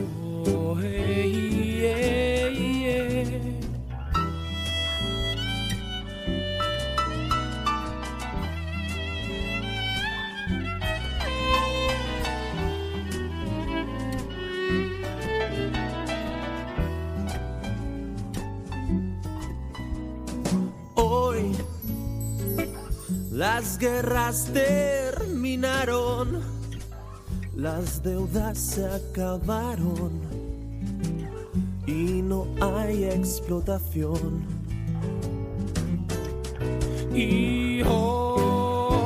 Las 23.35 23.77
guerras 23.77 24.47
terminaron, 24.53 26.41
las 27.53 28.01
deudas 28.01 28.57
se 28.57 28.85
acabaron 28.85 30.21
y 31.85 32.21
no 32.21 32.47
hay 32.61 33.03
explotación. 33.03 34.45
Y 37.13 37.81
hoy 37.83 39.03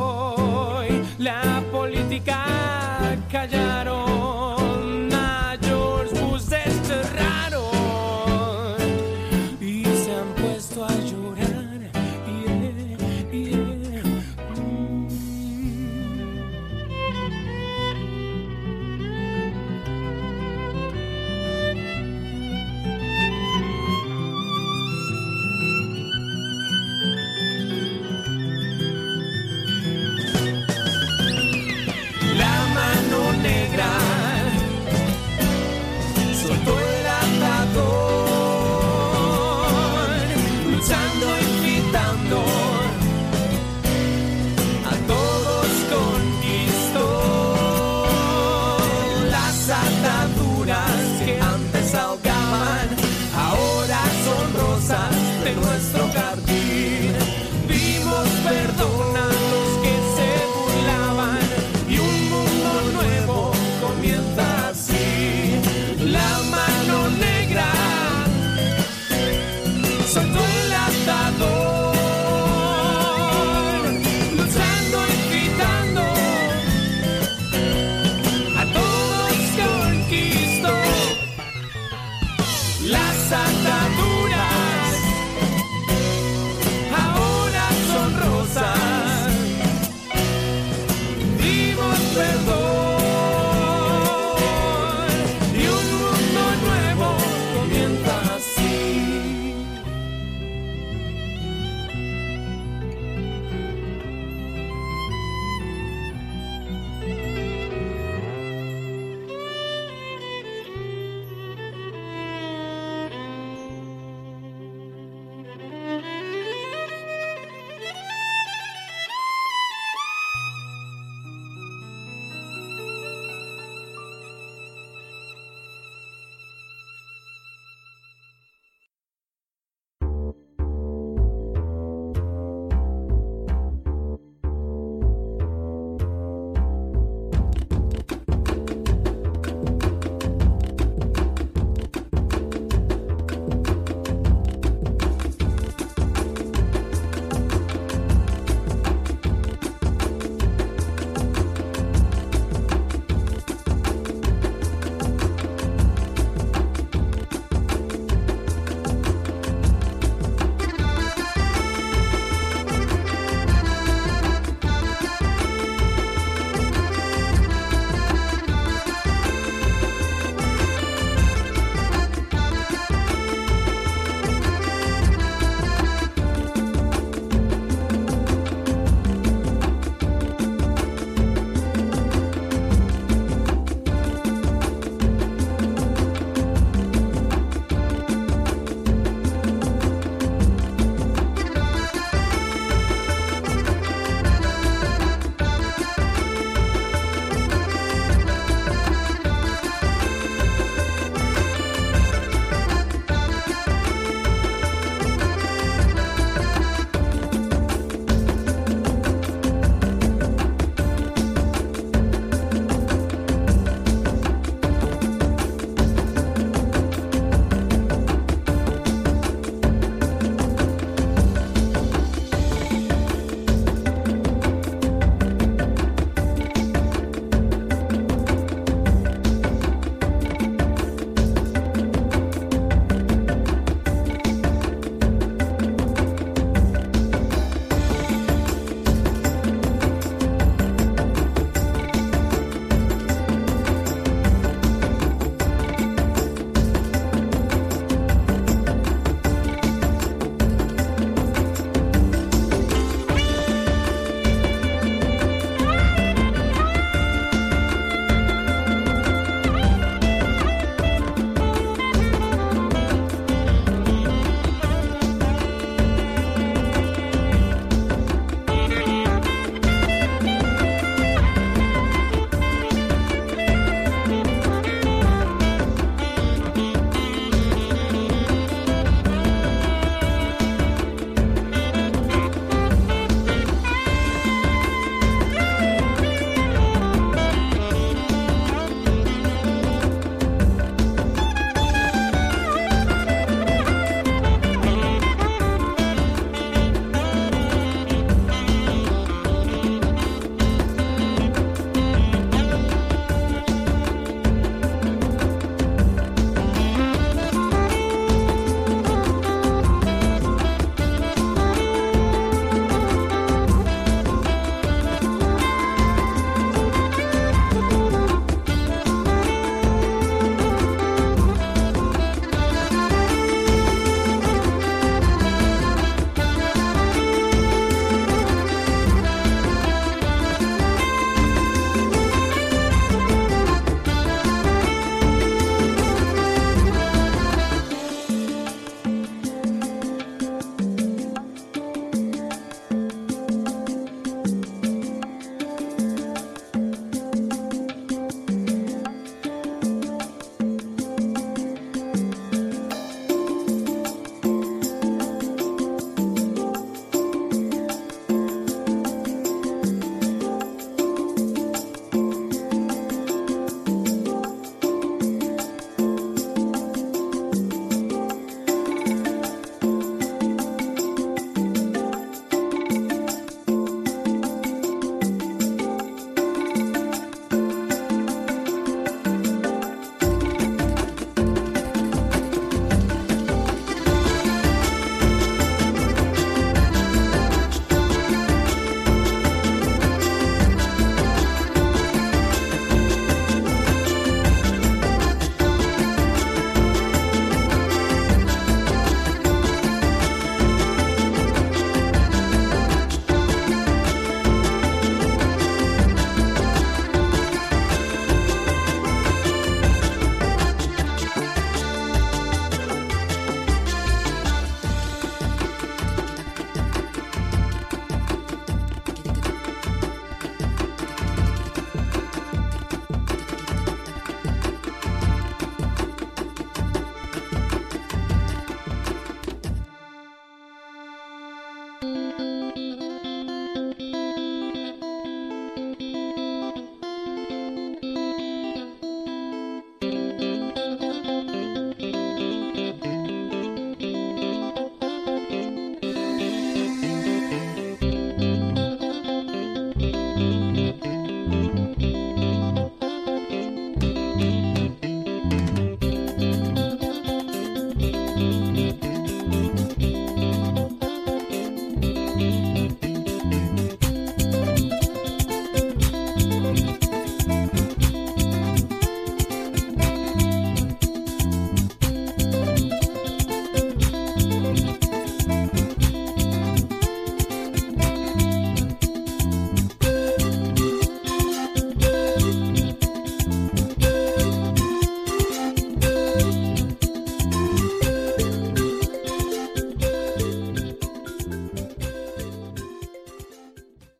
la 1.17 1.63
política 1.71 2.45
callaron. 3.31 4.08